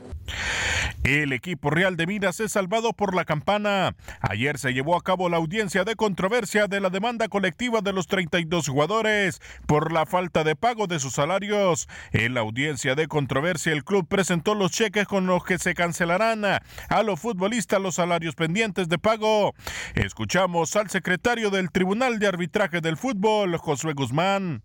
El 1.04 1.34
equipo 1.34 1.70
Real 1.70 1.96
de 1.96 2.06
Minas 2.06 2.40
es 2.40 2.52
salvado 2.52 2.94
por 2.94 3.16
la 3.16 3.26
campana. 3.26 3.96
Ayer 4.22 4.58
se 4.60 4.74
llevó 4.74 4.96
a 4.96 5.02
cabo 5.02 5.30
la 5.30 5.38
audiencia 5.38 5.84
de 5.84 5.96
controversia 5.96 6.68
de 6.68 6.80
la 6.82 6.90
demanda 6.90 7.28
colectiva 7.30 7.82
de 7.82 7.94
los 7.94 8.08
32 8.08 8.68
jugadores 8.68 9.42
por 9.66 9.92
la 9.92 10.06
falta 10.06 10.44
de 10.44 10.56
pago 10.56 10.88
de 10.88 11.00
sus 11.00 11.14
salarios. 11.14 11.88
En 12.12 12.34
la 12.34 12.42
audiencia 12.42 12.96
de 12.96 13.08
controversia 13.08 13.72
el 13.72 13.84
club 13.84 14.08
presentó 14.08 14.56
los 14.56 14.72
cheques 14.72 15.08
con 15.08 15.26
los 15.26 15.44
que 15.44 15.58
se 15.58 15.74
cancelarán 15.74 16.44
a 16.46 17.04
los 17.04 17.20
futbolistas 17.20 17.82
los 17.82 17.96
salarios 17.96 18.36
pendientes 18.36 18.90
de 18.90 18.98
pago. 18.98 19.54
Escuchamos 19.96 20.76
al 20.76 20.90
secretario 20.90 21.50
del 21.50 21.72
Tribunal 21.72 22.20
de 22.20 22.28
Arbitraje 22.28 22.82
del 22.82 22.98
Fútbol, 22.98 23.58
Josué 23.58 23.94
Guzmán. 23.94 24.64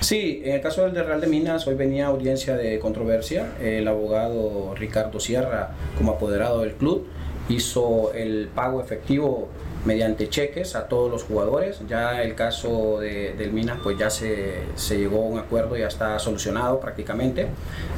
Sí, 0.00 0.40
en 0.46 0.54
el 0.54 0.60
caso 0.62 0.82
del 0.84 0.94
de 0.94 1.02
Real 1.02 1.20
de 1.20 1.26
Minas, 1.26 1.66
hoy 1.66 1.74
venía 1.74 2.06
audiencia 2.06 2.56
de 2.56 2.78
controversia. 2.78 3.52
El 3.60 3.86
abogado 3.86 4.74
Ricardo 4.74 5.20
Sierra, 5.20 5.72
como 5.98 6.12
apoderado 6.12 6.62
del 6.62 6.72
club, 6.72 7.06
hizo 7.50 8.10
el 8.14 8.48
pago 8.54 8.80
efectivo 8.80 9.48
mediante 9.84 10.30
cheques 10.30 10.74
a 10.74 10.88
todos 10.88 11.10
los 11.10 11.24
jugadores. 11.24 11.82
Ya 11.86 12.22
el 12.22 12.34
caso 12.34 12.98
de, 12.98 13.34
del 13.34 13.52
Minas, 13.52 13.78
pues 13.82 13.98
ya 13.98 14.08
se, 14.08 14.60
se, 14.74 14.96
llegó 14.96 15.18
a 15.18 15.26
un 15.26 15.38
acuerdo, 15.38 15.76
ya 15.76 15.88
está 15.88 16.18
solucionado 16.18 16.80
prácticamente. 16.80 17.48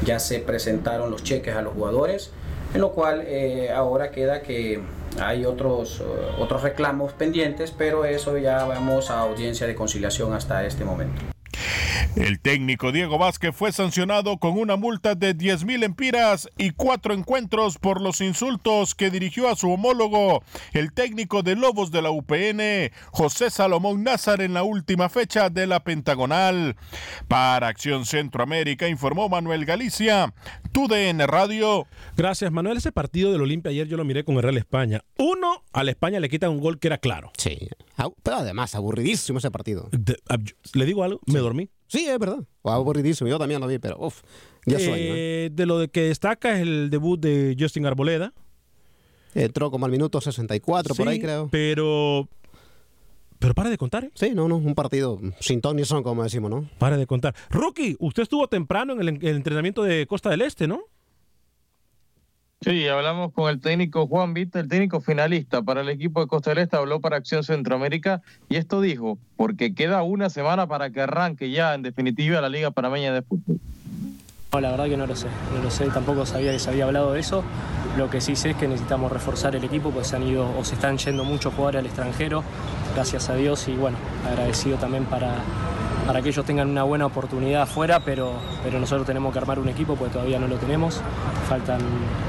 Ya 0.04 0.18
se 0.18 0.40
presentaron 0.40 1.08
los 1.08 1.22
cheques 1.22 1.54
a 1.54 1.62
los 1.62 1.72
jugadores, 1.72 2.32
en 2.74 2.80
lo 2.80 2.90
cual 2.90 3.22
eh, 3.24 3.70
ahora 3.70 4.10
queda 4.10 4.42
que 4.42 4.80
hay 5.20 5.44
otros, 5.44 6.02
otros 6.36 6.62
reclamos 6.64 7.12
pendientes, 7.12 7.70
pero 7.70 8.04
eso 8.04 8.36
ya 8.38 8.64
vamos 8.64 9.08
a 9.08 9.20
audiencia 9.20 9.68
de 9.68 9.76
conciliación 9.76 10.32
hasta 10.32 10.66
este 10.66 10.84
momento. 10.84 11.22
El 12.16 12.40
técnico 12.40 12.92
Diego 12.92 13.18
Vázquez 13.18 13.54
fue 13.54 13.72
sancionado 13.72 14.36
con 14.36 14.58
una 14.58 14.76
multa 14.76 15.14
de 15.14 15.34
10 15.34 15.64
mil 15.64 15.82
empiras 15.82 16.48
y 16.58 16.70
cuatro 16.70 17.14
encuentros 17.14 17.78
por 17.78 18.00
los 18.00 18.20
insultos 18.20 18.94
que 18.94 19.10
dirigió 19.10 19.48
a 19.48 19.56
su 19.56 19.70
homólogo, 19.70 20.42
el 20.72 20.92
técnico 20.92 21.42
de 21.42 21.56
Lobos 21.56 21.90
de 21.90 22.02
la 22.02 22.10
UPN, 22.10 22.92
José 23.10 23.50
Salomón 23.50 24.04
Nazar, 24.04 24.42
en 24.42 24.54
la 24.54 24.62
última 24.62 25.08
fecha 25.08 25.48
de 25.48 25.66
la 25.66 25.80
Pentagonal. 25.80 26.76
Para 27.28 27.68
Acción 27.68 28.04
Centroamérica 28.04 28.88
informó 28.88 29.28
Manuel 29.28 29.64
Galicia, 29.64 30.34
TUDN 30.72 31.26
Radio. 31.26 31.86
Gracias, 32.16 32.52
Manuel. 32.52 32.76
Ese 32.76 32.92
partido 32.92 33.32
del 33.32 33.42
Olimpia 33.42 33.70
ayer 33.70 33.88
yo 33.88 33.96
lo 33.96 34.04
miré 34.04 34.24
con 34.24 34.36
el 34.36 34.42
Real 34.42 34.58
España. 34.58 35.02
Uno, 35.18 35.62
a 35.72 35.84
la 35.84 35.90
España 35.90 36.20
le 36.20 36.28
quitan 36.28 36.50
un 36.50 36.60
gol 36.60 36.78
que 36.78 36.88
era 36.88 36.98
claro. 36.98 37.32
Sí, 37.36 37.58
pero 38.22 38.36
además 38.38 38.74
aburridísimo 38.74 39.38
ese 39.38 39.50
partido. 39.50 39.88
le 40.74 40.86
digo 40.86 41.04
algo, 41.04 41.20
me 41.26 41.38
dormí. 41.38 41.70
Sí, 41.86 42.06
es 42.06 42.18
verdad. 42.18 42.44
aburridísimo. 42.64 43.28
Yo 43.28 43.38
también 43.38 43.60
lo 43.60 43.66
vi, 43.66 43.78
pero 43.78 43.96
uff, 43.98 44.22
ya 44.66 44.78
sueño. 44.78 45.14
¿eh? 45.14 45.50
De 45.52 45.66
lo 45.66 45.78
de 45.78 45.88
que 45.88 46.02
destaca 46.02 46.54
es 46.54 46.62
el 46.62 46.90
debut 46.90 47.20
de 47.20 47.56
Justin 47.58 47.86
Arboleda. 47.86 48.32
Entró 49.34 49.70
como 49.70 49.86
al 49.86 49.92
minuto 49.92 50.20
64, 50.20 50.94
por 50.94 51.08
ahí 51.08 51.20
creo. 51.20 51.48
Pero. 51.50 52.28
Pero 53.38 53.54
para 53.54 53.70
de 53.70 53.78
contar, 53.78 54.04
¿eh? 54.04 54.10
Sí, 54.14 54.30
no, 54.34 54.46
no, 54.46 54.56
un 54.56 54.74
partido 54.76 55.18
sin 55.40 55.60
ton 55.60 55.76
ni 55.76 55.84
son, 55.84 56.04
como 56.04 56.22
decimos, 56.22 56.48
¿no? 56.48 56.70
Para 56.78 56.96
de 56.96 57.06
contar. 57.06 57.34
Rookie, 57.50 57.96
usted 57.98 58.22
estuvo 58.22 58.46
temprano 58.46 58.92
en 58.92 59.00
el, 59.00 59.08
el 59.08 59.36
entrenamiento 59.36 59.82
de 59.82 60.06
Costa 60.06 60.30
del 60.30 60.42
Este, 60.42 60.68
¿no? 60.68 60.84
Sí, 62.64 62.86
hablamos 62.86 63.32
con 63.32 63.50
el 63.50 63.60
técnico 63.60 64.06
Juan 64.06 64.34
Vita, 64.34 64.60
el 64.60 64.68
técnico 64.68 65.00
finalista 65.00 65.62
para 65.62 65.80
el 65.80 65.88
equipo 65.88 66.20
de 66.20 66.28
Costa 66.28 66.50
del 66.50 66.60
Este, 66.60 66.76
habló 66.76 67.00
para 67.00 67.16
Acción 67.16 67.42
Centroamérica 67.42 68.22
y 68.48 68.54
esto 68.54 68.80
dijo, 68.80 69.18
porque 69.36 69.74
queda 69.74 70.04
una 70.04 70.30
semana 70.30 70.68
para 70.68 70.90
que 70.90 71.00
arranque 71.00 71.50
ya 71.50 71.74
en 71.74 71.82
definitiva 71.82 72.40
la 72.40 72.48
Liga 72.48 72.70
Panameña 72.70 73.12
de 73.12 73.22
Fútbol. 73.22 73.58
No, 74.52 74.60
la 74.60 74.70
verdad 74.70 74.84
que 74.84 74.96
no 74.96 75.08
lo 75.08 75.16
sé, 75.16 75.26
no 75.56 75.60
lo 75.60 75.70
sé, 75.72 75.86
tampoco 75.86 76.24
sabía 76.24 76.52
que 76.52 76.60
se 76.60 76.70
había 76.70 76.84
hablado 76.84 77.14
de 77.14 77.20
eso. 77.20 77.42
Lo 77.96 78.08
que 78.08 78.20
sí 78.20 78.36
sé 78.36 78.50
es 78.50 78.56
que 78.56 78.68
necesitamos 78.68 79.10
reforzar 79.10 79.56
el 79.56 79.64
equipo, 79.64 79.90
pues 79.90 80.06
se 80.06 80.16
han 80.16 80.22
ido 80.22 80.48
o 80.56 80.64
se 80.64 80.76
están 80.76 80.98
yendo 80.98 81.24
muchos 81.24 81.52
jugadores 81.54 81.80
al 81.80 81.86
extranjero, 81.86 82.44
gracias 82.94 83.28
a 83.28 83.34
Dios, 83.34 83.66
y 83.66 83.72
bueno, 83.72 83.96
agradecido 84.24 84.76
también 84.76 85.04
para, 85.04 85.34
para 86.06 86.20
que 86.22 86.28
ellos 86.28 86.44
tengan 86.44 86.68
una 86.68 86.82
buena 86.82 87.06
oportunidad 87.06 87.62
afuera, 87.62 88.00
pero, 88.00 88.32
pero 88.62 88.78
nosotros 88.78 89.06
tenemos 89.06 89.32
que 89.32 89.38
armar 89.38 89.58
un 89.58 89.68
equipo 89.68 89.94
porque 89.94 90.12
todavía 90.14 90.38
no 90.38 90.48
lo 90.48 90.56
tenemos, 90.56 91.00
faltan 91.48 91.80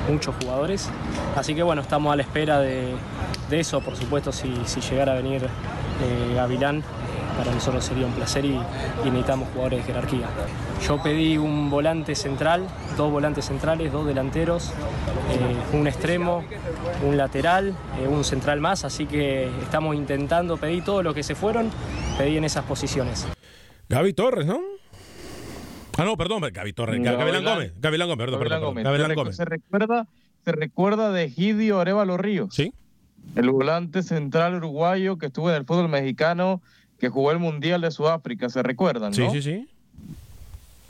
muchos 0.10 0.36
jugadores. 0.42 0.90
Así 1.36 1.56
que 1.56 1.64
bueno, 1.64 1.82
estamos 1.82 2.14
a 2.14 2.16
la 2.16 2.24
espera 2.24 2.60
de, 2.60 2.96
eso, 3.52 3.82
por 3.82 3.96
supuesto, 3.96 4.32
si, 4.32 4.54
si 4.66 4.82
llegara 4.82 5.12
a 5.14 5.16
venir 5.16 5.44
eh, 5.44 6.34
Gavilán, 6.36 6.84
para 7.38 7.52
nosotros 7.52 7.84
sería 7.84 8.06
un 8.06 8.14
placer 8.14 8.46
y, 8.46 8.60
necesitamos 9.06 9.50
jugadores 9.50 9.80
de 9.80 9.86
jerarquía. 9.86 10.28
Yo 10.88 11.02
pedí 11.02 11.38
un 11.38 11.70
volante 11.70 12.16
central, 12.16 12.68
dos 12.98 13.12
volantes 13.12 13.46
centrales, 13.46 13.92
dos 13.92 14.06
delanteros, 14.06 14.70
eh, 14.70 15.76
un 15.78 15.88
extremo, 15.88 16.44
un 17.04 17.18
lateral, 17.18 17.76
eh, 18.00 18.08
un 18.08 18.24
central 18.24 18.60
más, 18.60 18.84
así 18.86 19.06
que 19.06 19.50
estamos 19.62 19.96
intentando 19.96 20.58
pedir 20.58 20.84
todo 20.84 21.04
lo 21.04 21.14
que 21.14 21.24
se 21.24 21.36
fueron, 21.36 21.70
pedí 22.18 22.38
en 22.38 22.44
esas 22.44 22.64
posiciones. 22.66 23.28
Gaby 23.90 24.14
Torres, 24.14 24.46
¿no? 24.46 24.60
Ah, 25.98 26.06
no, 26.06 26.18
perdón, 26.18 26.44
Gaby 26.52 26.74
Torres. 26.74 27.02
Gavilán 27.02 27.44
Gómez. 27.44 27.74
Gavilán 27.80 28.08
Gómez, 28.08 28.26
perdón, 28.26 28.40
perdón. 28.40 28.84
Gavilán 28.84 29.14
Gómez. 29.16 29.36
Se 29.36 29.46
recuerda, 29.46 30.08
se 30.44 30.52
recuerda 30.52 31.12
de 31.12 31.30
Gidio 31.30 31.80
Arevalo 31.80 32.18
Ríos. 32.18 32.54
Sí. 32.54 32.74
El 33.36 33.50
volante 33.52 34.04
central 34.04 34.56
uruguayo 34.56 35.18
que 35.18 35.28
estuvo 35.28 35.50
en 35.50 35.56
el 35.56 35.66
fútbol 35.66 35.90
mexicano, 35.90 36.62
que 37.00 37.10
jugó 37.10 37.32
el 37.32 37.40
Mundial 37.40 37.82
de 37.82 37.92
Sudáfrica, 37.92 38.50
¿se 38.50 38.64
recuerdan? 38.64 39.12
¿no? 39.12 39.16
Sí, 39.16 39.28
sí, 39.32 39.42
sí. 39.42 39.68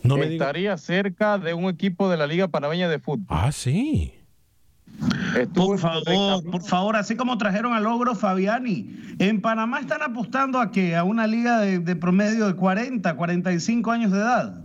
No 0.04 0.18
Estaría 0.18 0.78
cerca 0.78 1.38
de 1.38 1.54
un 1.54 1.70
equipo 1.70 2.10
de 2.10 2.18
la 2.18 2.28
Liga 2.28 2.48
Panameña 2.50 2.90
de 2.90 3.00
Fútbol. 3.00 3.26
Ah, 3.30 3.52
sí. 3.52 4.14
Por 5.54 5.80
favor, 5.80 6.44
por 6.44 6.64
favor, 6.64 6.96
así 6.96 7.16
como 7.16 7.38
trajeron 7.38 7.74
al 7.74 7.84
Logro 7.84 8.16
Fabiani. 8.16 9.16
En 9.20 9.42
Panamá 9.42 9.80
están 9.80 10.02
apostando 10.02 10.60
a 10.60 10.72
que 10.72 10.96
a 10.96 11.04
una 11.04 11.28
liga 11.28 11.60
de, 11.60 11.96
promedio 11.96 12.48
de 12.48 12.56
40, 12.56 13.16
45 13.16 13.92
años 13.92 14.12
de 14.12 14.20
edad. 14.20 14.62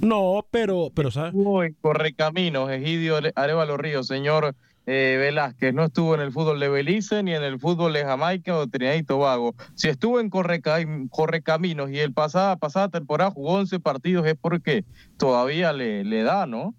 No, 0.00 0.44
pero, 0.50 0.90
pero 0.94 1.10
¿sabes? 1.10 1.32
Estuvo 1.32 1.62
en 1.62 1.74
Correcaminos, 1.80 2.70
Egidio 2.70 3.18
Arevalo 3.34 3.76
Ríos, 3.76 4.06
señor 4.06 4.54
eh, 4.86 5.16
Velázquez. 5.18 5.72
No 5.72 5.84
estuvo 5.84 6.14
en 6.14 6.20
el 6.20 6.32
fútbol 6.32 6.60
de 6.60 6.68
Belice 6.68 7.22
ni 7.22 7.32
en 7.34 7.42
el 7.42 7.58
fútbol 7.58 7.92
de 7.92 8.04
Jamaica 8.04 8.56
o 8.56 8.66
Trinidad 8.66 8.96
y 8.96 9.02
Tobago. 9.02 9.54
Si 9.74 9.88
estuvo 9.88 10.20
en 10.20 10.30
Correcaminos 10.30 11.90
y 11.90 11.98
el 11.98 12.12
pasada, 12.12 12.56
pasada 12.56 12.88
temporada 12.88 13.30
jugó 13.30 13.54
11 13.54 13.80
partidos 13.80 14.26
es 14.26 14.36
porque 14.40 14.84
todavía 15.16 15.72
le, 15.72 16.04
le 16.04 16.22
da, 16.22 16.46
¿no? 16.46 16.74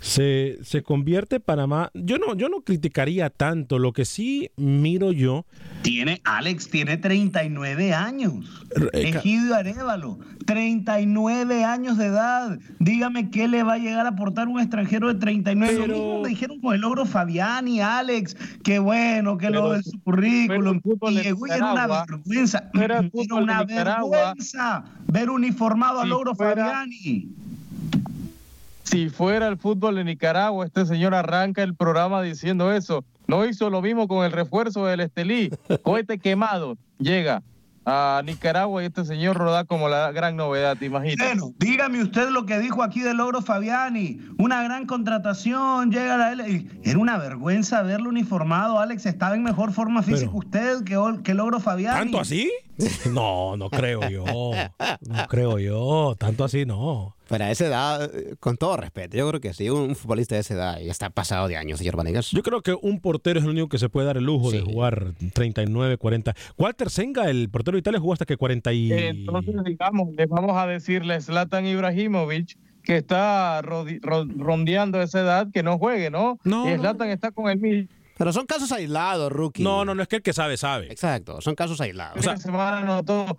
Se, 0.00 0.58
se 0.62 0.82
convierte 0.82 1.40
Panamá. 1.40 1.90
Yo 1.94 2.16
no, 2.18 2.34
yo 2.34 2.48
no 2.48 2.62
criticaría 2.62 3.28
tanto. 3.28 3.78
Lo 3.78 3.92
que 3.92 4.06
sí 4.06 4.50
miro 4.56 5.12
yo. 5.12 5.44
Tiene, 5.82 6.20
Alex, 6.24 6.70
tiene 6.70 6.96
39 6.96 7.92
años. 7.92 8.66
Ejido 8.92 9.54
Arevalo, 9.54 10.18
39 10.46 11.64
años 11.64 11.98
de 11.98 12.06
edad. 12.06 12.58
Dígame 12.78 13.30
qué 13.30 13.46
le 13.46 13.62
va 13.62 13.74
a 13.74 13.78
llegar 13.78 14.06
a 14.06 14.10
aportar 14.10 14.48
un 14.48 14.58
extranjero 14.58 15.08
de 15.08 15.20
39. 15.20 15.86
Lo 15.86 15.94
mismo 15.94 16.22
me 16.22 16.28
dijeron 16.30 16.60
con 16.60 16.74
el 16.74 16.80
logro 16.80 17.04
Fabiani, 17.04 17.80
Alex. 17.80 18.36
Qué 18.64 18.78
bueno, 18.78 19.36
que 19.36 19.50
lo 19.50 19.72
de 19.72 19.82
su 19.82 20.00
currículum. 20.00 20.80
Y 21.08 21.22
llegó 21.22 21.46
y 21.46 21.50
era 21.50 21.72
una 21.72 21.86
vergüenza. 21.86 22.70
Era 22.72 23.02
una 23.30 23.64
vergüenza 23.64 24.84
ver 25.06 25.28
uniformado 25.28 26.00
al 26.00 26.08
logro 26.08 26.34
Fabiani. 26.34 27.28
Si 28.90 29.08
fuera 29.08 29.46
el 29.46 29.56
fútbol 29.56 29.94
de 29.94 30.04
Nicaragua, 30.04 30.66
este 30.66 30.84
señor 30.84 31.14
arranca 31.14 31.62
el 31.62 31.76
programa 31.76 32.22
diciendo 32.22 32.72
eso. 32.72 33.04
No 33.28 33.46
hizo 33.46 33.70
lo 33.70 33.80
mismo 33.82 34.08
con 34.08 34.24
el 34.24 34.32
refuerzo 34.32 34.84
del 34.86 34.98
Estelí. 34.98 35.48
Cohete 35.84 36.18
quemado. 36.18 36.76
Llega. 36.98 37.40
a 37.86 38.20
Nicaragua 38.24 38.82
y 38.82 38.86
este 38.86 39.04
señor 39.04 39.36
roda 39.36 39.64
como 39.64 39.88
la 39.88 40.10
gran 40.12 40.36
novedad, 40.36 40.76
¿te 40.76 40.86
imaginas? 40.86 41.24
Bueno, 41.24 41.54
dígame 41.58 42.02
usted 42.02 42.28
lo 42.30 42.46
que 42.46 42.58
dijo 42.58 42.82
aquí 42.82 43.00
de 43.00 43.14
Logro 43.14 43.42
Fabiani. 43.42 44.18
Una 44.38 44.62
gran 44.64 44.86
contratación, 44.86 45.90
llega 45.92 46.14
a 46.14 46.18
la 46.18 46.32
L. 46.32 46.66
Era 46.82 46.98
una 46.98 47.16
vergüenza 47.16 47.82
verlo 47.82 48.08
uniformado. 48.10 48.80
Alex 48.80 49.06
estaba 49.06 49.36
en 49.36 49.44
mejor 49.44 49.72
forma 49.72 50.02
física 50.02 50.32
usted 50.34 50.82
que, 50.84 50.98
que 51.22 51.34
Logro 51.34 51.60
Fabiani. 51.60 51.98
¿Tanto 51.98 52.18
así? 52.18 52.50
No, 53.12 53.56
no 53.56 53.70
creo 53.70 54.08
yo. 54.08 54.24
No 54.24 55.26
creo 55.28 55.58
yo. 55.58 56.16
Tanto 56.18 56.44
así 56.44 56.64
no. 56.66 57.14
Pero 57.30 57.44
a 57.44 57.50
esa 57.52 57.66
edad, 57.66 58.10
con 58.40 58.56
todo 58.56 58.76
respeto, 58.76 59.16
yo 59.16 59.28
creo 59.28 59.40
que 59.40 59.54
sí, 59.54 59.70
un 59.70 59.94
futbolista 59.94 60.34
de 60.34 60.40
esa 60.40 60.54
edad 60.54 60.80
ya 60.80 60.90
está 60.90 61.10
pasado 61.10 61.46
de 61.46 61.56
años, 61.56 61.78
señor 61.78 61.94
Vanegas. 61.94 62.32
Yo 62.32 62.42
creo 62.42 62.60
que 62.60 62.74
un 62.74 63.00
portero 63.00 63.38
es 63.38 63.44
el 63.44 63.52
único 63.52 63.68
que 63.68 63.78
se 63.78 63.88
puede 63.88 64.08
dar 64.08 64.16
el 64.16 64.24
lujo 64.24 64.50
de 64.50 64.60
jugar 64.62 65.14
39, 65.32 65.96
40. 65.96 66.34
Walter 66.58 66.90
Senga, 66.90 67.30
el 67.30 67.48
portero 67.48 67.76
de 67.76 67.80
Italia, 67.80 68.00
jugó 68.00 68.14
hasta 68.14 68.26
que 68.26 68.36
40 68.36 68.72
y... 68.72 68.92
Entonces, 68.92 69.54
digamos, 69.64 70.12
les 70.16 70.28
vamos 70.28 70.56
a 70.56 70.66
decirle 70.66 71.20
Zlatan 71.20 71.66
Ibrahimovic 71.66 72.58
que 72.82 72.96
está 72.96 73.62
rondeando 73.62 75.00
esa 75.00 75.20
edad 75.20 75.52
que 75.52 75.62
no 75.62 75.78
juegue, 75.78 76.10
¿no? 76.10 76.36
No. 76.42 76.68
Y 76.68 76.78
Zlatan 76.78 77.10
está 77.10 77.30
con 77.30 77.48
el 77.48 77.60
mismo. 77.60 77.88
Pero 78.18 78.32
son 78.32 78.46
casos 78.46 78.72
aislados, 78.72 79.30
rookie. 79.30 79.62
No, 79.62 79.84
no, 79.84 79.94
no 79.94 80.02
es 80.02 80.08
que 80.08 80.16
el 80.16 80.22
que 80.22 80.32
sabe, 80.32 80.56
sabe. 80.56 80.90
Exacto, 80.90 81.40
son 81.40 81.54
casos 81.54 81.80
aislados. 81.80 82.18
O 82.18 82.22
sea, 82.22 82.36
semana 82.38 82.80
no 82.80 83.04
todo. 83.04 83.36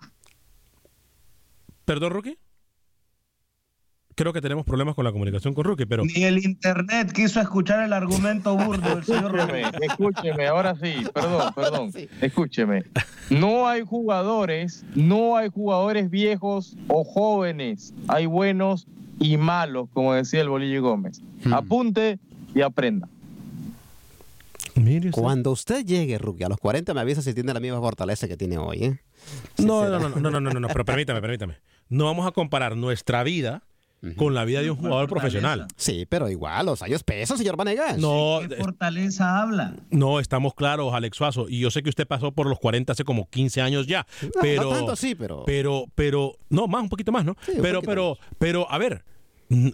¿Perdón, 1.84 2.12
rookie? 2.12 2.38
creo 4.14 4.32
que 4.32 4.40
tenemos 4.40 4.64
problemas 4.64 4.94
con 4.94 5.04
la 5.04 5.12
comunicación 5.12 5.54
con 5.54 5.64
Rookie, 5.64 5.86
pero. 5.86 6.04
Ni 6.04 6.24
el 6.24 6.44
internet 6.44 7.12
quiso 7.12 7.40
escuchar 7.40 7.84
el 7.84 7.92
argumento 7.92 8.56
burdo 8.56 8.94
del 8.94 9.04
señor 9.04 9.38
Escúcheme, 9.38 9.86
escúcheme, 9.86 10.46
ahora 10.46 10.74
sí, 10.74 10.94
perdón, 11.12 11.52
perdón. 11.54 11.92
Escúcheme. 12.20 12.84
No 13.30 13.68
hay 13.68 13.82
jugadores, 13.82 14.84
no 14.94 15.36
hay 15.36 15.48
jugadores 15.48 16.10
viejos 16.10 16.76
o 16.88 17.04
jóvenes. 17.04 17.94
Hay 18.08 18.26
buenos 18.26 18.86
y 19.18 19.36
malos, 19.36 19.88
como 19.92 20.14
decía 20.14 20.40
el 20.40 20.48
Bolillo 20.48 20.82
Gómez. 20.82 21.20
Hmm. 21.44 21.54
Apunte 21.54 22.18
y 22.54 22.60
aprenda. 22.60 23.08
Cuando 25.10 25.50
usted 25.50 25.84
llegue, 25.84 26.18
Rookie, 26.18 26.44
a 26.44 26.48
los 26.48 26.58
40 26.58 26.94
me 26.94 27.00
avisa 27.00 27.22
si 27.22 27.34
tiene 27.34 27.52
la 27.52 27.60
misma 27.60 27.78
fortaleza 27.80 28.26
que 28.26 28.36
tiene 28.36 28.58
hoy. 28.58 28.84
¿eh? 28.84 29.00
No, 29.58 29.88
no, 29.88 29.98
no, 29.98 30.08
no, 30.08 30.30
no, 30.30 30.40
no, 30.40 30.50
no, 30.50 30.60
no, 30.60 30.68
pero 30.68 30.84
permítame, 30.84 31.20
permítame. 31.20 31.58
No 31.88 32.06
vamos 32.06 32.26
a 32.26 32.32
comparar 32.32 32.76
nuestra 32.76 33.22
vida 33.22 33.62
con 34.16 34.34
la 34.34 34.44
vida 34.44 34.62
de 34.62 34.70
un 34.70 34.76
jugador 34.76 35.08
profesional. 35.08 35.66
Sí, 35.76 36.06
pero 36.08 36.28
igual, 36.28 36.66
los 36.66 36.82
años 36.82 37.02
pesos, 37.02 37.38
señor 37.38 37.56
Vanegas. 37.56 37.98
No, 37.98 38.40
¿Qué 38.48 38.56
fortaleza 38.56 39.40
habla? 39.40 39.74
No, 39.90 40.20
estamos 40.20 40.54
claros, 40.54 40.92
Alex 40.92 41.16
Suazo. 41.16 41.48
Y 41.48 41.60
yo 41.60 41.70
sé 41.70 41.82
que 41.82 41.88
usted 41.88 42.06
pasó 42.06 42.32
por 42.32 42.48
los 42.48 42.58
40 42.58 42.92
hace 42.92 43.04
como 43.04 43.28
15 43.28 43.60
años 43.60 43.86
ya. 43.86 44.06
pero, 44.40 44.64
no 44.64 44.70
tanto 44.70 44.96
sí, 44.96 45.14
pero... 45.14 45.44
Pero, 45.46 45.86
pero, 45.94 46.36
no, 46.48 46.66
más, 46.66 46.82
un 46.82 46.88
poquito 46.88 47.12
más, 47.12 47.24
¿no? 47.24 47.36
pero, 47.60 47.82
pero, 47.82 48.18
pero, 48.38 48.70
a 48.70 48.78
ver, 48.78 49.04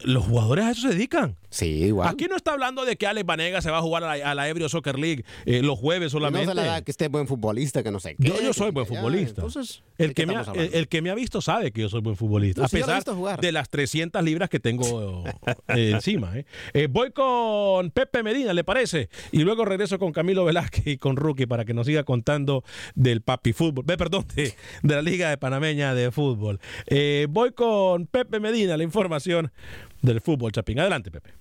los 0.05 0.25
jugadores 0.25 0.65
a 0.65 0.71
eso 0.73 0.83
se 0.83 0.89
dedican. 0.89 1.37
Sí, 1.51 1.67
igual. 1.85 2.09
Aquí 2.09 2.27
no 2.27 2.37
está 2.37 2.53
hablando 2.53 2.85
de 2.85 2.97
que 2.97 3.07
Alex 3.07 3.25
Vanega 3.25 3.63
se 3.63 3.71
va 3.71 3.79
a 3.79 3.83
jugar 3.83 4.05
a 4.05 4.35
la, 4.35 4.49
Ebrio 4.49 4.69
Soccer 4.69 4.99
League 4.99 5.25
eh, 5.47 5.63
los 5.63 5.79
jueves 5.79 6.13
solamente. 6.13 6.47
No 6.47 6.53
se 6.53 6.61
le 6.61 6.67
da 6.67 6.83
que 6.83 6.91
esté 6.91 7.09
buen 7.09 7.27
futbolista, 7.27 7.83
que 7.83 7.91
no 7.91 8.01
sé 8.01 8.17
qué. 8.17 8.29
Yo, 8.29 8.41
yo 8.43 8.53
soy 8.53 8.71
buen 8.71 8.87
futbolista. 8.87 9.41
Entonces, 9.41 9.83
el, 9.97 10.15
que 10.15 10.27
me 10.27 10.37
ha, 10.37 10.45
el, 10.55 10.89
que 10.89 11.01
me 11.01 11.11
ha 11.11 11.15
visto 11.15 11.41
sabe 11.41 11.71
que 11.71 11.83
yo 11.83 11.89
soy 11.89 12.01
buen 12.01 12.17
futbolista. 12.17 12.65
a 12.65 12.69
pesar 12.69 13.03
de 13.41 13.53
las 13.53 13.71
300 13.71 14.23
libras 14.23 14.51
que 14.51 14.61
tengo 14.61 15.25
eh, 15.69 15.93
encima. 15.95 16.33
Eh. 16.75 16.89
voy 16.91 17.13
con 17.13 17.91
Pepe 17.91 18.23
Medina, 18.23 18.53
¿le 18.53 18.65
parece? 18.65 19.09
Y 19.33 19.41
luego 19.41 19.65
regreso 19.65 19.99
con 19.99 20.13
Camilo 20.13 20.45
Velázquez 20.45 20.87
y 20.87 20.99
con 20.99 21.17
Rookie 21.17 21.47
para 21.47 21.65
que 21.65 21.73
nos 21.73 21.87
siga 21.87 22.05
contando 22.05 22.65
del 22.95 23.23
papi 23.23 23.53
fútbol. 23.53 23.85
perdón, 23.85 24.27
de, 24.35 24.55
de, 24.83 24.95
la 24.95 25.03
Liga 25.03 25.31
de 25.31 25.39
Panameña 25.39 25.95
de 25.95 26.11
Fútbol. 26.11 26.61
voy 27.31 27.53
con 27.53 28.07
Pepe 28.07 28.41
Medina, 28.41 28.77
la 28.77 28.85
información 28.85 29.51
del 30.03 30.21
fútbol, 30.21 30.53
Chapín. 30.53 30.81
Adelante, 30.81 31.11
Pepe. 31.11 31.38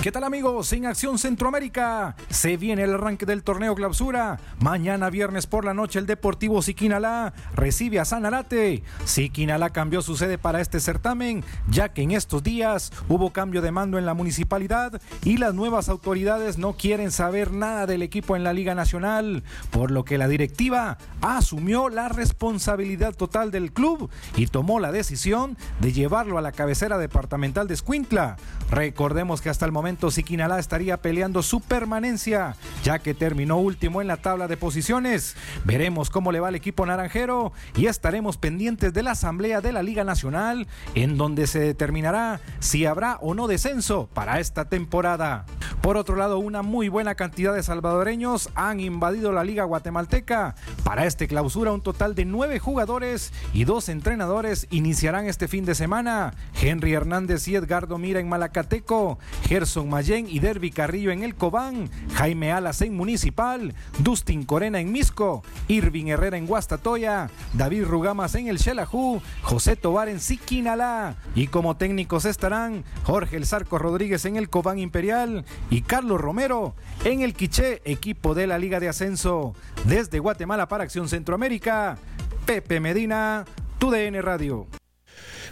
¿Qué 0.00 0.10
tal 0.10 0.24
amigos? 0.24 0.72
En 0.72 0.86
Acción 0.86 1.16
Centroamérica 1.16 2.16
se 2.28 2.56
viene 2.56 2.82
el 2.82 2.94
arranque 2.94 3.24
del 3.24 3.44
torneo 3.44 3.76
clausura. 3.76 4.40
Mañana 4.58 5.10
viernes 5.10 5.46
por 5.46 5.64
la 5.64 5.74
noche 5.74 6.00
el 6.00 6.06
Deportivo 6.06 6.60
Siquinalá 6.60 7.32
recibe 7.54 8.00
a 8.00 8.04
Sanarate. 8.04 8.82
Siquinalá 9.04 9.70
cambió 9.70 10.02
su 10.02 10.16
sede 10.16 10.38
para 10.38 10.60
este 10.60 10.80
certamen 10.80 11.44
ya 11.68 11.90
que 11.90 12.02
en 12.02 12.10
estos 12.10 12.42
días 12.42 12.90
hubo 13.08 13.30
cambio 13.30 13.62
de 13.62 13.70
mando 13.70 13.96
en 13.96 14.04
la 14.04 14.14
municipalidad 14.14 15.00
y 15.24 15.36
las 15.36 15.54
nuevas 15.54 15.88
autoridades 15.88 16.58
no 16.58 16.72
quieren 16.72 17.12
saber 17.12 17.52
nada 17.52 17.86
del 17.86 18.02
equipo 18.02 18.34
en 18.34 18.42
la 18.42 18.52
Liga 18.52 18.74
Nacional, 18.74 19.44
por 19.70 19.92
lo 19.92 20.04
que 20.04 20.18
la 20.18 20.26
directiva 20.26 20.98
asumió 21.20 21.88
la 21.90 22.08
responsabilidad 22.08 23.14
total 23.14 23.52
del 23.52 23.72
club 23.72 24.10
y 24.36 24.48
tomó 24.48 24.80
la 24.80 24.90
decisión 24.90 25.56
de 25.80 25.92
llevarlo 25.92 26.38
a 26.38 26.42
la 26.42 26.50
cabecera 26.50 26.98
departamental 26.98 27.68
de 27.68 27.74
Escuintla. 27.74 28.36
Recordemos 28.70 29.40
que 29.40 29.50
hasta 29.50 29.66
el 29.66 29.70
momento 29.70 29.81
Siquinalá 30.10 30.58
estaría 30.58 30.96
peleando 30.96 31.42
su 31.42 31.60
permanencia, 31.60 32.56
ya 32.82 32.98
que 32.98 33.14
terminó 33.14 33.58
último 33.58 34.00
en 34.00 34.08
la 34.08 34.16
tabla 34.16 34.48
de 34.48 34.56
posiciones. 34.56 35.36
Veremos 35.64 36.08
cómo 36.08 36.32
le 36.32 36.40
va 36.40 36.48
al 36.48 36.54
equipo 36.54 36.86
naranjero 36.86 37.52
y 37.76 37.86
estaremos 37.86 38.36
pendientes 38.36 38.92
de 38.92 39.02
la 39.02 39.12
asamblea 39.12 39.60
de 39.60 39.72
la 39.72 39.82
Liga 39.82 40.04
Nacional, 40.04 40.66
en 40.94 41.16
donde 41.16 41.46
se 41.46 41.60
determinará 41.60 42.40
si 42.60 42.86
habrá 42.86 43.18
o 43.20 43.34
no 43.34 43.48
descenso 43.48 44.08
para 44.14 44.40
esta 44.40 44.68
temporada. 44.68 45.44
Por 45.82 45.96
otro 45.96 46.14
lado, 46.14 46.38
una 46.38 46.62
muy 46.62 46.88
buena 46.88 47.16
cantidad 47.16 47.52
de 47.52 47.64
salvadoreños 47.64 48.50
han 48.54 48.78
invadido 48.78 49.32
la 49.32 49.42
Liga 49.42 49.64
Guatemalteca. 49.64 50.54
Para 50.84 51.06
este 51.06 51.26
clausura, 51.26 51.72
un 51.72 51.80
total 51.80 52.14
de 52.14 52.24
nueve 52.24 52.60
jugadores 52.60 53.32
y 53.52 53.64
dos 53.64 53.88
entrenadores 53.88 54.68
iniciarán 54.70 55.26
este 55.26 55.48
fin 55.48 55.64
de 55.64 55.74
semana. 55.74 56.34
Henry 56.60 56.92
Hernández 56.92 57.48
y 57.48 57.56
Edgardo 57.56 57.98
Mira 57.98 58.20
en 58.20 58.28
Malacateco, 58.28 59.18
Gerson 59.48 59.90
Mayen 59.90 60.28
y 60.28 60.38
Derby 60.38 60.70
Carrillo 60.70 61.10
en 61.10 61.24
el 61.24 61.34
Cobán, 61.34 61.90
Jaime 62.14 62.52
Alas 62.52 62.80
en 62.80 62.96
Municipal, 62.96 63.74
Dustin 63.98 64.44
Corena 64.44 64.78
en 64.78 64.92
Misco, 64.92 65.42
Irving 65.66 66.06
Herrera 66.06 66.36
en 66.36 66.46
Guastatoya, 66.46 67.28
David 67.54 67.86
Rugamas 67.86 68.36
en 68.36 68.46
el 68.46 68.60
Xelajú, 68.60 69.20
José 69.42 69.74
Tobar 69.74 70.08
en 70.08 70.20
Siquinalá. 70.20 71.16
Y 71.34 71.48
como 71.48 71.76
técnicos 71.76 72.24
estarán 72.24 72.84
Jorge 73.02 73.36
El 73.36 73.46
Zarco 73.46 73.78
Rodríguez 73.78 74.24
en 74.26 74.36
el 74.36 74.48
Cobán 74.48 74.78
Imperial 74.78 75.44
y 75.72 75.80
Carlos 75.80 76.20
Romero 76.20 76.74
en 77.02 77.22
el 77.22 77.32
Quiché, 77.32 77.80
equipo 77.86 78.34
de 78.34 78.46
la 78.46 78.58
Liga 78.58 78.78
de 78.78 78.90
Ascenso. 78.90 79.54
Desde 79.86 80.18
Guatemala 80.18 80.68
para 80.68 80.84
Acción 80.84 81.08
Centroamérica, 81.08 81.96
Pepe 82.44 82.78
Medina, 82.78 83.46
TUDN 83.78 84.20
Radio. 84.20 84.66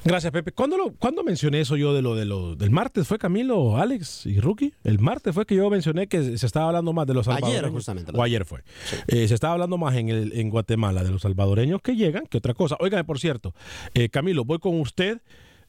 Gracias, 0.05 0.31
Pepe. 0.31 0.53
¿Cuándo, 0.53 0.77
lo, 0.77 1.23
mencioné 1.25 1.61
eso 1.61 1.75
yo 1.77 1.95
de 1.95 2.03
lo, 2.03 2.14
de 2.16 2.27
lo 2.27 2.55
del 2.55 2.71
martes? 2.71 3.09
¿Fue 3.09 3.18
Camilo, 3.18 3.79
Alex 3.79 4.27
y 4.27 4.41
Rookie? 4.41 4.75
El 4.85 4.99
martes 4.99 5.35
fue 5.35 5.47
que 5.47 5.55
yo 5.55 5.71
mencioné 5.71 6.07
que 6.07 6.37
se 6.37 6.47
estaba 6.47 6.66
hablando 6.66 6.93
más 6.93 7.07
de 7.07 7.14
los 7.14 7.25
salvadoreños. 7.25 7.62
Ayer, 7.62 7.73
justamente. 7.73 8.12
O 8.14 8.23
ayer 8.23 8.45
fue. 8.45 8.62
Eh, 9.09 9.27
se 9.27 9.33
estaba 9.33 9.55
hablando 9.55 9.79
más 9.79 9.97
en, 9.97 10.11
el, 10.11 10.35
en 10.35 10.51
Guatemala 10.51 11.03
de 11.03 11.12
los 11.12 11.23
salvadoreños 11.23 11.81
que 11.81 11.97
llegan 11.97 12.27
que 12.27 12.37
otra 12.37 12.53
cosa. 12.53 12.77
Óigame, 12.79 13.05
por 13.05 13.18
cierto, 13.18 13.55
eh, 13.95 14.11
Camilo, 14.11 14.45
voy 14.45 14.59
con 14.59 14.79
usted, 14.81 15.23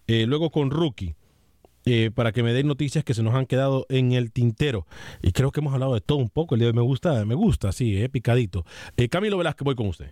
eh, 0.07 0.25
luego 0.27 0.49
con 0.49 0.71
Rookie. 0.71 1.15
Para 2.15 2.31
que 2.31 2.43
me 2.43 2.53
den 2.53 2.67
noticias 2.67 3.03
que 3.03 3.13
se 3.13 3.23
nos 3.23 3.35
han 3.35 3.45
quedado 3.45 3.85
en 3.89 4.11
el 4.11 4.31
tintero. 4.31 4.85
Y 5.21 5.31
creo 5.31 5.51
que 5.51 5.59
hemos 5.59 5.73
hablado 5.73 5.93
de 5.93 6.01
todo 6.01 6.17
un 6.17 6.29
poco. 6.29 6.55
El 6.55 6.59
día 6.59 6.67
de 6.67 6.73
me 6.73 6.81
gusta, 6.81 7.25
me 7.25 7.35
gusta, 7.35 7.71
sí, 7.71 8.07
picadito. 8.09 8.65
Camilo 9.09 9.37
Velázquez, 9.37 9.65
voy 9.65 9.75
con 9.75 9.87
usted. 9.87 10.11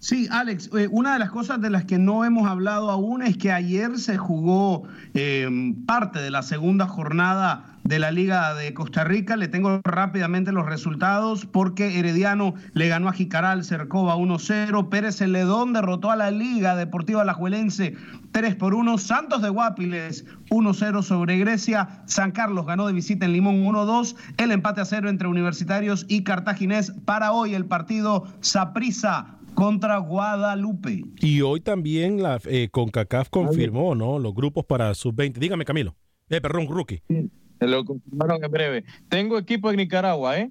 Sí, 0.00 0.28
Alex, 0.30 0.70
eh, 0.78 0.86
una 0.92 1.14
de 1.14 1.18
las 1.18 1.30
cosas 1.30 1.60
de 1.60 1.70
las 1.70 1.84
que 1.84 1.98
no 1.98 2.24
hemos 2.24 2.48
hablado 2.48 2.88
aún 2.92 3.20
es 3.20 3.36
que 3.36 3.50
ayer 3.50 3.98
se 3.98 4.16
jugó 4.16 4.84
em, 5.12 5.74
parte 5.86 6.20
de 6.20 6.30
la 6.30 6.42
segunda 6.42 6.86
jornada 6.86 7.64
de 7.82 7.98
la 7.98 8.12
Liga 8.12 8.54
de 8.54 8.72
Costa 8.74 9.02
Rica. 9.02 9.36
Le 9.36 9.48
tengo 9.48 9.80
rápidamente 9.82 10.52
los 10.52 10.66
resultados 10.66 11.46
porque 11.46 11.98
Herediano 11.98 12.54
le 12.74 12.86
ganó 12.86 13.08
a 13.08 13.12
Jicaral 13.12 13.64
Cercova 13.64 14.14
1-0. 14.14 14.88
Pérez 14.88 15.16
Celedón 15.16 15.72
derrotó 15.72 16.12
a 16.12 16.16
la 16.16 16.30
Liga 16.30 16.76
Deportiva 16.76 17.22
Alajuelense 17.22 17.96
3 18.30 18.54
por 18.54 18.74
1. 18.74 18.98
Santos 18.98 19.42
de 19.42 19.48
Guapiles 19.48 20.26
1-0 20.50 21.02
sobre 21.02 21.38
Grecia. 21.38 22.02
San 22.06 22.30
Carlos 22.30 22.66
ganó 22.66 22.86
de 22.86 22.92
visita 22.92 23.26
en 23.26 23.32
Limón 23.32 23.64
1-2. 23.64 24.14
El 24.36 24.52
empate 24.52 24.80
a 24.80 24.84
cero 24.84 25.08
entre 25.08 25.26
Universitarios 25.26 26.06
y 26.08 26.22
Cartaginés. 26.22 26.92
Para 27.04 27.32
hoy 27.32 27.54
el 27.54 27.64
partido 27.64 28.28
Saprisa 28.42 29.37
contra 29.54 29.98
Guadalupe. 29.98 31.04
Y 31.20 31.40
hoy 31.40 31.60
también 31.60 32.22
la 32.22 32.40
eh, 32.44 32.68
CONCACAF 32.70 33.28
confirmó, 33.28 33.94
¿no? 33.94 34.18
Los 34.18 34.34
grupos 34.34 34.64
para 34.64 34.94
sub-20. 34.94 35.34
Dígame, 35.34 35.64
Camilo. 35.64 35.96
Eh, 36.28 36.40
perdón, 36.40 36.68
Rookie. 36.68 37.02
Sí, 37.08 37.30
lo 37.60 37.84
confirmaron 37.84 38.44
en 38.44 38.50
breve. 38.50 38.84
Tengo 39.08 39.38
equipo 39.38 39.70
en 39.70 39.76
Nicaragua, 39.76 40.38
¿eh? 40.38 40.50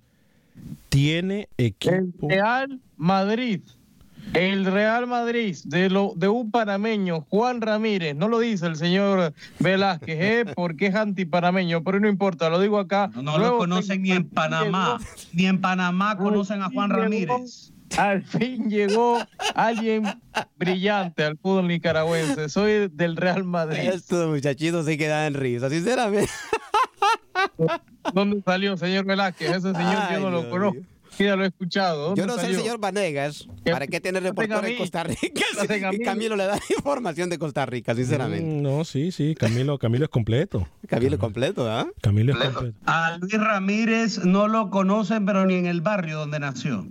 Tiene 0.90 1.50
equipo. 1.58 1.96
El 1.96 2.14
Real 2.22 2.82
Madrid. 2.96 3.62
El 4.34 4.66
Real 4.66 5.08
Madrid 5.08 5.56
de, 5.64 5.90
lo, 5.90 6.14
de 6.18 6.28
un 6.28 6.52
panameño, 6.52 7.22
Juan 7.30 7.62
Ramírez, 7.62 8.14
no 8.14 8.28
lo 8.28 8.40
dice 8.40 8.68
el 8.68 8.76
señor 8.76 9.34
Velázquez, 9.60 10.20
¿eh? 10.20 10.46
porque 10.56 10.88
es 10.88 10.96
antipanameño, 10.96 11.82
pero 11.84 12.00
no 12.00 12.10
importa, 12.10 12.50
lo 12.50 12.60
digo 12.60 12.78
acá. 12.78 13.10
No, 13.16 13.38
lo 13.38 13.58
conocen 13.58 14.02
ni 14.02 14.12
en 14.12 14.28
Panamá, 14.28 15.00
ni 15.32 15.46
en 15.46 15.62
Panamá 15.62 16.18
conocen 16.18 16.62
a 16.62 16.70
Juan 16.70 16.90
Ramírez 16.90 17.72
Al 17.96 18.24
fin 18.24 18.70
llegó 18.70 19.20
alguien 19.56 20.04
brillante 20.58 21.24
al 21.24 21.38
fútbol 21.38 21.68
nicaragüense. 21.68 22.50
Soy 22.50 22.90
del 22.90 23.16
Real 23.16 23.44
Madrid. 23.44 23.80
Estos 23.80 24.28
muchachitos 24.28 24.86
se 24.86 24.98
quedan 24.98 25.34
risa, 25.34 25.70
sinceramente. 25.70 26.30
¿Dónde 28.14 28.42
salió, 28.44 28.78
señor 28.78 29.06
Velázquez? 29.06 29.50
Ese 29.50 29.74
señor 29.74 30.12
yo 30.12 30.20
no 30.20 30.30
lo 30.30 30.50
conozco. 30.50 30.82
Ya 31.20 31.36
lo 31.36 31.44
he 31.44 31.48
escuchado. 31.48 32.14
Yo 32.16 32.28
no 32.28 32.38
sé 32.38 32.48
el 32.48 32.56
señor 32.58 32.80
Vanegas. 32.80 33.48
¿Para 33.66 33.88
qué 33.88 34.00
tiene 34.00 34.20
reportero 34.20 34.64
en 34.64 34.78
Costa 34.78 35.04
Rica? 35.04 35.42
Si 35.60 36.00
Camilo 36.04 36.36
le 36.36 36.46
da 36.46 36.60
información 36.78 37.30
de 37.30 37.40
Costa 37.40 37.66
Rica, 37.66 37.96
sinceramente. 37.96 38.46
Mm, 38.46 38.62
no, 38.62 38.86
sí, 38.86 39.12
sí. 39.12 39.34
Camilo, 39.34 39.80
Camilo 39.80 40.06
es 40.06 40.12
completo. 40.12 40.68
Camilo 40.88 41.16
es 41.16 41.20
completo, 41.20 41.68
¿ah? 41.70 41.88
Camilo 42.02 42.34
es 42.34 42.50
completo. 42.50 42.78
A 42.86 43.18
Luis 43.18 43.34
Ramírez 43.34 44.20
no 44.26 44.48
lo 44.48 44.70
conocen, 44.70 45.26
pero 45.26 45.46
ni 45.48 45.56
en 45.56 45.66
el 45.66 45.82
barrio 45.82 46.20
donde 46.20 46.40
nació. 46.40 46.86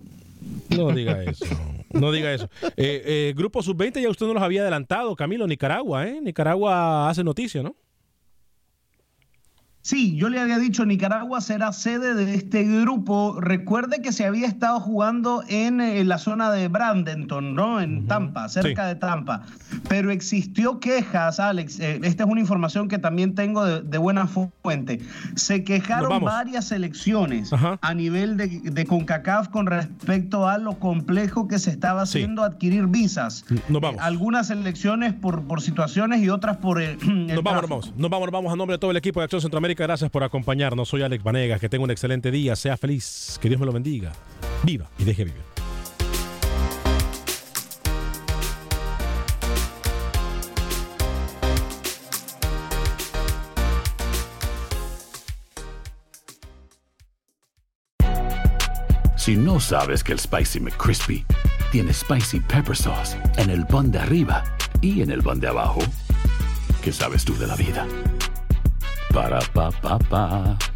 No 0.76 0.90
diga 0.92 1.22
eso. 1.22 1.46
No 1.92 2.12
diga 2.12 2.32
eso. 2.32 2.48
Eh, 2.76 3.02
eh, 3.06 3.34
Grupo 3.36 3.62
Sub-20 3.62 4.00
ya 4.02 4.10
usted 4.10 4.26
no 4.26 4.34
los 4.34 4.42
había 4.42 4.62
adelantado, 4.62 5.14
Camilo, 5.16 5.46
Nicaragua, 5.46 6.06
¿eh? 6.06 6.20
Nicaragua 6.20 7.08
hace 7.08 7.24
noticia, 7.24 7.62
¿no? 7.62 7.76
Sí, 9.86 10.16
yo 10.16 10.28
le 10.30 10.40
había 10.40 10.58
dicho, 10.58 10.84
Nicaragua 10.84 11.40
será 11.40 11.72
sede 11.72 12.14
de 12.14 12.34
este 12.34 12.64
grupo. 12.64 13.40
Recuerde 13.40 14.02
que 14.02 14.10
se 14.10 14.26
había 14.26 14.48
estado 14.48 14.80
jugando 14.80 15.44
en, 15.46 15.80
eh, 15.80 16.02
la 16.02 16.18
zona 16.18 16.50
de 16.50 16.66
Brandenton, 16.66 17.54
¿no? 17.54 17.80
En 17.80 18.08
Tampa, 18.08 18.48
cerca 18.48 18.88
de 18.88 18.96
Tampa. 18.96 19.44
Pero 19.88 20.10
existió 20.10 20.80
quejas, 20.80 21.38
Alex. 21.38 21.78
Eh, 21.78 22.00
esta 22.02 22.24
es 22.24 22.28
una 22.28 22.40
información 22.40 22.88
que 22.88 22.98
también 22.98 23.36
tengo 23.36 23.64
de, 23.64 23.98
buena 23.98 24.26
fuente. 24.26 24.98
Se 25.36 25.62
quejaron 25.62 26.20
varias 26.20 26.64
selecciones 26.64 27.52
a 27.52 27.94
nivel 27.94 28.36
de, 28.36 28.86
CONCACAF 28.86 29.50
con 29.50 29.66
respecto 29.66 30.48
a 30.48 30.58
lo 30.58 30.80
complejo 30.80 31.46
que 31.46 31.60
se 31.60 31.70
estaba 31.70 32.02
haciendo 32.02 32.42
adquirir 32.42 32.88
visas. 32.88 33.44
Nos 33.68 33.80
vamos. 33.80 34.02
algunas 34.02 34.48
selecciones 34.48 35.12
por, 35.12 35.44
por 35.44 35.62
situaciones 35.62 36.22
y 36.22 36.28
otras 36.28 36.56
por 36.56 36.82
el. 36.82 36.98
nos 37.06 37.44
vamos, 37.44 37.62
nos 37.62 37.70
vamos. 37.70 37.92
Nos 37.96 38.10
vamos, 38.10 38.26
nos 38.26 38.32
vamos 38.32 38.52
a 38.52 38.56
nombre 38.56 38.74
de 38.74 38.78
todo 38.80 38.90
el 38.90 38.96
equipo 38.96 39.20
de 39.20 39.24
Acción 39.24 39.40
Centroamérica 39.40 39.75
gracias 39.84 40.10
por 40.10 40.24
acompañarnos. 40.24 40.88
Soy 40.88 41.02
Alex 41.02 41.22
Vanegas. 41.22 41.60
Que 41.60 41.68
tenga 41.68 41.84
un 41.84 41.90
excelente 41.90 42.30
día. 42.30 42.56
Sea 42.56 42.76
feliz. 42.76 43.38
Que 43.40 43.48
Dios 43.48 43.60
me 43.60 43.66
lo 43.66 43.72
bendiga. 43.72 44.12
Viva 44.62 44.88
y 44.98 45.04
deje 45.04 45.24
vivir. 45.24 45.42
Si 59.26 59.34
no 59.34 59.58
sabes 59.58 60.04
que 60.04 60.12
el 60.12 60.20
Spicy 60.20 60.60
McCrispy 60.60 61.26
tiene 61.72 61.92
Spicy 61.92 62.38
Pepper 62.38 62.76
Sauce 62.76 63.16
en 63.38 63.50
el 63.50 63.66
pan 63.66 63.90
de 63.90 63.98
arriba 63.98 64.44
y 64.80 65.02
en 65.02 65.10
el 65.10 65.20
pan 65.20 65.40
de 65.40 65.48
abajo, 65.48 65.80
¿qué 66.80 66.92
sabes 66.92 67.24
tú 67.24 67.36
de 67.36 67.48
la 67.48 67.56
vida? 67.56 67.88
Ba-da-ba-ba-ba. 69.16 70.75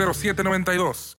0792 0.05 1.09